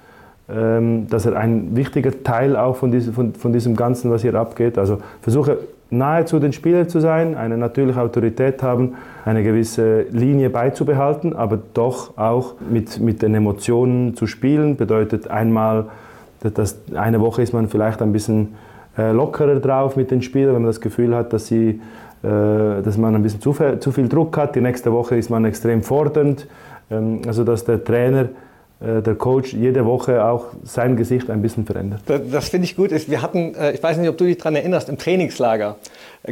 ähm, 0.50 1.08
dass 1.10 1.26
er 1.26 1.38
ein 1.38 1.76
wichtiger 1.76 2.12
Teil 2.24 2.56
auch 2.56 2.76
von 2.76 2.92
diesem, 2.92 3.14
von, 3.14 3.34
von 3.34 3.54
diesem 3.54 3.76
Ganzen, 3.76 4.12
was 4.12 4.24
hier 4.24 4.36
abgeht. 4.36 4.78
Also 4.78 4.98
versuche 5.22 5.58
nahe 5.90 6.26
zu 6.26 6.40
den 6.40 6.54
Spielern 6.54 6.90
zu 6.90 7.00
sein, 7.00 7.36
eine 7.36 7.58
natürliche 7.58 8.02
Autorität 8.02 8.62
haben, 8.64 8.96
eine 9.26 9.44
gewisse 9.44 10.02
Linie 10.12 10.50
beizubehalten, 10.50 11.34
aber 11.36 11.60
doch 11.74 12.18
auch 12.18 12.56
mit, 12.70 13.00
mit 13.00 13.22
den 13.22 13.36
Emotionen 13.36 14.16
zu 14.16 14.28
spielen. 14.28 14.76
Bedeutet 14.76 15.30
einmal, 15.30 15.86
dass 16.42 16.80
eine 16.94 17.22
Woche 17.22 17.42
ist 17.42 17.54
man 17.54 17.70
vielleicht 17.70 18.02
ein 18.02 18.12
bisschen 18.12 18.56
äh, 18.98 19.12
lockerer 19.12 19.60
drauf 19.60 19.96
mit 19.96 20.12
den 20.12 20.22
Spielern, 20.22 20.56
wenn 20.56 20.62
man 20.64 20.70
das 20.70 20.82
Gefühl 20.82 21.16
hat, 21.16 21.32
dass, 21.32 21.48
sie, 21.48 21.80
äh, 22.22 22.82
dass 22.84 22.98
man 22.98 23.16
ein 23.16 23.24
bisschen 23.24 23.42
zu 23.42 23.54
viel, 23.54 23.80
zu 23.80 23.92
viel 23.92 24.10
Druck 24.10 24.38
hat. 24.38 24.56
Die 24.56 24.62
nächste 24.62 24.92
Woche 24.92 25.16
ist 25.16 25.30
man 25.30 25.46
extrem 25.46 25.84
fordernd. 25.84 26.48
Ähm, 26.92 27.22
also 27.26 27.44
dass 27.44 27.64
der 27.64 27.84
Trainer 27.84 28.30
der 28.84 29.16
Coach 29.16 29.54
jede 29.54 29.86
Woche 29.86 30.26
auch 30.26 30.48
sein 30.64 30.98
Gesicht 30.98 31.30
ein 31.30 31.42
bisschen 31.42 31.66
verändert. 31.66 32.02
Das, 32.06 32.22
das 32.30 32.50
finde 32.50 32.66
ich 32.66 32.76
gut. 32.76 32.92
Wir 32.92 33.22
hatten, 33.22 33.56
äh, 33.56 33.72
ich 33.72 33.82
weiß 33.82 33.98
nicht, 33.98 34.10
ob 34.10 34.18
du 34.18 34.26
dich 34.26 34.38
daran 34.38 34.56
erinnerst, 34.56 34.90
im 34.90 34.98
Trainingslager 34.98 35.78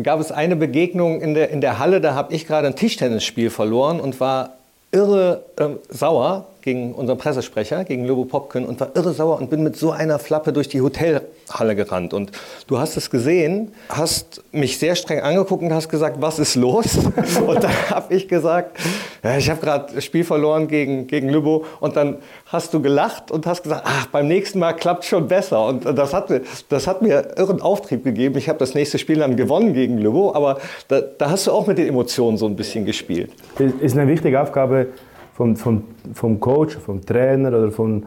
gab 0.03 0.19
es 0.19 0.31
eine 0.31 0.55
Begegnung 0.55 1.21
in 1.21 1.33
der, 1.33 1.49
in 1.49 1.61
der 1.61 1.79
Halle, 1.79 2.01
da 2.01 2.13
habe 2.13 2.33
ich 2.33 2.47
gerade 2.47 2.67
ein 2.67 2.75
Tischtennisspiel 2.75 3.49
verloren 3.49 3.99
und 3.99 4.19
war 4.19 4.55
irre 4.91 5.43
äh, 5.57 5.69
sauer 5.89 6.47
gegen 6.61 6.93
unseren 6.93 7.17
Pressesprecher, 7.17 7.83
gegen 7.83 8.05
Lobo 8.05 8.25
Popken 8.25 8.65
und 8.65 8.79
war 8.79 8.89
irre 8.95 9.13
sauer 9.13 9.39
und 9.39 9.49
bin 9.49 9.63
mit 9.63 9.75
so 9.75 9.91
einer 9.91 10.19
Flappe 10.19 10.53
durch 10.53 10.69
die 10.69 10.81
Hotelhalle 10.81 11.75
gerannt. 11.75 12.13
Und 12.13 12.31
du 12.67 12.79
hast 12.79 12.97
es 12.97 13.09
gesehen, 13.09 13.73
hast 13.89 14.43
mich 14.51 14.77
sehr 14.79 14.95
streng 14.95 15.21
angeguckt 15.21 15.63
und 15.63 15.73
hast 15.73 15.89
gesagt, 15.89 16.17
was 16.21 16.39
ist 16.39 16.55
los? 16.55 16.97
und 17.47 17.63
dann 17.63 17.89
habe 17.89 18.13
ich 18.13 18.27
gesagt, 18.27 18.77
ja, 19.23 19.37
ich 19.37 19.49
habe 19.49 19.61
gerade 19.61 19.93
das 19.93 20.03
Spiel 20.03 20.23
verloren 20.23 20.67
gegen, 20.67 21.07
gegen 21.07 21.29
Lobo. 21.29 21.65
Und 21.79 21.95
dann 21.95 22.17
hast 22.45 22.73
du 22.73 22.81
gelacht 22.81 23.31
und 23.31 23.45
hast 23.45 23.63
gesagt, 23.63 23.83
ach, 23.85 24.07
beim 24.07 24.27
nächsten 24.27 24.59
Mal 24.59 24.73
klappt 24.73 25.05
schon 25.05 25.27
besser. 25.27 25.65
Und 25.65 25.85
das 25.85 26.13
hat, 26.13 26.31
das 26.69 26.87
hat 26.87 27.01
mir 27.01 27.37
irren 27.37 27.61
Auftrieb 27.61 28.03
gegeben. 28.03 28.37
Ich 28.37 28.49
habe 28.49 28.59
das 28.59 28.73
nächste 28.73 28.97
Spiel 28.97 29.19
dann 29.19 29.35
gewonnen 29.35 29.73
gegen 29.73 29.97
Lobo, 29.97 30.33
aber 30.33 30.59
da, 30.87 31.01
da 31.01 31.29
hast 31.29 31.47
du 31.47 31.51
auch 31.51 31.67
mit 31.67 31.77
den 31.77 31.87
Emotionen 31.87 32.37
so 32.37 32.45
ein 32.45 32.55
bisschen 32.55 32.85
gespielt. 32.85 33.31
Ist 33.79 33.97
eine 33.97 34.07
wichtige 34.07 34.41
Aufgabe, 34.41 34.87
vom, 35.41 35.55
vom, 35.55 35.83
vom 36.13 36.39
Coach, 36.39 36.77
vom 36.77 37.01
Trainer 37.01 37.49
oder 37.49 37.71
von, 37.71 38.03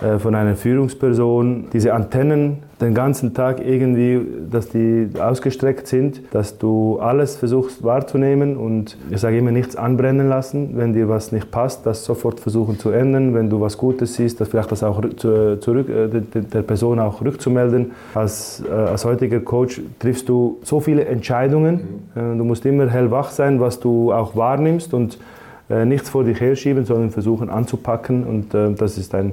äh, 0.00 0.18
von 0.18 0.34
einer 0.34 0.56
Führungsperson, 0.56 1.66
diese 1.72 1.94
Antennen 1.94 2.58
den 2.80 2.94
ganzen 2.94 3.32
Tag 3.34 3.64
irgendwie, 3.64 4.20
dass 4.50 4.68
die 4.68 5.08
ausgestreckt 5.16 5.86
sind, 5.86 6.20
dass 6.32 6.58
du 6.58 6.98
alles 6.98 7.36
versuchst 7.36 7.84
wahrzunehmen 7.84 8.56
und 8.56 8.96
ich 9.10 9.20
sage 9.20 9.38
immer 9.38 9.52
nichts 9.52 9.76
anbrennen 9.76 10.28
lassen, 10.28 10.70
wenn 10.74 10.92
dir 10.92 11.08
was 11.08 11.30
nicht 11.30 11.52
passt, 11.52 11.86
das 11.86 12.04
sofort 12.04 12.40
versuchen 12.40 12.80
zu 12.80 12.90
ändern, 12.90 13.34
wenn 13.34 13.48
du 13.48 13.60
was 13.60 13.78
Gutes 13.78 14.14
siehst, 14.14 14.40
das 14.40 14.48
vielleicht 14.48 14.72
das 14.72 14.82
auch 14.82 15.00
zurück, 15.18 15.88
äh, 15.88 16.08
der 16.34 16.62
Person 16.62 16.98
auch 16.98 17.22
rückzumelden. 17.22 17.92
Als, 18.14 18.64
äh, 18.68 18.72
als 18.72 19.04
heutiger 19.04 19.38
Coach 19.38 19.80
triffst 20.00 20.28
du 20.28 20.58
so 20.64 20.80
viele 20.80 21.04
Entscheidungen, 21.04 22.00
mhm. 22.16 22.38
du 22.38 22.44
musst 22.44 22.66
immer 22.66 22.88
hellwach 22.90 23.30
sein, 23.30 23.60
was 23.60 23.78
du 23.78 24.12
auch 24.12 24.34
wahrnimmst 24.34 24.92
und 24.94 25.14
äh, 25.14 25.18
nichts 25.84 26.10
vor 26.10 26.24
dich 26.24 26.40
herschieben, 26.40 26.84
sondern 26.84 27.10
versuchen 27.10 27.50
anzupacken. 27.50 28.24
Und 28.24 28.54
äh, 28.54 28.72
das 28.72 28.98
ist 28.98 29.14
ein, 29.14 29.32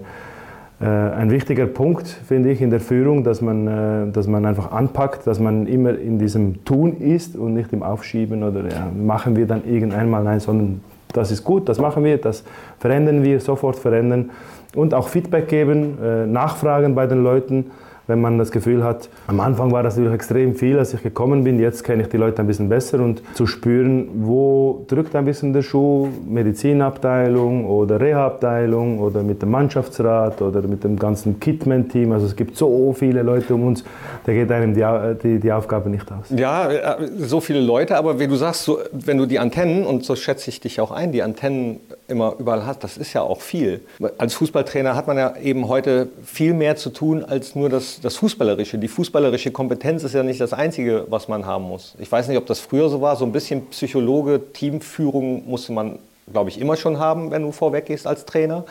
äh, 0.82 0.86
ein 0.86 1.32
wichtiger 1.32 1.66
Punkt, 1.66 2.08
finde 2.08 2.52
ich, 2.52 2.62
in 2.62 2.70
der 2.70 2.80
Führung, 2.80 3.24
dass 3.24 3.42
man, 3.42 3.68
äh, 3.68 4.12
dass 4.12 4.28
man 4.28 4.46
einfach 4.46 4.72
anpackt, 4.72 5.28
dass 5.28 5.40
man 5.40 5.68
immer 5.68 5.98
in 5.98 6.20
diesem 6.20 6.64
Tun 6.66 6.98
ist 6.98 7.36
und 7.36 7.54
nicht 7.54 7.74
im 7.74 7.84
Aufschieben 7.84 8.44
oder 8.44 8.62
ja, 8.62 8.88
machen 8.96 9.36
wir 9.36 9.46
dann 9.46 9.64
irgendwann 9.66 10.10
mal, 10.10 10.24
nein, 10.24 10.40
sondern 10.40 10.82
das 11.14 11.32
ist 11.32 11.44
gut, 11.44 11.68
das 11.68 11.80
machen 11.80 12.04
wir, 12.04 12.18
das 12.18 12.44
verändern 12.80 13.24
wir, 13.24 13.40
sofort 13.40 13.76
verändern. 13.76 14.30
Und 14.76 14.94
auch 14.94 15.08
Feedback 15.08 15.48
geben, 15.48 15.98
äh, 16.04 16.26
nachfragen 16.28 16.96
bei 16.96 17.08
den 17.08 17.24
Leuten 17.24 17.72
wenn 18.10 18.20
man 18.22 18.40
das 18.40 18.52
Gefühl 18.52 18.84
hat, 18.84 19.08
am 19.28 19.40
Anfang 19.40 19.72
war 19.72 19.84
das 19.84 19.96
natürlich 19.96 20.16
extrem 20.16 20.56
viel, 20.56 20.80
als 20.80 20.94
ich 20.96 21.04
gekommen 21.04 21.44
bin, 21.44 21.60
jetzt 21.60 21.84
kenne 21.84 22.02
ich 22.02 22.10
die 22.10 22.18
Leute 22.18 22.42
ein 22.42 22.48
bisschen 22.48 22.68
besser 22.68 23.00
und 23.00 23.22
zu 23.36 23.46
spüren, 23.46 24.10
wo 24.16 24.84
drückt 24.88 25.16
ein 25.16 25.26
bisschen 25.26 25.54
der 25.54 25.62
Schuh, 25.62 26.10
Medizinabteilung 26.28 27.68
oder 27.68 28.02
Reha-Abteilung 28.02 29.00
oder 29.00 29.22
mit 29.22 29.44
dem 29.44 29.52
Mannschaftsrat 29.52 30.42
oder 30.42 30.64
mit 30.64 30.84
dem 30.84 30.98
ganzen 30.98 31.40
Kitman-Team, 31.40 32.12
also 32.12 32.26
es 32.26 32.36
gibt 32.36 32.58
so 32.58 32.94
viele 32.94 33.22
Leute 33.22 33.54
um 33.54 33.68
uns, 33.68 33.84
da 34.26 34.34
geht 34.34 34.52
einem 34.52 34.74
die, 34.74 34.86
die, 35.22 35.40
die 35.40 35.52
Aufgabe 35.52 35.90
nicht 35.90 36.12
aus. 36.12 36.32
Ja, 36.36 36.70
äh, 36.70 37.08
so 37.20 37.40
viele 37.40 37.62
Leute, 37.62 37.96
aber 37.96 38.20
wie 38.20 38.28
du 38.28 38.36
sagst, 38.36 38.64
so, 38.64 38.80
wenn 38.92 39.20
du 39.20 39.28
die 39.28 39.38
Antennen, 39.38 39.86
und 39.86 40.04
so 40.04 40.16
schätze 40.16 40.50
ich 40.50 40.60
dich 40.60 40.82
auch 40.82 40.90
ein, 40.90 41.12
die 41.12 41.22
Antennen 41.22 41.80
immer 42.08 42.34
überall 42.40 42.66
hast, 42.66 42.84
das 42.84 42.98
ist 42.98 43.14
ja 43.14 43.22
auch 43.22 43.42
viel. 43.42 43.82
Als 44.18 44.34
Fußballtrainer 44.34 44.96
hat 44.96 45.06
man 45.06 45.18
ja 45.18 45.36
eben 45.38 45.68
heute 45.68 46.08
viel 46.24 46.56
mehr 46.56 46.76
zu 46.76 46.90
tun 46.90 47.24
als 47.24 47.56
nur 47.56 47.70
das 47.70 47.99
das, 48.02 48.18
Fußballerische. 48.18 48.78
Die 48.78 48.88
fußballerische 48.88 49.52
Kompetenz 49.52 50.04
ist 50.04 50.14
ja 50.14 50.24
nicht 50.24 50.42
das 50.42 50.54
Einzige, 50.54 51.06
was 51.10 51.28
man 51.28 51.46
haben 51.46 51.66
muss. 51.66 51.96
Ich 52.00 52.12
weiß 52.12 52.28
nicht, 52.28 52.38
ob 52.38 52.46
das 52.46 52.60
früher 52.60 52.90
so 52.90 53.02
war. 53.02 53.16
So 53.16 53.26
ein 53.26 53.32
bisschen 53.32 53.68
Psychologe, 53.68 54.42
Teamführung 54.54 55.48
musste 55.48 55.72
man, 55.72 56.00
glaube 56.32 56.50
ich, 56.50 56.60
immer 56.60 56.76
schon 56.76 57.00
haben, 57.00 57.32
wenn 57.32 57.44
du 57.44 57.52
vorweggehst 57.52 58.08
als 58.08 58.26
Trainer. 58.26 58.66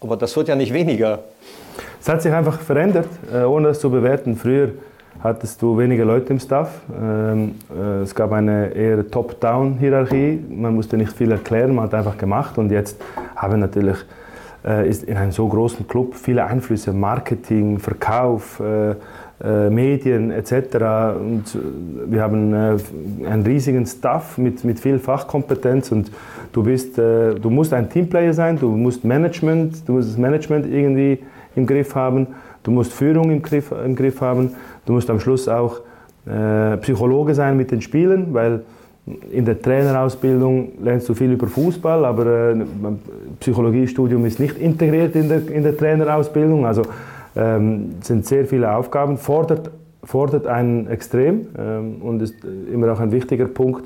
Aber 0.00 0.16
das 0.16 0.36
wird 0.36 0.48
ja 0.48 0.54
nicht 0.54 0.72
weniger. 0.72 1.20
Es 2.00 2.08
hat 2.08 2.22
sich 2.22 2.32
einfach 2.32 2.60
verändert, 2.60 3.08
äh, 3.32 3.42
ohne 3.42 3.68
das 3.68 3.80
zu 3.80 3.90
bewerten. 3.90 4.36
Früher 4.36 4.70
hattest 5.20 5.60
du 5.60 5.76
weniger 5.76 6.04
Leute 6.04 6.32
im 6.32 6.38
Staff. 6.38 6.70
Ähm, 6.96 7.56
äh, 7.76 8.02
es 8.02 8.14
gab 8.14 8.32
eine 8.32 8.72
eher 8.74 9.08
Top-Down-Hierarchie. 9.10 10.44
Man 10.48 10.74
musste 10.74 10.96
nicht 10.96 11.12
viel 11.12 11.32
erklären, 11.32 11.74
man 11.74 11.86
hat 11.86 11.94
einfach 11.94 12.16
gemacht. 12.16 12.58
Und 12.58 12.70
jetzt 12.70 12.96
haben 13.34 13.60
natürlich 13.60 13.96
ist 14.64 15.04
in 15.04 15.16
einem 15.16 15.32
so 15.32 15.46
großen 15.46 15.86
Club 15.86 16.14
viele 16.14 16.44
Einflüsse, 16.44 16.92
Marketing, 16.92 17.78
Verkauf, 17.78 18.60
äh, 18.60 18.94
äh, 19.40 19.70
Medien 19.70 20.32
etc. 20.32 20.52
Und 21.20 21.44
wir 22.06 22.22
haben 22.22 22.52
einen 22.52 23.42
riesigen 23.46 23.86
Staff 23.86 24.36
mit, 24.36 24.64
mit 24.64 24.80
viel 24.80 24.98
Fachkompetenz 24.98 25.92
und 25.92 26.10
du, 26.52 26.64
bist, 26.64 26.98
du 26.98 27.50
musst 27.50 27.72
ein 27.72 27.88
Teamplayer 27.88 28.32
sein, 28.32 28.58
du 28.58 28.68
musst 28.70 29.04
Management, 29.04 29.88
du 29.88 29.92
musst 29.92 30.10
das 30.10 30.18
Management 30.18 30.66
irgendwie 30.66 31.20
im 31.54 31.66
Griff 31.66 31.94
haben, 31.94 32.26
du 32.64 32.72
musst 32.72 32.92
Führung 32.92 33.30
im 33.30 33.42
Griff, 33.42 33.72
im 33.84 33.94
Griff 33.94 34.20
haben, 34.20 34.50
du 34.86 34.94
musst 34.94 35.08
am 35.08 35.20
Schluss 35.20 35.48
auch 35.48 35.80
Psychologe 36.82 37.34
sein 37.34 37.56
mit 37.56 37.70
den 37.70 37.80
Spielen, 37.80 38.34
weil 38.34 38.64
in 39.30 39.44
der 39.44 39.60
Trainerausbildung 39.60 40.72
lernst 40.82 41.08
du 41.08 41.14
viel 41.14 41.32
über 41.32 41.46
Fußball, 41.46 42.04
aber 42.04 42.52
äh, 42.52 42.56
Psychologiestudium 43.40 44.24
ist 44.26 44.40
nicht 44.40 44.58
integriert 44.58 45.14
in 45.14 45.28
der, 45.28 45.48
in 45.48 45.62
der 45.62 45.76
Trainerausbildung. 45.76 46.66
Also 46.66 46.82
ähm, 47.36 47.94
sind 48.02 48.26
sehr 48.26 48.46
viele 48.46 48.74
Aufgaben, 48.74 49.16
fordert, 49.16 49.70
fordert 50.04 50.46
einen 50.46 50.88
extrem 50.88 51.46
ähm, 51.58 51.96
und 52.02 52.22
ist 52.22 52.34
immer 52.72 52.92
auch 52.92 53.00
ein 53.00 53.12
wichtiger 53.12 53.46
Punkt, 53.46 53.84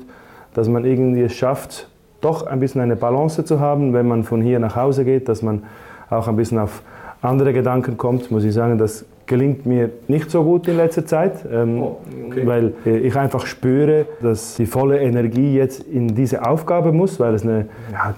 dass 0.53 0.67
man 0.67 0.85
irgendwie 0.85 1.21
es 1.21 1.33
schafft, 1.33 1.89
doch 2.21 2.47
ein 2.47 2.59
bisschen 2.59 2.81
eine 2.81 2.95
Balance 2.95 3.43
zu 3.43 3.59
haben, 3.59 3.93
wenn 3.93 4.07
man 4.07 4.23
von 4.23 4.41
hier 4.41 4.59
nach 4.59 4.75
Hause 4.75 5.05
geht, 5.05 5.27
dass 5.27 5.41
man 5.41 5.63
auch 6.09 6.27
ein 6.27 6.35
bisschen 6.35 6.59
auf 6.59 6.81
andere 7.21 7.53
Gedanken 7.53 7.97
kommt, 7.97 8.31
muss 8.31 8.43
ich 8.43 8.53
sagen, 8.53 8.77
das 8.77 9.05
gelingt 9.25 9.65
mir 9.65 9.89
nicht 10.07 10.29
so 10.29 10.43
gut 10.43 10.67
in 10.67 10.77
letzter 10.77 11.05
Zeit, 11.05 11.45
ähm, 11.51 11.81
oh, 11.81 11.97
okay. 12.27 12.45
weil 12.45 12.73
äh, 12.85 12.97
ich 12.97 13.15
einfach 13.15 13.45
spüre, 13.45 14.05
dass 14.21 14.55
die 14.55 14.65
volle 14.65 14.99
Energie 14.99 15.55
jetzt 15.55 15.83
in 15.83 16.13
diese 16.15 16.45
Aufgabe 16.45 16.91
muss, 16.91 17.19
weil 17.19 17.33
es 17.33 17.43
eine, 17.43 17.67
ja, 17.91 18.13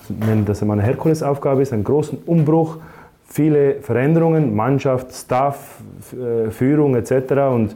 das 0.46 0.64
eine 0.64 0.82
Herkulesaufgabe 0.82 1.62
ist, 1.62 1.74
einen 1.74 1.84
großen 1.84 2.18
Umbruch, 2.26 2.78
viele 3.26 3.76
Veränderungen, 3.82 4.56
Mannschaft, 4.56 5.14
Staff, 5.14 5.80
äh, 6.14 6.50
Führung 6.50 6.96
etc. 6.96 7.12
Und 7.54 7.76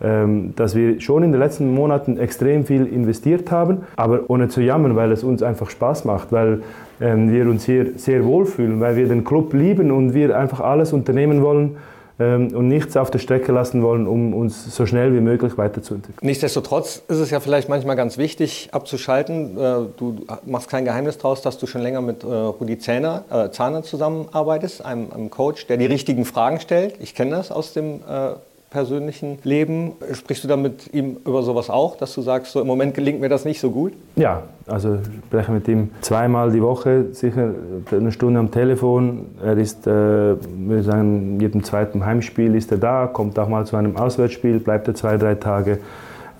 ähm, 0.00 0.52
dass 0.54 0.76
wir 0.76 1.00
schon 1.00 1.24
in 1.24 1.32
den 1.32 1.40
letzten 1.40 1.74
Monaten 1.74 2.18
extrem 2.18 2.64
viel 2.64 2.86
investiert 2.86 3.50
haben, 3.50 3.78
aber 3.96 4.20
ohne 4.28 4.48
zu 4.48 4.60
jammern, 4.60 4.94
weil 4.94 5.10
es 5.10 5.24
uns 5.24 5.42
einfach 5.42 5.70
Spaß 5.70 6.04
macht, 6.04 6.30
weil 6.30 6.62
ähm, 7.00 7.32
wir 7.32 7.48
uns 7.48 7.64
hier 7.64 7.98
sehr 7.98 8.24
wohlfühlen, 8.24 8.80
weil 8.80 8.94
wir 8.94 9.08
den 9.08 9.24
Club 9.24 9.52
lieben 9.54 9.90
und 9.90 10.14
wir 10.14 10.38
einfach 10.38 10.60
alles 10.60 10.92
unternehmen 10.92 11.42
wollen, 11.42 11.76
und 12.18 12.68
nichts 12.68 12.96
auf 12.96 13.10
der 13.10 13.20
Strecke 13.20 13.52
lassen 13.52 13.82
wollen, 13.82 14.06
um 14.06 14.34
uns 14.34 14.74
so 14.74 14.86
schnell 14.86 15.14
wie 15.14 15.20
möglich 15.20 15.56
weiterzuentwickeln. 15.56 16.26
Nichtsdestotrotz 16.26 17.02
ist 17.06 17.18
es 17.18 17.30
ja 17.30 17.40
vielleicht 17.40 17.68
manchmal 17.68 17.96
ganz 17.96 18.18
wichtig 18.18 18.68
abzuschalten. 18.72 19.56
Äh, 19.56 19.74
du 19.96 20.16
machst 20.44 20.68
kein 20.68 20.84
Geheimnis 20.84 21.18
daraus, 21.18 21.42
dass 21.42 21.58
du 21.58 21.66
schon 21.66 21.82
länger 21.82 22.00
mit 22.00 22.24
äh, 22.24 22.26
Rudi 22.26 22.78
Zahner, 22.78 23.24
äh, 23.30 23.50
Zahner 23.50 23.82
zusammenarbeitest, 23.82 24.84
einem, 24.84 25.12
einem, 25.12 25.30
Coach, 25.30 25.66
der 25.66 25.76
die 25.76 25.86
richtigen 25.86 26.24
Fragen 26.24 26.60
stellt. 26.60 26.96
Ich 27.00 27.14
kenne 27.14 27.32
das 27.32 27.52
aus 27.52 27.72
dem 27.72 28.00
äh, 28.08 28.32
persönlichen 28.70 29.38
Leben. 29.44 29.92
Sprichst 30.12 30.44
du 30.44 30.48
da 30.48 30.56
mit 30.56 30.92
ihm 30.92 31.16
über 31.24 31.42
sowas 31.42 31.70
auch, 31.70 31.96
dass 31.96 32.14
du 32.14 32.20
sagst, 32.22 32.52
so 32.52 32.60
im 32.60 32.66
Moment 32.66 32.94
gelingt 32.94 33.20
mir 33.20 33.28
das 33.28 33.44
nicht 33.44 33.60
so 33.60 33.70
gut? 33.70 33.92
Ja, 34.16 34.42
also 34.66 34.96
ich 34.96 35.24
spreche 35.26 35.52
mit 35.52 35.66
ihm 35.68 35.90
zweimal 36.02 36.52
die 36.52 36.62
Woche, 36.62 37.06
sicher 37.12 37.54
eine 37.90 38.12
Stunde 38.12 38.40
am 38.40 38.50
Telefon. 38.50 39.26
Er 39.42 39.56
ist, 39.56 39.86
äh, 39.86 39.90
würde 39.90 40.82
sagen, 40.82 41.40
jedem 41.40 41.64
zweiten 41.64 42.04
Heimspiel 42.04 42.54
ist 42.54 42.70
er 42.70 42.78
da, 42.78 43.06
kommt 43.06 43.38
auch 43.38 43.48
mal 43.48 43.64
zu 43.64 43.76
einem 43.76 43.96
Auswärtsspiel, 43.96 44.60
bleibt 44.60 44.86
er 44.88 44.94
zwei, 44.94 45.16
drei 45.16 45.34
Tage. 45.34 45.78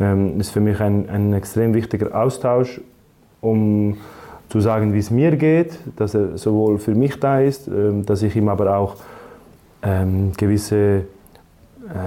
Ähm, 0.01 0.39
ist 0.39 0.51
für 0.51 0.61
mich 0.61 0.81
ein, 0.81 1.09
ein 1.09 1.33
extrem 1.33 1.75
wichtiger 1.75 2.15
Austausch, 2.15 2.81
um 3.41 3.97
zu 4.49 4.61
sagen, 4.61 4.95
wie 4.95 4.99
es 4.99 5.11
mir 5.11 5.37
geht, 5.37 5.79
dass 5.97 6.15
er 6.15 6.39
sowohl 6.39 6.79
für 6.79 6.95
mich 6.95 7.19
da 7.19 7.41
ist, 7.41 7.69
ähm, 7.69 8.07
dass 8.07 8.23
ich 8.23 8.37
ihm 8.37 8.49
aber 8.49 8.77
auch 8.77 8.97
ähm, 9.83 10.33
gewisse 10.37 11.05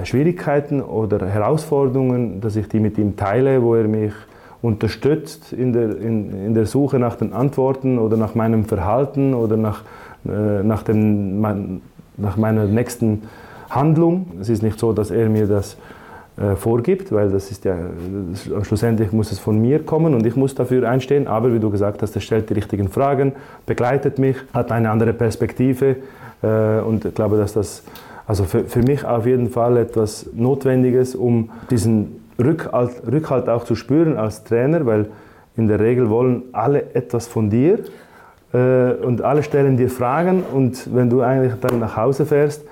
Schwierigkeiten 0.03 0.81
oder 0.81 1.25
Herausforderungen, 1.27 2.41
dass 2.41 2.55
ich 2.55 2.67
die 2.67 2.79
mit 2.79 2.97
ihm 2.97 3.15
teile, 3.15 3.61
wo 3.61 3.75
er 3.75 3.87
mich 3.87 4.13
unterstützt 4.61 5.53
in 5.53 5.73
der, 5.73 5.97
in, 5.97 6.45
in 6.45 6.53
der 6.53 6.65
Suche 6.65 6.99
nach 6.99 7.15
den 7.15 7.33
Antworten 7.33 7.97
oder 7.97 8.15
nach 8.17 8.35
meinem 8.35 8.65
Verhalten 8.65 9.33
oder 9.33 9.57
nach, 9.57 9.81
äh, 10.25 10.63
nach, 10.63 10.83
dem, 10.83 11.41
mein, 11.41 11.81
nach 12.17 12.37
meiner 12.37 12.65
nächsten 12.65 13.23
Handlung. 13.69 14.27
Es 14.39 14.49
ist 14.49 14.61
nicht 14.61 14.79
so, 14.79 14.93
dass 14.93 15.09
er 15.09 15.29
mir 15.29 15.47
das 15.47 15.77
äh, 16.37 16.55
vorgibt, 16.55 17.11
weil 17.11 17.31
das 17.31 17.49
ist 17.49 17.65
ja, 17.65 17.75
das, 18.31 18.67
schlussendlich 18.67 19.11
muss 19.11 19.31
es 19.31 19.39
von 19.39 19.59
mir 19.59 19.83
kommen 19.83 20.13
und 20.13 20.25
ich 20.25 20.35
muss 20.35 20.53
dafür 20.53 20.87
einstehen. 20.87 21.27
Aber 21.27 21.53
wie 21.53 21.59
du 21.59 21.71
gesagt 21.71 22.03
hast, 22.03 22.15
er 22.15 22.21
stellt 22.21 22.49
die 22.49 22.53
richtigen 22.53 22.87
Fragen, 22.87 23.33
begleitet 23.65 24.19
mich, 24.19 24.37
hat 24.53 24.71
eine 24.71 24.91
andere 24.91 25.13
Perspektive 25.13 25.95
äh, 26.43 26.79
und 26.81 27.05
ich 27.05 27.15
glaube, 27.15 27.37
dass 27.37 27.53
das 27.53 27.83
also 28.27 28.43
für, 28.43 28.65
für 28.65 28.81
mich 28.81 29.05
auf 29.05 29.25
jeden 29.25 29.49
Fall 29.49 29.77
etwas 29.77 30.29
Notwendiges, 30.33 31.15
um 31.15 31.49
diesen 31.69 32.21
Rückhalt, 32.39 33.03
Rückhalt 33.09 33.49
auch 33.49 33.63
zu 33.63 33.75
spüren 33.75 34.17
als 34.17 34.43
Trainer, 34.43 34.85
weil 34.85 35.07
in 35.57 35.67
der 35.67 35.79
Regel 35.79 36.09
wollen 36.09 36.43
alle 36.53 36.93
etwas 36.95 37.27
von 37.27 37.49
dir 37.49 37.79
äh, 38.53 38.93
und 38.93 39.21
alle 39.21 39.43
stellen 39.43 39.77
dir 39.77 39.89
Fragen 39.89 40.43
und 40.43 40.93
wenn 40.95 41.09
du 41.09 41.21
eigentlich 41.21 41.53
dann 41.59 41.79
nach 41.79 41.97
Hause 41.97 42.25
fährst, 42.25 42.63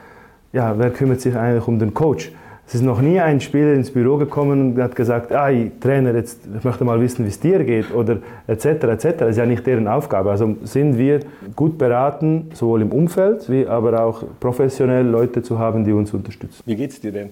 ja, 0.52 0.74
wer 0.78 0.90
kümmert 0.90 1.22
sich 1.22 1.36
eigentlich 1.36 1.68
um 1.68 1.78
den 1.78 1.94
Coach? 1.94 2.32
Es 2.70 2.76
ist 2.76 2.84
noch 2.84 3.02
nie 3.02 3.20
ein 3.20 3.42
Spieler 3.42 3.74
ins 3.74 3.90
Büro 3.90 4.18
gekommen 4.18 4.76
und 4.76 4.80
hat 4.84 4.96
gesagt, 4.96 5.32
ah, 5.32 5.50
Trainer, 5.82 6.14
jetzt, 6.14 6.42
ich 6.56 6.64
möchte 6.64 6.84
mal 6.84 7.02
wissen, 7.02 7.26
wie 7.26 7.30
es 7.30 7.40
dir 7.40 7.64
geht 7.64 7.92
oder 7.92 8.20
etc. 8.46 8.66
etc. 8.66 9.06
Das 9.18 9.30
ist 9.32 9.38
ja 9.38 9.48
nicht 9.48 9.66
deren 9.66 9.88
Aufgabe. 9.88 10.30
Also 10.30 10.56
sind 10.66 11.00
wir 11.00 11.22
gut 11.56 11.80
beraten, 11.80 12.52
sowohl 12.54 12.84
im 12.84 12.92
Umfeld 12.92 13.50
wie 13.50 13.66
aber 13.66 14.04
auch 14.04 14.24
professionell 14.40 15.04
Leute 15.04 15.42
zu 15.42 15.58
haben, 15.58 15.84
die 15.84 15.92
uns 15.92 16.14
unterstützen. 16.14 16.62
Wie 16.64 16.76
geht's 16.76 17.02
dir 17.02 17.12
denn? 17.12 17.30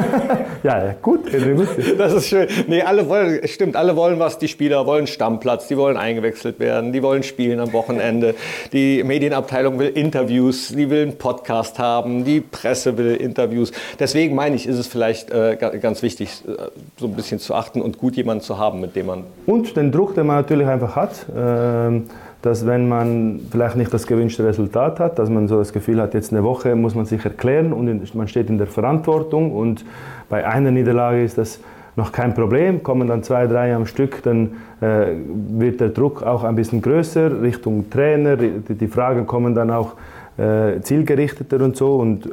ja, 0.62 0.94
gut, 1.02 1.24
gut. 1.24 1.68
Das 1.98 2.14
ist 2.14 2.28
schön. 2.28 2.48
Nee, 2.66 2.80
alle 2.80 3.06
wollen, 3.06 3.46
stimmt, 3.46 3.76
alle 3.76 3.94
wollen 3.96 4.18
was. 4.18 4.38
Die 4.38 4.48
Spieler 4.48 4.86
wollen 4.86 5.06
Stammplatz, 5.06 5.68
die 5.68 5.76
wollen 5.76 5.98
eingewechselt 5.98 6.58
werden, 6.58 6.94
die 6.94 7.02
wollen 7.02 7.22
spielen 7.22 7.60
am 7.60 7.74
Wochenende. 7.74 8.34
Die 8.72 9.04
Medienabteilung 9.04 9.78
will 9.78 9.88
Interviews, 9.88 10.68
die 10.68 10.88
will 10.88 11.02
einen 11.02 11.18
Podcast 11.18 11.78
haben, 11.78 12.24
die 12.24 12.40
Presse 12.40 12.96
will 12.96 13.16
Interviews. 13.16 13.72
Deswegen 13.98 14.34
meine 14.34 14.56
ich, 14.56 14.69
ist 14.70 14.78
es 14.78 14.86
vielleicht 14.86 15.30
äh, 15.30 15.56
ganz 15.56 16.02
wichtig, 16.02 16.42
äh, 16.46 16.52
so 16.96 17.06
ein 17.06 17.14
bisschen 17.14 17.38
zu 17.38 17.54
achten 17.54 17.82
und 17.82 17.98
gut 17.98 18.16
jemanden 18.16 18.42
zu 18.42 18.58
haben, 18.58 18.80
mit 18.80 18.96
dem 18.96 19.06
man. 19.06 19.24
Und 19.46 19.76
den 19.76 19.92
Druck, 19.92 20.14
den 20.14 20.26
man 20.26 20.36
natürlich 20.36 20.66
einfach 20.66 20.96
hat. 20.96 21.26
Äh, 21.28 22.00
dass 22.42 22.66
wenn 22.66 22.88
man 22.88 23.40
vielleicht 23.50 23.76
nicht 23.76 23.92
das 23.92 24.06
gewünschte 24.06 24.44
Resultat 24.44 24.98
hat, 24.98 25.18
dass 25.18 25.28
man 25.28 25.46
so 25.46 25.58
das 25.58 25.72
Gefühl 25.72 26.00
hat, 26.00 26.14
jetzt 26.14 26.32
eine 26.32 26.42
Woche 26.42 26.74
muss 26.74 26.94
man 26.94 27.04
sich 27.04 27.22
erklären 27.24 27.72
und 27.72 28.14
man 28.14 28.28
steht 28.28 28.48
in 28.48 28.56
der 28.56 28.66
Verantwortung 28.66 29.52
und 29.52 29.84
bei 30.28 30.46
einer 30.46 30.70
Niederlage 30.70 31.22
ist 31.22 31.36
das 31.36 31.60
noch 31.96 32.12
kein 32.12 32.34
Problem, 32.34 32.82
kommen 32.82 33.08
dann 33.08 33.22
zwei, 33.22 33.46
drei 33.46 33.74
am 33.74 33.84
Stück, 33.84 34.22
dann 34.22 34.52
äh, 34.80 35.08
wird 35.50 35.80
der 35.80 35.90
Druck 35.90 36.22
auch 36.22 36.44
ein 36.44 36.56
bisschen 36.56 36.80
größer 36.80 37.42
Richtung 37.42 37.90
Trainer, 37.90 38.36
die, 38.36 38.74
die 38.74 38.86
Fragen 38.86 39.26
kommen 39.26 39.54
dann 39.54 39.70
auch 39.70 39.96
äh, 40.38 40.80
zielgerichteter 40.80 41.60
und 41.60 41.76
so 41.76 41.96
und 41.96 42.28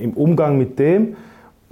im 0.00 0.14
Umgang 0.14 0.58
mit 0.58 0.78
dem, 0.78 1.14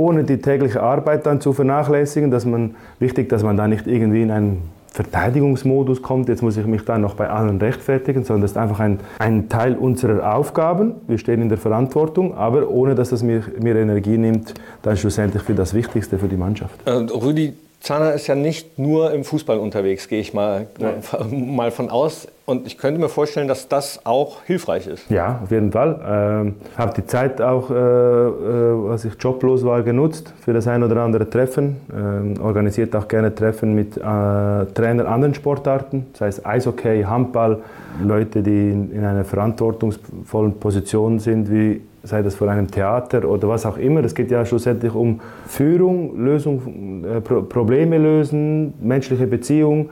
ohne 0.00 0.24
die 0.24 0.38
tägliche 0.38 0.82
Arbeit 0.82 1.26
dann 1.26 1.42
zu 1.42 1.52
vernachlässigen, 1.52 2.30
dass 2.30 2.46
man, 2.46 2.74
wichtig, 2.98 3.28
dass 3.28 3.42
man 3.42 3.58
da 3.58 3.68
nicht 3.68 3.86
irgendwie 3.86 4.22
in 4.22 4.30
einen 4.30 4.62
Verteidigungsmodus 4.92 6.00
kommt, 6.00 6.30
jetzt 6.30 6.42
muss 6.42 6.56
ich 6.56 6.66
mich 6.66 6.84
da 6.86 6.96
noch 6.96 7.14
bei 7.14 7.28
allen 7.28 7.58
rechtfertigen, 7.58 8.24
sondern 8.24 8.42
das 8.42 8.52
ist 8.52 8.56
einfach 8.56 8.80
ein, 8.80 8.98
ein 9.18 9.50
Teil 9.50 9.76
unserer 9.76 10.34
Aufgaben. 10.34 10.94
Wir 11.06 11.18
stehen 11.18 11.42
in 11.42 11.50
der 11.50 11.58
Verantwortung, 11.58 12.34
aber 12.34 12.70
ohne 12.70 12.94
dass 12.94 13.10
das 13.10 13.22
mir, 13.22 13.42
mir 13.60 13.76
Energie 13.76 14.16
nimmt, 14.16 14.54
dann 14.82 14.96
schlussendlich 14.96 15.42
für 15.42 15.54
das 15.54 15.74
Wichtigste 15.74 16.18
für 16.18 16.28
die 16.28 16.36
Mannschaft. 16.36 16.74
Äh, 16.86 16.92
Rüdi 16.92 17.52
Zahner 17.80 18.12
ist 18.12 18.26
ja 18.26 18.34
nicht 18.34 18.78
nur 18.78 19.10
im 19.12 19.24
Fußball 19.24 19.58
unterwegs, 19.58 20.06
gehe 20.06 20.20
ich 20.20 20.34
mal, 20.34 20.66
mal 21.30 21.70
von 21.70 21.88
aus. 21.88 22.28
Und 22.44 22.66
ich 22.66 22.76
könnte 22.76 23.00
mir 23.00 23.08
vorstellen, 23.08 23.48
dass 23.48 23.68
das 23.68 24.04
auch 24.04 24.42
hilfreich 24.42 24.86
ist. 24.86 25.08
Ja, 25.08 25.40
auf 25.42 25.50
jeden 25.50 25.72
Fall. 25.72 26.00
Ähm, 26.04 26.56
habe 26.76 26.92
die 26.94 27.06
Zeit 27.06 27.40
auch, 27.40 27.70
äh, 27.70 27.74
äh, 27.74 28.90
als 28.90 29.04
ich 29.04 29.14
joblos 29.20 29.64
war, 29.64 29.82
genutzt 29.82 30.34
für 30.44 30.52
das 30.52 30.66
ein 30.66 30.82
oder 30.82 31.00
andere 31.00 31.30
Treffen. 31.30 31.76
Ähm, 31.96 32.34
organisiert 32.42 32.94
auch 32.96 33.08
gerne 33.08 33.34
Treffen 33.34 33.74
mit 33.74 33.96
äh, 33.96 34.00
Trainern 34.00 35.06
anderen 35.06 35.34
Sportarten, 35.34 36.06
sei 36.14 36.26
es 36.26 36.44
Eishockey, 36.44 37.04
Handball, 37.04 37.62
Leute, 38.02 38.42
die 38.42 38.70
in, 38.70 38.92
in 38.92 39.04
einer 39.04 39.24
verantwortungsvollen 39.24 40.58
Position 40.58 41.18
sind, 41.18 41.50
wie 41.50 41.80
sei 42.02 42.22
das 42.22 42.34
vor 42.34 42.48
einem 42.48 42.70
Theater 42.70 43.28
oder 43.28 43.48
was 43.48 43.66
auch 43.66 43.76
immer. 43.76 44.02
Es 44.04 44.14
geht 44.14 44.30
ja 44.30 44.44
schlussendlich 44.44 44.94
um 44.94 45.20
Führung, 45.46 46.18
Lösung, 46.18 47.04
äh, 47.04 47.20
Pro 47.20 47.42
Probleme 47.42 47.98
lösen, 47.98 48.74
menschliche 48.80 49.26
Beziehung. 49.26 49.90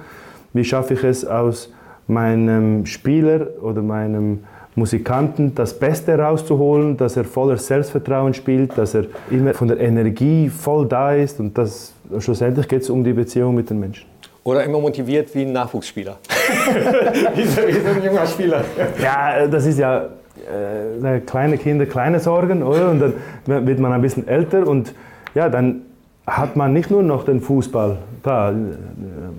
Wie 0.53 0.65
schaffe 0.65 0.95
ich 0.95 1.05
es 1.05 1.25
aus 1.25 1.73
meinem 2.07 2.87
Spieler 2.87 3.49
oder 3.61 3.83
meinem 3.83 4.41
Musikanten 4.75 5.55
das 5.55 5.79
Beste 5.79 6.19
rauszuholen, 6.19 6.97
dass 6.97 7.17
er 7.17 7.25
voller 7.25 7.57
Selbstvertrauen 7.57 8.33
spielt, 8.33 8.79
dass 8.79 8.95
er 8.95 9.07
immer 9.31 9.53
von 9.53 9.69
der 9.69 9.81
Energie 9.81 10.49
voll 10.49 10.87
da 10.87 11.13
ist 11.13 11.41
und 11.41 11.59
das, 11.59 11.93
schlussendlich 12.19 12.69
geht 12.69 12.83
es 12.83 12.91
um 12.91 13.05
die 13.05 13.13
Beziehung 13.13 13.55
mit 13.55 13.69
den 13.69 13.81
Menschen. 13.81 14.07
Oder 14.45 14.65
immer 14.65 14.81
motiviert 14.81 15.35
wie 15.35 15.43
ein 15.43 15.53
Nachwuchsspieler. 15.53 16.17
wie 17.35 17.45
so 17.45 17.61
ein 17.61 18.03
junger 18.03 18.27
Spieler. 18.27 18.65
Ja, 19.03 19.47
das 19.47 19.67
ist 19.67 19.79
ja 19.79 20.09
äh, 20.49 21.21
kleine 21.21 21.59
Kinder 21.59 21.87
kleine 21.87 22.21
Sorgen, 22.21 22.63
oder? 22.63 22.91
Und 22.91 23.01
dann 23.01 23.67
wird 23.67 23.79
man 23.79 23.93
ein 23.93 24.03
bisschen 24.03 24.27
älter 24.27 24.67
und 24.67 24.95
ja, 25.35 25.49
dann 25.49 25.83
hat 26.27 26.57
man 26.57 26.73
nicht 26.73 26.91
nur 26.91 27.03
noch 27.03 27.25
den 27.25 27.41
Fußball. 27.41 27.99
Klar, 28.23 28.53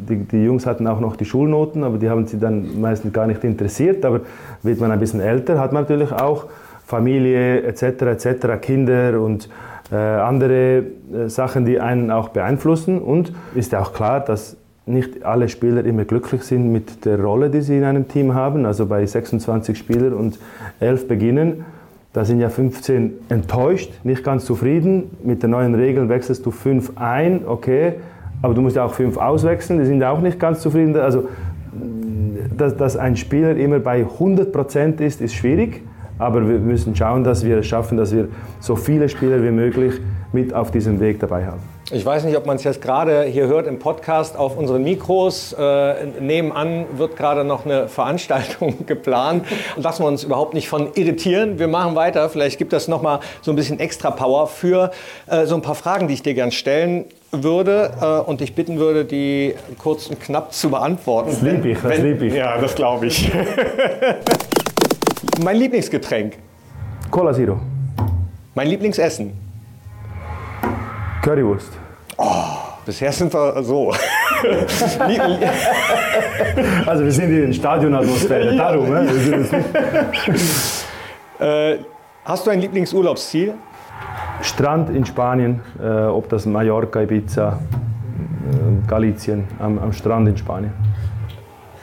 die, 0.10 0.24
die, 0.24 0.44
Jungs 0.44 0.66
hatten 0.66 0.88
auch 0.88 1.00
noch 1.00 1.16
die 1.16 1.26
Schulnoten, 1.26 1.84
aber 1.84 1.98
die 1.98 2.10
haben 2.10 2.26
sie 2.26 2.40
dann 2.40 2.82
meistens 2.82 3.14
gar 3.14 3.28
nicht 3.28 3.44
interessiert. 3.44 4.04
Aber 4.06 4.22
wird 4.64 4.80
man 4.80 4.92
ein 4.92 5.00
bisschen 5.00 5.20
älter, 5.20 5.60
hat 5.60 5.72
man 5.72 5.84
natürlich 5.84 6.12
auch 6.12 6.48
Familie 6.86 7.62
etc. 7.62 7.84
etc. 7.84 8.62
Kinder 8.62 9.22
und 9.22 9.50
äh, 9.92 9.96
andere 9.96 10.84
äh, 11.14 11.28
Sachen, 11.28 11.66
die 11.66 11.80
einen 11.80 12.10
auch 12.10 12.30
beeinflussen. 12.30 13.00
Und 13.00 13.34
ist 13.54 13.72
ja 13.72 13.82
auch 13.82 13.94
klar, 13.94 14.20
dass 14.22 14.58
nicht 14.90 15.24
alle 15.24 15.48
Spieler 15.50 15.86
immer 15.86 16.04
glücklich 16.04 16.44
sind 16.44 16.72
mit 16.72 17.06
der 17.06 17.22
Rolle, 17.22 17.50
die 17.50 17.62
sie 17.62 17.78
in 17.78 17.84
einem 17.84 18.08
Team 18.08 18.34
haben. 18.34 18.66
Also 18.66 18.86
bei 18.86 19.06
26 19.06 19.78
Spielern 19.78 20.14
und 20.14 20.40
11 20.80 21.08
beginnen, 21.08 21.66
da 22.12 22.26
sind 22.26 22.40
ja 22.40 22.50
15 22.50 23.14
enttäuscht, 23.30 23.92
nicht 24.04 24.24
ganz 24.24 24.46
zufrieden. 24.46 25.12
Mit 25.24 25.44
den 25.44 25.52
neuen 25.52 25.76
Regeln 25.76 26.10
wechselst 26.10 26.46
du 26.46 26.52
5 26.52 26.94
ein, 26.96 27.42
okay, 27.46 27.94
aber 28.42 28.54
du 28.54 28.62
musst 28.62 28.76
ja 28.76 28.84
auch 28.84 28.94
5 28.94 29.18
auswechseln, 29.18 29.80
die 29.80 29.86
sind 29.86 30.04
auch 30.04 30.22
nicht 30.22 30.40
ganz 30.40 30.62
zufrieden. 30.62 30.96
Also, 30.96 31.30
dass, 32.58 32.76
dass 32.76 32.98
ein 32.98 33.16
Spieler 33.16 33.56
immer 33.56 33.80
bei 33.80 34.04
100% 34.04 35.02
ist, 35.02 35.22
ist 35.22 35.36
schwierig. 35.36 35.82
Aber 36.18 36.48
wir 36.50 36.60
müssen 36.60 36.96
schauen, 36.96 37.24
dass 37.24 37.46
wir 37.46 37.60
es 37.60 37.68
schaffen, 37.68 37.98
dass 37.98 38.14
wir 38.14 38.28
so 38.60 38.76
viele 38.76 39.08
Spieler 39.08 39.42
wie 39.42 39.52
möglich 39.52 40.02
mit 40.34 40.54
auf 40.54 40.70
diesem 40.70 41.00
Weg 41.00 41.20
dabei 41.20 41.46
haben. 41.46 41.62
Ich 41.92 42.06
weiß 42.06 42.24
nicht, 42.26 42.38
ob 42.38 42.46
man 42.46 42.58
es 42.58 42.64
jetzt 42.64 42.84
gerade 42.84 43.24
hier 43.24 43.48
hört 43.48 43.66
im 43.66 43.80
Podcast 43.80 44.38
auf 44.38 44.56
unseren 44.56 44.84
Mikros. 44.84 45.54
Äh, 45.54 46.06
nebenan 46.20 46.86
wird 46.98 47.16
gerade 47.16 47.44
noch 47.44 47.66
eine 47.66 47.88
Veranstaltung 47.88 48.86
geplant. 48.86 49.44
Lassen 49.76 50.04
wir 50.04 50.08
uns 50.08 50.24
überhaupt 50.24 50.54
nicht 50.54 50.70
von 50.70 50.90
irritieren. 50.94 51.58
Wir 51.58 51.68
machen 51.68 51.96
weiter. 51.96 52.30
Vielleicht 52.30 52.60
gibt 52.60 52.74
das 52.74 52.88
noch 52.88 53.02
mal 53.02 53.22
so 53.42 53.52
ein 53.52 53.56
bisschen 53.56 53.80
extra 53.80 54.12
Power 54.12 54.46
für 54.46 54.92
äh, 55.26 55.48
so 55.48 55.56
ein 55.56 55.64
paar 55.64 55.74
Fragen, 55.74 56.08
die 56.08 56.14
ich 56.14 56.22
dir 56.22 56.36
gern 56.36 56.52
stellen 56.52 57.06
würde 57.32 57.92
äh, 58.00 58.30
und 58.30 58.42
dich 58.42 58.54
bitten 58.54 58.78
würde, 58.78 59.04
die 59.04 59.56
kurz 59.80 60.08
und 60.08 60.22
knapp 60.22 60.54
zu 60.54 60.70
beantworten. 60.70 61.32
Das 61.32 61.42
liebe 61.42 61.70
ich, 61.70 61.80
das 61.82 61.98
liebe 61.98 62.28
ich. 62.28 62.36
Ja, 62.36 62.60
das 62.60 62.76
glaube 62.76 63.08
ich. 63.08 63.32
mein 65.44 65.58
Lieblingsgetränk? 65.58 66.38
Cola 67.10 67.34
Zero. 67.34 67.60
Mein 68.54 68.68
Lieblingsessen? 68.68 69.34
Currywurst. 71.24 71.79
Oh, 72.22 72.44
bisher 72.86 73.14
sind 73.14 73.34
wir 73.34 73.64
so. 73.64 73.92
also 76.86 77.06
wir 77.06 77.12
sind 77.14 77.30
in 77.30 77.46
der 77.48 77.54
Stadionatmosphäre, 77.54 78.58
darum. 78.58 78.90
Ne? 78.90 79.10
äh, 81.40 81.78
hast 82.26 82.46
du 82.46 82.52
ein 82.52 82.60
Lieblingsurlaubsziel? 82.60 83.54
Strand 84.42 84.90
in 84.90 85.06
Spanien, 85.06 85.62
äh, 85.82 85.88
ob 86.08 86.28
das 86.28 86.46
Mallorca, 86.46 87.02
Ibiza, 87.02 87.58
äh, 87.58 88.86
Galicien, 88.86 89.48
am, 89.60 89.80
am 89.80 89.94
Strand 89.94 90.28
in 90.28 90.36
Spanien. 90.36 90.74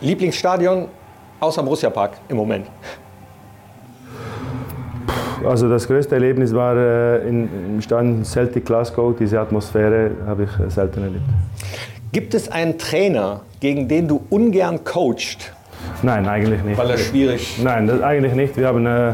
Lieblingsstadion 0.03 0.89
außer 1.41 1.63
Borussia 1.63 1.89
Park 1.89 2.19
im 2.29 2.37
Moment? 2.37 2.67
Also 5.47 5.69
das 5.69 5.87
größte 5.87 6.17
Erlebnis 6.17 6.53
war 6.53 6.77
äh, 6.77 7.29
im 7.29 7.81
Stadion 7.81 8.25
Celtic 8.25 8.67
Glasgow. 8.67 9.15
Diese 9.17 9.39
Atmosphäre 9.39 10.11
habe 10.27 10.45
ich 10.45 10.67
äh, 10.67 10.69
selten 10.69 11.03
erlebt. 11.03 11.23
Gibt 12.13 12.35
es 12.35 12.51
einen 12.51 12.79
Trainer, 12.79 13.43
gegen 13.61 13.89
den 13.89 14.09
du 14.09 14.23
ungern 14.31 14.83
coacht? 14.83 15.53
Nein, 16.03 16.27
eigentlich 16.27 16.63
nicht. 16.65 16.79
Weil 16.79 16.91
er 16.91 16.99
schwierig. 16.99 17.61
Nein, 17.63 17.87
das, 17.87 18.03
eigentlich 18.03 18.35
nicht. 18.35 18.57
Wir 18.57 18.67
haben 18.67 18.87
äh, 18.87 19.13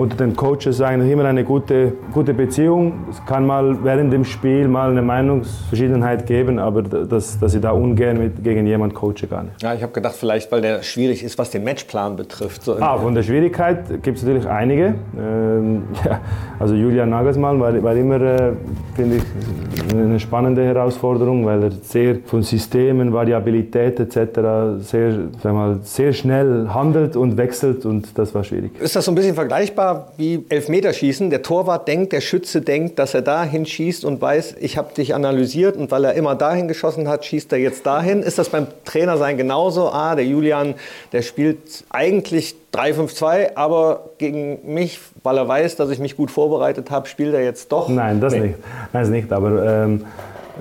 unter 0.00 0.16
den 0.16 0.34
Coaches 0.34 0.80
eigentlich 0.80 1.12
immer 1.12 1.26
eine 1.26 1.44
gute, 1.44 1.92
gute 2.12 2.32
Beziehung. 2.32 3.04
Es 3.10 3.22
kann 3.26 3.46
mal 3.46 3.84
während 3.84 4.10
dem 4.12 4.24
Spiel 4.24 4.66
mal 4.66 4.90
eine 4.90 5.02
Meinungsverschiedenheit 5.02 6.26
geben, 6.26 6.58
aber 6.58 6.82
dass, 6.82 7.38
dass 7.38 7.54
ich 7.54 7.60
da 7.60 7.72
ungern 7.72 8.16
mit, 8.16 8.42
gegen 8.42 8.66
jemanden 8.66 8.94
coache 8.94 9.26
gar 9.28 9.42
nicht. 9.42 9.62
Ja, 9.62 9.74
ich 9.74 9.82
habe 9.82 9.92
gedacht, 9.92 10.14
vielleicht 10.14 10.50
weil 10.52 10.62
der 10.62 10.82
schwierig 10.82 11.22
ist, 11.22 11.36
was 11.38 11.50
den 11.50 11.64
Matchplan 11.64 12.16
betrifft. 12.16 12.62
So 12.62 12.76
ah, 12.80 12.96
von 12.96 13.14
der 13.14 13.22
Schwierigkeit 13.22 14.02
gibt 14.02 14.16
es 14.16 14.24
natürlich 14.24 14.48
einige. 14.48 14.94
Ähm, 15.18 15.82
ja, 16.04 16.20
also 16.58 16.74
Julian 16.74 17.10
Nagelsmann 17.10 17.60
war, 17.60 17.82
war 17.82 17.94
immer, 17.94 18.20
äh, 18.22 18.52
finde 18.96 19.16
ich, 19.16 19.94
eine 19.94 20.18
spannende 20.18 20.64
Herausforderung, 20.64 21.44
weil 21.44 21.64
er 21.64 21.70
sehr 21.72 22.16
von 22.24 22.42
Systemen, 22.42 23.12
Variabilität 23.12 24.00
etc. 24.00 24.80
sehr, 24.80 25.12
mal, 25.44 25.80
sehr 25.82 26.14
schnell 26.14 26.68
handelt 26.72 27.16
und 27.16 27.36
wechselt 27.36 27.84
und 27.84 28.16
das 28.16 28.34
war 28.34 28.44
schwierig. 28.44 28.72
Ist 28.80 28.96
das 28.96 29.04
so 29.04 29.12
ein 29.12 29.14
bisschen 29.14 29.34
vergleichbar 29.34 29.89
wie 30.16 30.44
Elfmeterschießen. 30.48 31.30
Der 31.30 31.42
Torwart 31.42 31.88
denkt, 31.88 32.12
der 32.12 32.20
Schütze 32.20 32.60
denkt, 32.60 32.98
dass 32.98 33.14
er 33.14 33.22
dahin 33.22 33.66
schießt 33.66 34.04
und 34.04 34.20
weiß, 34.20 34.56
ich 34.60 34.76
habe 34.76 34.94
dich 34.94 35.14
analysiert 35.14 35.76
und 35.76 35.90
weil 35.90 36.04
er 36.04 36.14
immer 36.14 36.34
dahin 36.34 36.68
geschossen 36.68 37.08
hat, 37.08 37.24
schießt 37.24 37.52
er 37.52 37.58
jetzt 37.58 37.86
dahin. 37.86 38.22
Ist 38.22 38.38
das 38.38 38.48
beim 38.48 38.66
Trainer 38.84 39.16
sein 39.16 39.36
genauso? 39.36 39.90
Ah, 39.90 40.14
der 40.14 40.26
Julian, 40.26 40.74
der 41.12 41.22
spielt 41.22 41.84
eigentlich 41.90 42.54
3-5-2, 42.72 43.56
aber 43.56 44.10
gegen 44.18 44.58
mich, 44.74 45.00
weil 45.22 45.36
er 45.36 45.48
weiß, 45.48 45.76
dass 45.76 45.90
ich 45.90 45.98
mich 45.98 46.16
gut 46.16 46.30
vorbereitet 46.30 46.90
habe, 46.90 47.08
spielt 47.08 47.34
er 47.34 47.42
jetzt 47.42 47.72
doch? 47.72 47.88
Nein, 47.88 48.20
das 48.20 48.32
nee. 48.34 48.40
nicht. 48.40 48.54
Das 48.92 49.08
nicht, 49.08 49.32
aber... 49.32 49.84
Ähm 49.84 50.04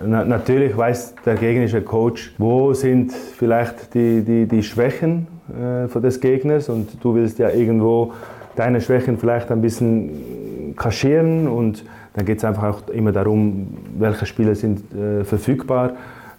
natürlich 0.06 0.76
weiß 0.76 1.16
der 1.26 1.36
gegnerische 1.36 1.82
Coach, 1.82 2.34
wo 2.38 2.74
sind 2.74 3.12
vielleicht 3.12 3.94
die, 3.94 4.22
die, 4.22 4.46
die 4.46 4.64
Schwächen 4.64 5.28
äh, 5.50 6.00
des 6.00 6.20
Gegners 6.20 6.70
und 6.70 7.04
du 7.04 7.16
willst 7.16 7.40
ja 7.40 7.50
irgendwo 7.50 8.14
deine 8.60 8.82
Schwächen 8.82 9.18
vielleicht 9.18 9.52
ein 9.52 9.62
bisschen 9.62 10.76
kaschieren 10.76 11.48
und 11.48 11.86
dann 12.14 12.26
geht 12.26 12.40
es 12.40 12.44
einfach 12.44 12.64
auch 12.64 12.90
immer 12.90 13.14
darum, 13.14 13.78
welche 13.98 14.26
Spieler 14.26 14.54
sind 14.54 14.82
äh, 14.94 15.24
verfügbar 15.24 15.92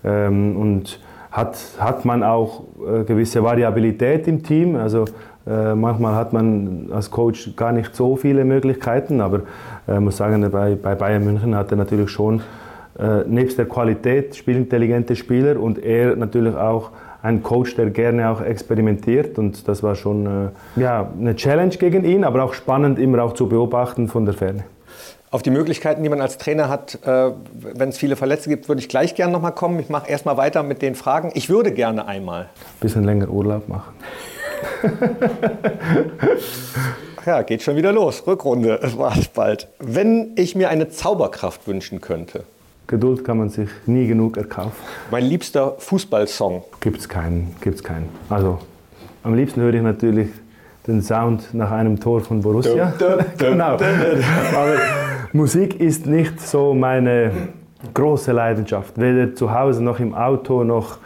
ähm, 0.05 0.57
und 0.57 1.01
hat, 1.31 1.57
hat 1.79 2.05
man 2.05 2.23
auch 2.23 2.65
äh, 2.87 3.05
gewisse 3.05 3.43
Variabilität 3.43 4.29
im 4.29 4.43
Team. 4.43 4.77
Also 4.77 5.07
äh, 5.47 5.75
manchmal 5.75 6.15
hat 6.15 6.33
man 6.35 6.91
als 6.93 7.11
Coach 7.11 7.57
gar 7.57 7.73
nicht 7.73 7.97
so 7.97 8.17
viele 8.17 8.45
Möglichkeiten, 8.45 9.23
aber 9.23 9.43
ich 9.87 9.95
äh, 9.95 10.01
muss 10.01 10.19
sagen, 10.19 10.47
bei, 10.51 10.75
bei 10.75 10.95
Bayern 10.95 11.25
München 11.25 11.55
hat 11.55 11.71
er 11.71 11.79
natürlich 11.79 12.11
schon 12.11 12.43
äh, 12.99 13.25
nebst 13.27 13.57
der 13.57 13.67
Qualität 13.67 14.37
spielintelligente 14.37 15.17
Spieler 15.17 15.59
und 15.59 15.83
er 15.83 16.17
natürlich 16.17 16.55
auch 16.55 16.91
ein 17.23 17.43
Coach, 17.43 17.77
der 17.77 17.91
gerne 17.91 18.31
auch 18.31 18.41
experimentiert 18.41 19.39
und 19.39 19.69
das 19.69 19.83
war 19.83 19.95
schon 19.95 20.27
äh, 20.77 20.81
ja, 20.81 21.11
eine 21.19 21.37
Challenge 21.37 21.77
gegen 21.77 22.05
ihn, 22.05 22.25
aber 22.25 22.45
auch 22.45 22.55
spannend 22.55 22.99
immer 22.99 23.23
auch 23.23 23.35
zu 23.35 23.49
beobachten 23.49 24.09
von 24.09 24.25
der 24.25 24.35
Ferne. 24.35 24.65
Auf 25.33 25.43
die 25.43 25.51
Möglichkeiten, 25.51 26.03
die 26.03 26.09
man 26.09 26.21
als 26.21 26.39
Trainer 26.39 26.69
hat, 26.69 26.99
äh, 27.07 27.31
wenn 27.53 27.91
es 27.91 27.99
viele 27.99 28.17
Verletzte 28.17 28.49
gibt, 28.49 28.69
würde 28.69 28.81
ich 28.81 28.89
gleich 28.89 29.15
gerne 29.15 29.33
nochmal 29.33 29.55
kommen. 29.55 29.79
Ich 29.79 29.89
mache 29.89 30.11
erstmal 30.11 30.37
weiter 30.37 30.65
mit 30.65 30.83
den 30.83 30.97
Fragen. 30.97 31.31
Ich 31.35 31.49
würde 31.49 31.71
gerne 31.71 32.09
einmal. 32.09 32.43
Ein 32.43 32.81
bisschen 32.81 33.05
länger 33.05 33.29
Urlaub 33.29 33.69
machen. 33.69 33.93
ja, 37.27 37.43
geht 37.43 37.63
schon 37.63 37.77
wieder 37.77 37.93
los. 37.93 38.27
Rückrunde, 38.27 38.81
es 38.83 38.99
war 38.99 39.15
bald. 39.35 39.69
Wenn 39.79 40.33
ich 40.35 40.57
mir 40.57 40.69
eine 40.69 40.89
Zauberkraft 40.89 41.69
wünschen 41.69 42.01
könnte, 42.01 42.43
Geduld 42.91 43.25
kann 43.25 43.39
man 43.39 43.51
sich 43.51 43.69
nie 43.87 44.09
genug 44.09 44.37
erkaufen. 44.37 44.73
Mein 45.13 45.23
liebster 45.23 45.77
Fußballsong? 45.79 46.65
Gibt 46.81 46.99
es 46.99 47.09
keinen, 47.09 47.55
gibt's 47.61 47.85
keinen. 47.85 48.09
Also 48.29 48.59
am 49.23 49.37
liebsten 49.37 49.61
höre 49.61 49.75
ich 49.75 49.83
natürlich 49.83 50.29
den 50.89 51.01
Sound 51.01 51.55
nach 51.55 51.71
einem 51.71 52.01
Tor 52.01 52.21
von 52.21 52.43
Borussia. 52.43 52.93
genau. 53.39 53.75
Aber 53.75 54.75
Musik 55.33 55.79
ist 55.79 56.07
nicht 56.07 56.41
so 56.41 56.75
meine 56.75 57.31
große 57.95 58.33
Leidenschaft. 58.33 59.01
Weder 59.01 59.35
zu 59.35 59.53
Hause 59.53 59.83
noch 59.83 60.01
im 60.01 60.15
Auto 60.15 60.65
noch 60.65 60.99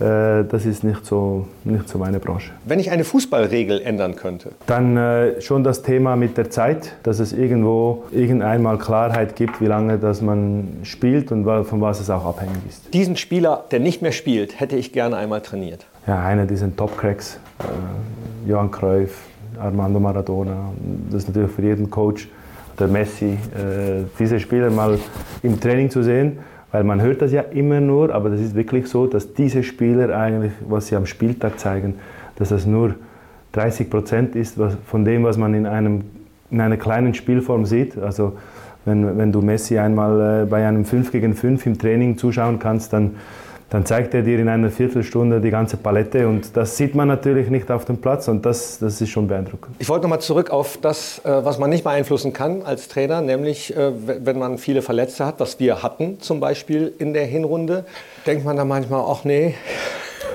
äh, 0.00 0.44
das 0.44 0.64
ist 0.64 0.82
nicht 0.82 1.04
so, 1.04 1.46
nicht 1.64 1.88
so 1.88 1.98
meine 1.98 2.18
Branche. 2.18 2.52
Wenn 2.64 2.80
ich 2.80 2.90
eine 2.90 3.04
Fußballregel 3.04 3.82
ändern 3.82 4.16
könnte? 4.16 4.52
Dann 4.66 4.96
äh, 4.96 5.40
schon 5.42 5.62
das 5.62 5.82
Thema 5.82 6.16
mit 6.16 6.38
der 6.38 6.50
Zeit, 6.50 6.96
dass 7.02 7.18
es 7.18 7.32
irgendwo 7.32 8.04
irgendeinmal 8.10 8.78
Klarheit 8.78 9.36
gibt, 9.36 9.60
wie 9.60 9.66
lange 9.66 9.98
das 9.98 10.22
man 10.22 10.68
spielt 10.84 11.30
und 11.32 11.44
von 11.44 11.80
was 11.80 12.00
es 12.00 12.08
auch 12.08 12.24
abhängig 12.24 12.56
ist. 12.68 12.94
Diesen 12.94 13.16
Spieler, 13.16 13.64
der 13.70 13.80
nicht 13.80 14.00
mehr 14.00 14.12
spielt, 14.12 14.58
hätte 14.58 14.76
ich 14.76 14.92
gerne 14.92 15.16
einmal 15.16 15.42
trainiert. 15.42 15.84
Ja, 16.06 16.20
einer 16.24 16.46
dieser 16.46 16.74
Top-Cracks, 16.74 17.38
äh, 17.58 18.48
Johann 18.48 18.70
Cruyff, 18.70 19.18
Armando 19.60 20.00
Maradona. 20.00 20.70
Das 21.10 21.24
ist 21.24 21.28
natürlich 21.28 21.50
für 21.50 21.62
jeden 21.62 21.90
Coach, 21.90 22.28
der 22.80 22.88
Messi, 22.88 23.26
äh, 23.26 24.04
diese 24.18 24.40
Spieler 24.40 24.70
mal 24.70 24.98
im 25.42 25.60
Training 25.60 25.90
zu 25.90 26.02
sehen 26.02 26.38
weil 26.72 26.84
man 26.84 27.02
hört 27.02 27.20
das 27.20 27.32
ja 27.32 27.42
immer 27.42 27.80
nur, 27.80 28.14
aber 28.14 28.30
das 28.30 28.40
ist 28.40 28.54
wirklich 28.54 28.86
so, 28.86 29.06
dass 29.06 29.34
diese 29.34 29.62
Spieler 29.62 30.16
eigentlich, 30.16 30.52
was 30.68 30.86
sie 30.86 30.96
am 30.96 31.06
Spieltag 31.06 31.58
zeigen, 31.58 31.94
dass 32.36 32.50
das 32.50 32.64
nur 32.64 32.94
30 33.52 33.90
Prozent 33.90 34.36
ist 34.36 34.58
was, 34.58 34.76
von 34.86 35.04
dem, 35.04 35.24
was 35.24 35.36
man 35.36 35.54
in, 35.54 35.66
einem, 35.66 36.02
in 36.50 36.60
einer 36.60 36.76
kleinen 36.76 37.14
Spielform 37.14 37.66
sieht. 37.66 37.98
Also 37.98 38.34
wenn, 38.84 39.18
wenn 39.18 39.32
du 39.32 39.42
Messi 39.42 39.78
einmal 39.78 40.42
äh, 40.42 40.46
bei 40.46 40.66
einem 40.66 40.84
5 40.84 41.10
gegen 41.10 41.34
5 41.34 41.66
im 41.66 41.78
Training 41.78 42.16
zuschauen 42.16 42.60
kannst, 42.60 42.92
dann 42.92 43.16
dann 43.70 43.86
zeigt 43.86 44.14
er 44.14 44.22
dir 44.22 44.38
in 44.38 44.48
einer 44.48 44.68
Viertelstunde 44.70 45.40
die 45.40 45.50
ganze 45.50 45.76
Palette 45.76 46.26
und 46.26 46.56
das 46.56 46.76
sieht 46.76 46.94
man 46.96 47.06
natürlich 47.06 47.48
nicht 47.50 47.70
auf 47.70 47.84
dem 47.84 47.98
Platz 47.98 48.26
und 48.26 48.44
das, 48.44 48.80
das 48.80 49.00
ist 49.00 49.08
schon 49.10 49.28
beeindruckend. 49.28 49.76
Ich 49.78 49.88
wollte 49.88 50.02
nochmal 50.02 50.20
zurück 50.20 50.50
auf 50.50 50.78
das, 50.82 51.20
äh, 51.24 51.44
was 51.44 51.58
man 51.58 51.70
nicht 51.70 51.84
beeinflussen 51.84 52.32
kann 52.32 52.62
als 52.62 52.88
Trainer, 52.88 53.20
nämlich 53.22 53.76
äh, 53.76 53.92
wenn 54.24 54.38
man 54.38 54.58
viele 54.58 54.82
Verletzte 54.82 55.24
hat, 55.24 55.38
was 55.38 55.60
wir 55.60 55.84
hatten 55.84 56.20
zum 56.20 56.40
Beispiel 56.40 56.92
in 56.98 57.14
der 57.14 57.26
Hinrunde, 57.26 57.84
denkt 58.26 58.44
man 58.44 58.56
da 58.56 58.64
manchmal, 58.64 59.04
ach 59.06 59.24
nee. 59.24 59.54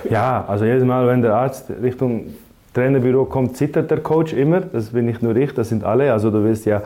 Ja, 0.09 0.45
also 0.47 0.63
jedes 0.63 0.85
Mal, 0.85 1.05
wenn 1.07 1.21
der 1.21 1.35
Arzt 1.35 1.65
Richtung 1.81 2.35
Trainerbüro 2.73 3.25
kommt, 3.25 3.57
zittert 3.57 3.89
der 3.91 3.99
Coach 3.99 4.33
immer. 4.33 4.61
Das 4.61 4.89
bin 4.89 5.05
nicht 5.05 5.23
nur 5.23 5.35
ich, 5.35 5.53
das 5.53 5.69
sind 5.69 5.83
alle. 5.83 6.11
Also 6.11 6.29
du 6.29 6.43
wirst 6.43 6.65
ja 6.65 6.83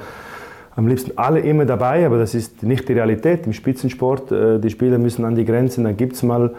am 0.79 0.87
liebsten 0.87 1.11
alle 1.17 1.41
immer 1.41 1.65
dabei, 1.65 2.05
aber 2.05 2.17
das 2.17 2.33
ist 2.33 2.63
nicht 2.63 2.87
die 2.87 2.93
Realität 2.93 3.45
im 3.45 3.51
Spitzensport. 3.51 4.31
Äh, 4.31 4.59
die 4.59 4.69
Spieler 4.69 4.97
müssen 4.97 5.25
an 5.25 5.35
die 5.35 5.43
Grenzen, 5.43 5.83
dann 5.83 5.97
gibt 5.97 6.13
es 6.13 6.23
mal 6.23 6.51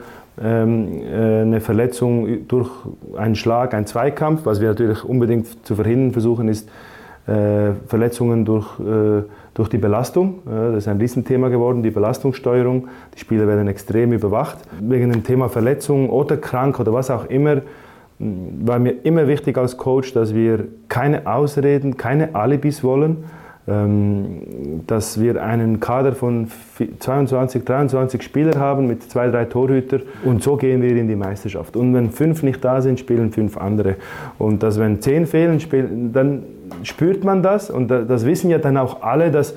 ähm, 0.42 0.88
äh, 1.02 1.40
eine 1.40 1.60
Verletzung 1.62 2.46
durch 2.46 2.68
einen 3.16 3.34
Schlag, 3.34 3.72
einen 3.72 3.86
Zweikampf. 3.86 4.44
Was 4.44 4.60
wir 4.60 4.68
natürlich 4.68 5.04
unbedingt 5.04 5.66
zu 5.66 5.74
verhindern 5.74 6.12
versuchen, 6.12 6.48
ist 6.48 6.68
äh, 7.26 7.72
Verletzungen 7.86 8.44
durch, 8.44 8.66
durch 9.54 9.68
die 9.68 9.78
Belastung. 9.78 10.40
Das 10.44 10.78
ist 10.78 10.88
ein 10.88 10.98
Riesenthema 10.98 11.48
geworden, 11.48 11.82
die 11.82 11.90
Belastungssteuerung. 11.90 12.88
Die 13.14 13.20
Spieler 13.20 13.46
werden 13.46 13.68
extrem 13.68 14.12
überwacht. 14.12 14.58
Wegen 14.80 15.12
dem 15.12 15.24
Thema 15.24 15.48
Verletzung 15.48 16.10
oder 16.10 16.36
krank 16.36 16.78
oder 16.78 16.92
was 16.92 17.10
auch 17.10 17.26
immer 17.26 17.62
war 18.18 18.78
mir 18.78 18.92
immer 19.04 19.28
wichtig 19.28 19.56
als 19.56 19.78
Coach, 19.78 20.12
dass 20.12 20.34
wir 20.34 20.66
keine 20.88 21.26
Ausreden, 21.26 21.96
keine 21.96 22.34
Alibis 22.34 22.84
wollen 22.84 23.24
dass 23.66 25.20
wir 25.20 25.44
einen 25.44 25.80
Kader 25.80 26.12
von 26.12 26.48
22, 26.98 27.64
23 27.64 28.22
Spielern 28.22 28.58
haben 28.58 28.86
mit 28.86 29.10
zwei, 29.10 29.28
drei 29.28 29.44
Torhüter 29.44 30.00
und 30.24 30.42
so 30.42 30.56
gehen 30.56 30.82
wir 30.82 30.96
in 30.96 31.06
die 31.06 31.14
Meisterschaft. 31.14 31.76
Und 31.76 31.94
wenn 31.94 32.10
fünf 32.10 32.42
nicht 32.42 32.64
da 32.64 32.80
sind, 32.80 32.98
spielen 32.98 33.32
fünf 33.32 33.56
andere. 33.58 33.96
Und 34.38 34.62
dass 34.62 34.80
wenn 34.80 35.00
zehn 35.00 35.26
fehlen, 35.26 35.60
dann 36.12 36.42
spürt 36.82 37.22
man 37.22 37.42
das 37.42 37.70
und 37.70 37.88
das 37.88 38.24
wissen 38.24 38.50
ja 38.50 38.58
dann 38.58 38.76
auch 38.76 39.02
alle, 39.02 39.30
dass, 39.30 39.54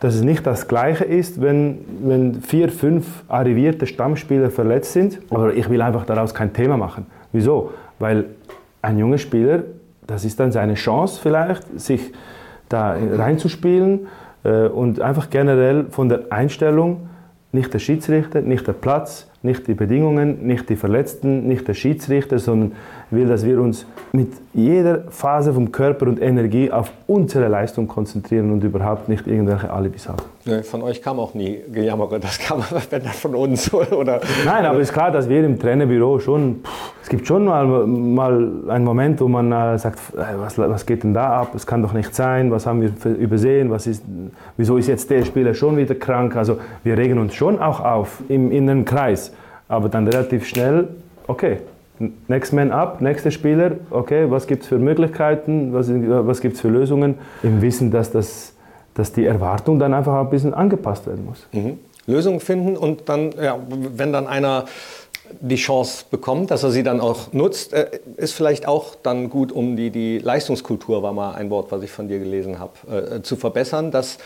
dass 0.00 0.14
es 0.14 0.22
nicht 0.22 0.46
das 0.46 0.68
Gleiche 0.68 1.04
ist, 1.04 1.40
wenn, 1.40 1.78
wenn 2.02 2.34
vier, 2.42 2.68
fünf 2.68 3.24
arrivierte 3.28 3.86
Stammspieler 3.86 4.50
verletzt 4.50 4.92
sind. 4.92 5.20
Aber 5.30 5.54
ich 5.54 5.68
will 5.70 5.82
einfach 5.82 6.04
daraus 6.04 6.34
kein 6.34 6.52
Thema 6.52 6.76
machen. 6.76 7.06
Wieso? 7.32 7.72
Weil 7.98 8.26
ein 8.82 8.98
junger 8.98 9.18
Spieler, 9.18 9.62
das 10.06 10.24
ist 10.24 10.38
dann 10.38 10.52
seine 10.52 10.74
Chance 10.74 11.18
vielleicht, 11.20 11.80
sich 11.80 12.12
da 12.68 12.96
reinzuspielen 12.96 14.06
äh, 14.44 14.66
und 14.66 15.00
einfach 15.00 15.30
generell 15.30 15.86
von 15.90 16.08
der 16.08 16.30
Einstellung, 16.30 17.08
nicht 17.52 17.72
der 17.72 17.78
Schiedsrichter, 17.78 18.42
nicht 18.42 18.66
der 18.66 18.74
Platz, 18.74 19.30
nicht 19.42 19.66
die 19.68 19.74
Bedingungen, 19.74 20.46
nicht 20.46 20.68
die 20.68 20.76
Verletzten, 20.76 21.46
nicht 21.46 21.66
der 21.66 21.74
Schiedsrichter, 21.74 22.38
sondern 22.38 22.72
will, 23.10 23.26
dass 23.26 23.44
wir 23.44 23.60
uns 23.60 23.86
mit 24.12 24.32
jeder 24.52 25.04
Phase 25.10 25.52
vom 25.52 25.72
Körper 25.72 26.06
und 26.06 26.20
Energie 26.20 26.70
auf 26.70 26.92
unsere 27.06 27.48
Leistung 27.48 27.88
konzentrieren 27.88 28.50
und 28.50 28.64
überhaupt 28.64 29.08
nicht 29.08 29.26
irgendwelche 29.26 29.70
Alibis 29.70 30.08
haben. 30.08 30.22
von 30.62 30.82
euch 30.82 31.02
kam 31.02 31.18
auch 31.18 31.34
nie 31.34 31.60
Gejammere, 31.70 32.18
das 32.20 32.38
kam 32.38 32.62
wenn 32.90 33.02
dann 33.02 33.12
von 33.12 33.34
uns. 33.34 33.72
Oder? 33.72 34.20
Nein, 34.44 34.64
aber 34.64 34.80
es 34.80 34.88
ist 34.88 34.94
klar, 34.94 35.10
dass 35.10 35.28
wir 35.28 35.44
im 35.44 35.58
Trainerbüro 35.58 36.18
schon, 36.18 36.62
es 37.02 37.08
gibt 37.08 37.26
schon 37.26 37.44
mal, 37.44 37.66
mal 37.66 38.50
einen 38.68 38.84
Moment, 38.84 39.20
wo 39.20 39.28
man 39.28 39.52
äh, 39.52 39.78
sagt, 39.78 39.98
äh, 40.14 40.38
was, 40.38 40.58
was 40.58 40.86
geht 40.86 41.04
denn 41.04 41.14
da 41.14 41.40
ab, 41.40 41.54
es 41.54 41.66
kann 41.66 41.82
doch 41.82 41.92
nicht 41.92 42.14
sein, 42.14 42.50
was 42.50 42.66
haben 42.66 42.82
wir 42.82 43.14
übersehen, 43.14 43.70
was 43.70 43.86
ist, 43.86 44.04
wieso 44.56 44.76
ist 44.76 44.88
jetzt 44.88 45.08
der 45.10 45.24
Spieler 45.24 45.54
schon 45.54 45.76
wieder 45.76 45.94
krank, 45.94 46.36
also 46.36 46.58
wir 46.84 46.96
regen 46.96 47.18
uns 47.18 47.34
schon 47.34 47.58
auch 47.58 47.80
auf 47.80 48.22
im 48.28 48.50
inneren 48.50 48.84
Kreis, 48.84 49.32
aber 49.68 49.88
dann 49.88 50.06
relativ 50.06 50.46
schnell, 50.46 50.88
okay, 51.26 51.58
Next 52.28 52.52
Man 52.52 52.70
Up, 52.70 53.00
nächster 53.00 53.30
Spieler, 53.30 53.72
okay, 53.90 54.30
was 54.30 54.46
gibt 54.46 54.62
es 54.62 54.68
für 54.68 54.78
Möglichkeiten, 54.78 55.72
was, 55.72 55.88
was 55.90 56.40
gibt 56.40 56.54
es 56.54 56.60
für 56.60 56.68
Lösungen, 56.68 57.16
im 57.42 57.60
Wissen, 57.60 57.90
dass, 57.90 58.10
das, 58.10 58.54
dass 58.94 59.12
die 59.12 59.24
Erwartung 59.24 59.78
dann 59.78 59.94
einfach 59.94 60.14
ein 60.14 60.30
bisschen 60.30 60.54
angepasst 60.54 61.06
werden 61.06 61.24
muss. 61.24 61.46
Mhm. 61.52 61.78
Lösungen 62.06 62.40
finden 62.40 62.76
und 62.76 63.08
dann, 63.08 63.32
ja, 63.32 63.58
wenn 63.68 64.12
dann 64.12 64.26
einer 64.26 64.64
die 65.40 65.56
Chance 65.56 66.06
bekommt, 66.10 66.50
dass 66.50 66.62
er 66.62 66.70
sie 66.70 66.82
dann 66.82 67.00
auch 67.00 67.32
nutzt, 67.32 67.74
äh, 67.74 68.00
ist 68.16 68.32
vielleicht 68.32 68.66
auch 68.66 68.94
dann 68.94 69.28
gut, 69.28 69.52
um 69.52 69.76
die, 69.76 69.90
die 69.90 70.18
Leistungskultur, 70.18 71.02
war 71.02 71.12
mal 71.12 71.34
ein 71.34 71.50
Wort, 71.50 71.70
was 71.70 71.82
ich 71.82 71.90
von 71.90 72.08
dir 72.08 72.18
gelesen 72.18 72.58
habe, 72.58 73.16
äh, 73.16 73.22
zu 73.22 73.36
verbessern, 73.36 73.90
dass 73.90 74.18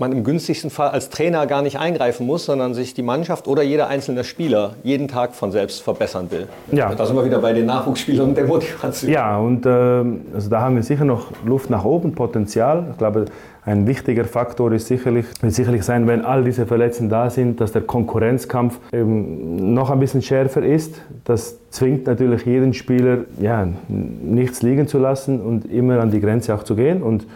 man 0.00 0.12
im 0.12 0.24
günstigsten 0.24 0.70
Fall 0.70 0.88
als 0.88 1.10
Trainer 1.10 1.46
gar 1.46 1.62
nicht 1.62 1.78
eingreifen 1.78 2.26
muss, 2.26 2.46
sondern 2.46 2.74
sich 2.74 2.94
die 2.94 3.02
Mannschaft 3.02 3.46
oder 3.46 3.62
jeder 3.62 3.88
einzelne 3.88 4.24
Spieler 4.24 4.74
jeden 4.82 5.08
Tag 5.08 5.34
von 5.34 5.52
selbst 5.52 5.82
verbessern 5.82 6.30
will. 6.30 6.48
Ja. 6.72 6.94
Da 6.94 7.04
sind 7.04 7.14
wir 7.16 7.24
wieder 7.24 7.38
bei 7.38 7.52
den 7.52 7.66
Nachwuchsspielern 7.66 8.30
und 8.30 8.36
der 8.36 8.46
Motivation. 8.46 9.10
Ja, 9.12 9.38
und 9.38 9.66
äh, 9.66 9.68
also 9.68 10.48
da 10.48 10.62
haben 10.62 10.76
wir 10.76 10.82
sicher 10.82 11.04
noch 11.04 11.26
Luft 11.44 11.68
nach 11.68 11.84
oben, 11.84 12.14
Potenzial. 12.14 12.86
Ich 12.92 12.98
glaube, 12.98 13.26
ein 13.66 13.86
wichtiger 13.86 14.24
Faktor 14.24 14.72
ist 14.72 14.86
sicherlich, 14.86 15.26
wird 15.42 15.52
sicherlich 15.52 15.82
sein, 15.82 16.06
wenn 16.06 16.24
all 16.24 16.44
diese 16.44 16.64
Verletzten 16.64 17.10
da 17.10 17.28
sind, 17.28 17.60
dass 17.60 17.72
der 17.72 17.82
Konkurrenzkampf 17.82 18.80
eben 18.92 19.74
noch 19.74 19.90
ein 19.90 20.00
bisschen 20.00 20.22
schärfer 20.22 20.64
ist. 20.64 20.94
Das 21.24 21.58
zwingt 21.68 22.06
natürlich 22.06 22.46
jeden 22.46 22.72
Spieler, 22.72 23.18
ja, 23.38 23.68
nichts 23.88 24.62
liegen 24.62 24.88
zu 24.88 24.98
lassen 24.98 25.42
und 25.42 25.70
immer 25.70 26.00
an 26.00 26.10
die 26.10 26.20
Grenze 26.20 26.54
auch 26.54 26.62
zu 26.62 26.74
gehen. 26.74 27.02
Und 27.02 27.26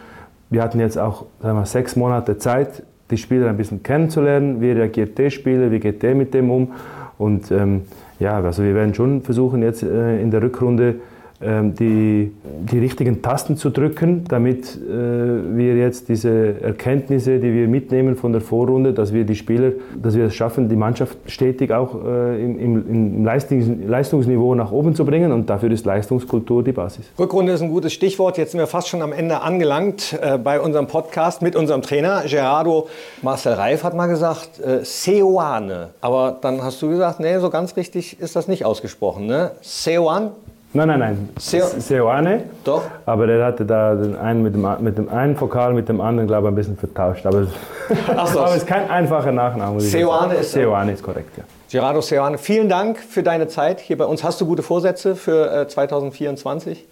wir 0.51 0.63
hatten 0.63 0.81
jetzt 0.81 0.99
auch 0.99 1.27
sagen 1.41 1.59
wir, 1.59 1.67
sechs 1.67 1.97
Monate 1.97 2.39
Zeit, 2.39 2.83
die 3.11 3.17
Spieler 3.17 3.49
ein 3.49 3.57
bisschen 3.57 3.83
kennenzulernen. 3.83 4.61
Wie 4.61 4.71
reagiert 4.71 5.19
der 5.19 5.31
Spieler, 5.31 5.71
wie 5.71 5.81
geht 5.81 6.03
der 6.03 6.15
mit 6.15 6.35
dem 6.35 6.51
um? 6.51 6.73
Und 7.19 7.51
ähm, 7.51 7.83
ja, 8.19 8.41
also 8.41 8.63
wir 8.63 8.75
werden 8.75 8.95
schon 8.95 9.23
versuchen, 9.23 9.63
jetzt 9.63 9.83
äh, 9.83 10.21
in 10.21 10.31
der 10.31 10.43
Rückrunde 10.43 10.97
die, 11.45 12.33
die 12.71 12.79
richtigen 12.79 13.23
Tasten 13.23 13.57
zu 13.57 13.71
drücken, 13.71 14.25
damit 14.29 14.77
äh, 14.77 15.57
wir 15.57 15.77
jetzt 15.77 16.09
diese 16.09 16.61
Erkenntnisse, 16.61 17.39
die 17.39 17.53
wir 17.53 17.69
mitnehmen 17.69 18.17
von 18.17 18.33
der 18.33 18.41
Vorrunde, 18.41 18.93
dass 18.93 19.13
wir 19.13 19.25
die 19.25 19.35
Spieler, 19.35 19.73
dass 20.01 20.17
wir 20.17 20.27
es 20.27 20.35
schaffen, 20.35 20.69
die 20.69 20.77
Mannschaft 20.77 21.19
stetig 21.27 21.73
auch 21.73 21.95
äh, 22.05 22.43
im, 22.43 22.89
im 22.89 23.25
Leistungs 23.25 23.67
Leistungsniveau 23.87 24.55
nach 24.55 24.73
oben 24.73 24.95
zu 24.95 25.05
bringen 25.05 25.33
und 25.33 25.49
dafür 25.51 25.71
ist 25.71 25.85
Leistungskultur 25.85 26.63
die 26.63 26.73
Basis. 26.73 27.07
Rückrunde 27.19 27.53
ist 27.53 27.63
ein 27.63 27.71
gutes 27.71 27.93
Stichwort. 27.93 28.39
Jetzt 28.39 28.53
sind 28.53 28.61
wir 28.61 28.67
fast 28.67 28.89
schon 28.89 29.03
am 29.03 29.13
Ende 29.13 29.41
angelangt 29.41 30.19
äh, 30.21 30.39
bei 30.39 30.61
unserem 30.61 30.87
Podcast 30.87 31.43
mit 31.43 31.57
unserem 31.57 31.83
Trainer 31.83 32.23
Gerardo 32.27 32.89
Marcel 33.23 33.55
Reif 33.55 33.85
hat 33.85 33.95
mal 33.95 34.07
gesagt, 34.07 34.61
äh, 34.61 34.85
Seoane. 34.85 35.91
Aber 36.01 36.39
dann 36.41 36.63
hast 36.63 36.81
du 36.83 36.89
gesagt, 36.89 37.21
nee, 37.21 37.39
so 37.39 37.51
ganz 37.51 37.77
richtig 37.77 38.21
ist 38.21 38.37
das 38.37 38.49
nicht 38.49 38.65
ausgesprochen. 38.65 39.27
Ne? 39.27 39.53
Seoane 39.61 40.33
Nein, 40.77 40.89
nein, 40.89 40.99
nein. 40.99 41.29
Seoane. 41.39 42.43
Doch. 42.65 42.83
Aber 43.07 43.29
der 43.29 43.45
hatte 43.45 43.65
da 43.65 43.95
den 43.95 44.17
einen 44.17 44.43
mit 44.43 44.55
dem, 44.55 44.67
mit 44.81 44.99
dem 44.99 45.09
einen 45.09 45.41
Vokal 45.41 45.73
mit 45.73 45.89
dem 45.89 46.01
anderen, 46.01 46.27
glaube 46.27 46.49
ich, 46.49 46.53
ein 46.53 46.55
bisschen 46.57 46.77
vertauscht. 46.77 47.25
Aber, 47.25 47.47
Ach 48.17 48.27
so. 48.27 48.41
aber 48.41 48.51
es 48.51 48.57
ist 48.57 48.67
kein 48.67 48.91
einfacher 48.91 49.31
Nachname. 49.31 49.81
Seoane 49.81 50.35
ist, 50.35 50.51
Seoane 50.51 50.93
ist 50.93 51.03
korrekt, 51.05 51.39
ja. 51.39 51.45
Gerardo 51.71 52.01
Seoane, 52.01 52.39
vielen 52.39 52.69
Dank 52.69 52.99
für 52.99 53.23
deine 53.23 53.47
Zeit 53.47 53.79
hier 53.79 53.97
bei 53.97 54.05
uns. 54.05 54.25
Hast 54.25 54.41
du 54.41 54.47
gute 54.47 54.65
Vorsätze 54.65 55.15
für 55.15 55.63
äh, 55.63 55.69
2024? 55.69 56.85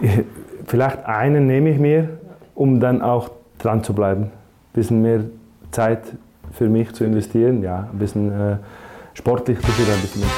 Vielleicht 0.66 1.06
einen 1.06 1.46
nehme 1.46 1.70
ich 1.70 1.78
mir, 1.78 2.10
um 2.54 2.78
dann 2.78 3.00
auch 3.00 3.30
dran 3.58 3.82
zu 3.82 3.94
bleiben. 3.94 4.24
Ein 4.24 4.30
bisschen 4.74 5.00
mehr 5.00 5.20
Zeit 5.70 6.00
für 6.52 6.68
mich 6.68 6.92
zu 6.92 7.04
investieren, 7.04 7.62
ja, 7.62 7.88
ein 7.90 7.98
bisschen 7.98 8.52
äh, 8.52 8.56
sportlich 9.14 9.56
ein 9.58 9.62
bisschen 9.62 10.20
mehr 10.20 10.30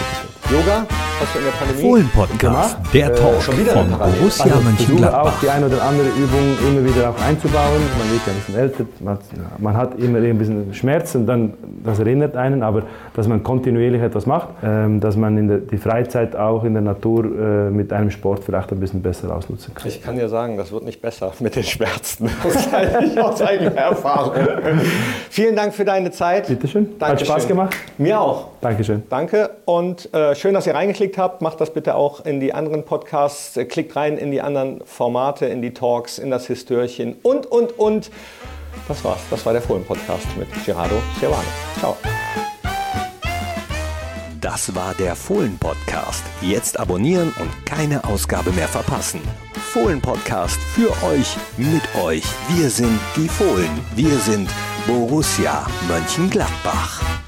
Yoga? 0.51 0.87
Hast 1.21 1.35
du 1.35 1.39
in 1.39 1.45
der 1.45 1.53
Pandemie 1.53 1.83
Fohlen-Podcast, 1.83 2.41
gemacht? 2.41 2.77
der 2.93 3.11
äh, 3.11 3.15
Talk 3.15 3.43
schon 3.43 3.59
wieder 3.59 3.73
von 3.73 3.89
Borussia 3.91 4.45
also 4.45 4.61
Mönchengladbach. 4.61 5.23
auch 5.23 5.41
die 5.41 5.49
eine 5.49 5.67
oder 5.67 5.83
andere 5.83 6.09
Übung 6.09 6.59
immer 6.69 6.85
wieder 6.85 7.11
auch 7.11 7.21
einzubauen. 7.23 7.83
Man 7.99 8.11
wird 8.11 8.27
ja 8.27 8.33
ein 8.33 8.39
bisschen 8.39 8.57
älter, 8.57 8.85
man, 9.01 9.19
man 9.59 9.77
hat 9.77 9.99
immer 9.99 10.19
ein 10.19 10.39
bisschen 10.39 10.75
Schmerzen, 10.75 11.27
dann, 11.27 11.55
das 11.85 11.99
erinnert 11.99 12.37
einen, 12.37 12.63
aber 12.63 12.83
dass 13.15 13.29
man 13.29 13.43
kontinuierlich 13.43 14.03
etwas 14.03 14.27
macht, 14.27 14.49
ähm, 14.63 15.01
dass 15.01 15.17
man 15.17 15.39
in 15.39 15.49
der, 15.49 15.59
die 15.59 15.79
Freizeit 15.79 16.35
auch 16.37 16.65
in 16.65 16.75
der 16.75 16.83
Natur 16.83 17.25
äh, 17.25 17.71
mit 17.71 17.93
einem 17.93 18.11
Sport 18.11 18.45
vielleicht 18.45 18.73
ein 18.73 18.81
bisschen 18.81 19.03
besser 19.03 19.35
ausnutzen 19.35 19.75
kann. 19.75 19.87
Ich 19.89 20.03
kann 20.03 20.17
dir 20.17 20.29
sagen, 20.29 20.57
das 20.57 20.73
wird 20.73 20.85
nicht 20.85 21.01
besser 21.01 21.33
mit 21.41 21.57
den 21.57 21.65
Schmerzen. 21.65 22.31
Das 22.45 22.71
kann 22.71 23.05
ich 23.05 23.21
aus 23.21 23.41
eigener 23.41 23.73
Erfahrung. 23.75 24.35
Vielen 25.31 25.57
Dank 25.57 25.75
für 25.75 25.85
deine 25.85 26.11
Zeit. 26.11 26.47
Bitteschön. 26.47 26.89
Hat 27.01 27.21
Spaß 27.21 27.49
gemacht? 27.49 27.75
Mir 27.99 28.21
auch. 28.21 28.49
Dankeschön. 28.61 29.03
Danke 29.09 29.51
und 29.65 30.13
äh, 30.15 30.35
schön, 30.35 30.55
dass 30.55 30.67
ihr 30.67 30.75
reingeklickt 30.75 31.04
habt. 31.13 31.43
Macht 31.43 31.61
das 31.61 31.73
bitte 31.73 31.95
auch 31.95 32.25
in 32.25 32.41
die 32.41 32.55
anderen 32.55 32.85
Podcasts. 32.85 33.57
Äh, 33.57 33.65
klickt 33.67 33.95
rein 33.97 34.19
in 34.19 34.31
die 34.31 34.41
anderen 34.41 34.81
Formate, 34.85 35.47
in 35.47 35.63
die 35.63 35.75
Talks, 35.75 36.19
in 36.19 36.31
das 36.31 36.47
Histörchen 36.47 37.17
und, 37.23 37.47
und, 37.47 37.79
und. 37.79 38.11
Das 38.89 39.05
war's. 39.05 39.21
Das 39.31 39.45
war 39.47 39.53
der 39.53 39.63
Fohlen-Podcast 39.63 40.27
mit 40.37 40.49
Gerardo 40.65 40.97
Cervane. 41.19 41.45
Ciao. 41.79 41.97
Das 44.41 44.75
war 44.75 44.95
der 44.95 45.17
Fohlen-Podcast. 45.17 46.23
Jetzt 46.43 46.79
abonnieren 46.79 47.33
und 47.41 47.67
keine 47.67 48.05
Ausgabe 48.05 48.51
mehr 48.53 48.69
verpassen. 48.69 49.21
Fohlen-Podcast 49.73 50.61
für 50.75 50.91
euch, 51.07 51.37
mit 51.57 51.83
euch. 52.05 52.25
Wir 52.49 52.69
sind 52.69 53.01
die 53.17 53.29
Fohlen. 53.29 53.71
Wir 53.97 54.17
sind 54.19 54.51
Borussia 54.87 55.67
Mönchengladbach. 55.89 57.24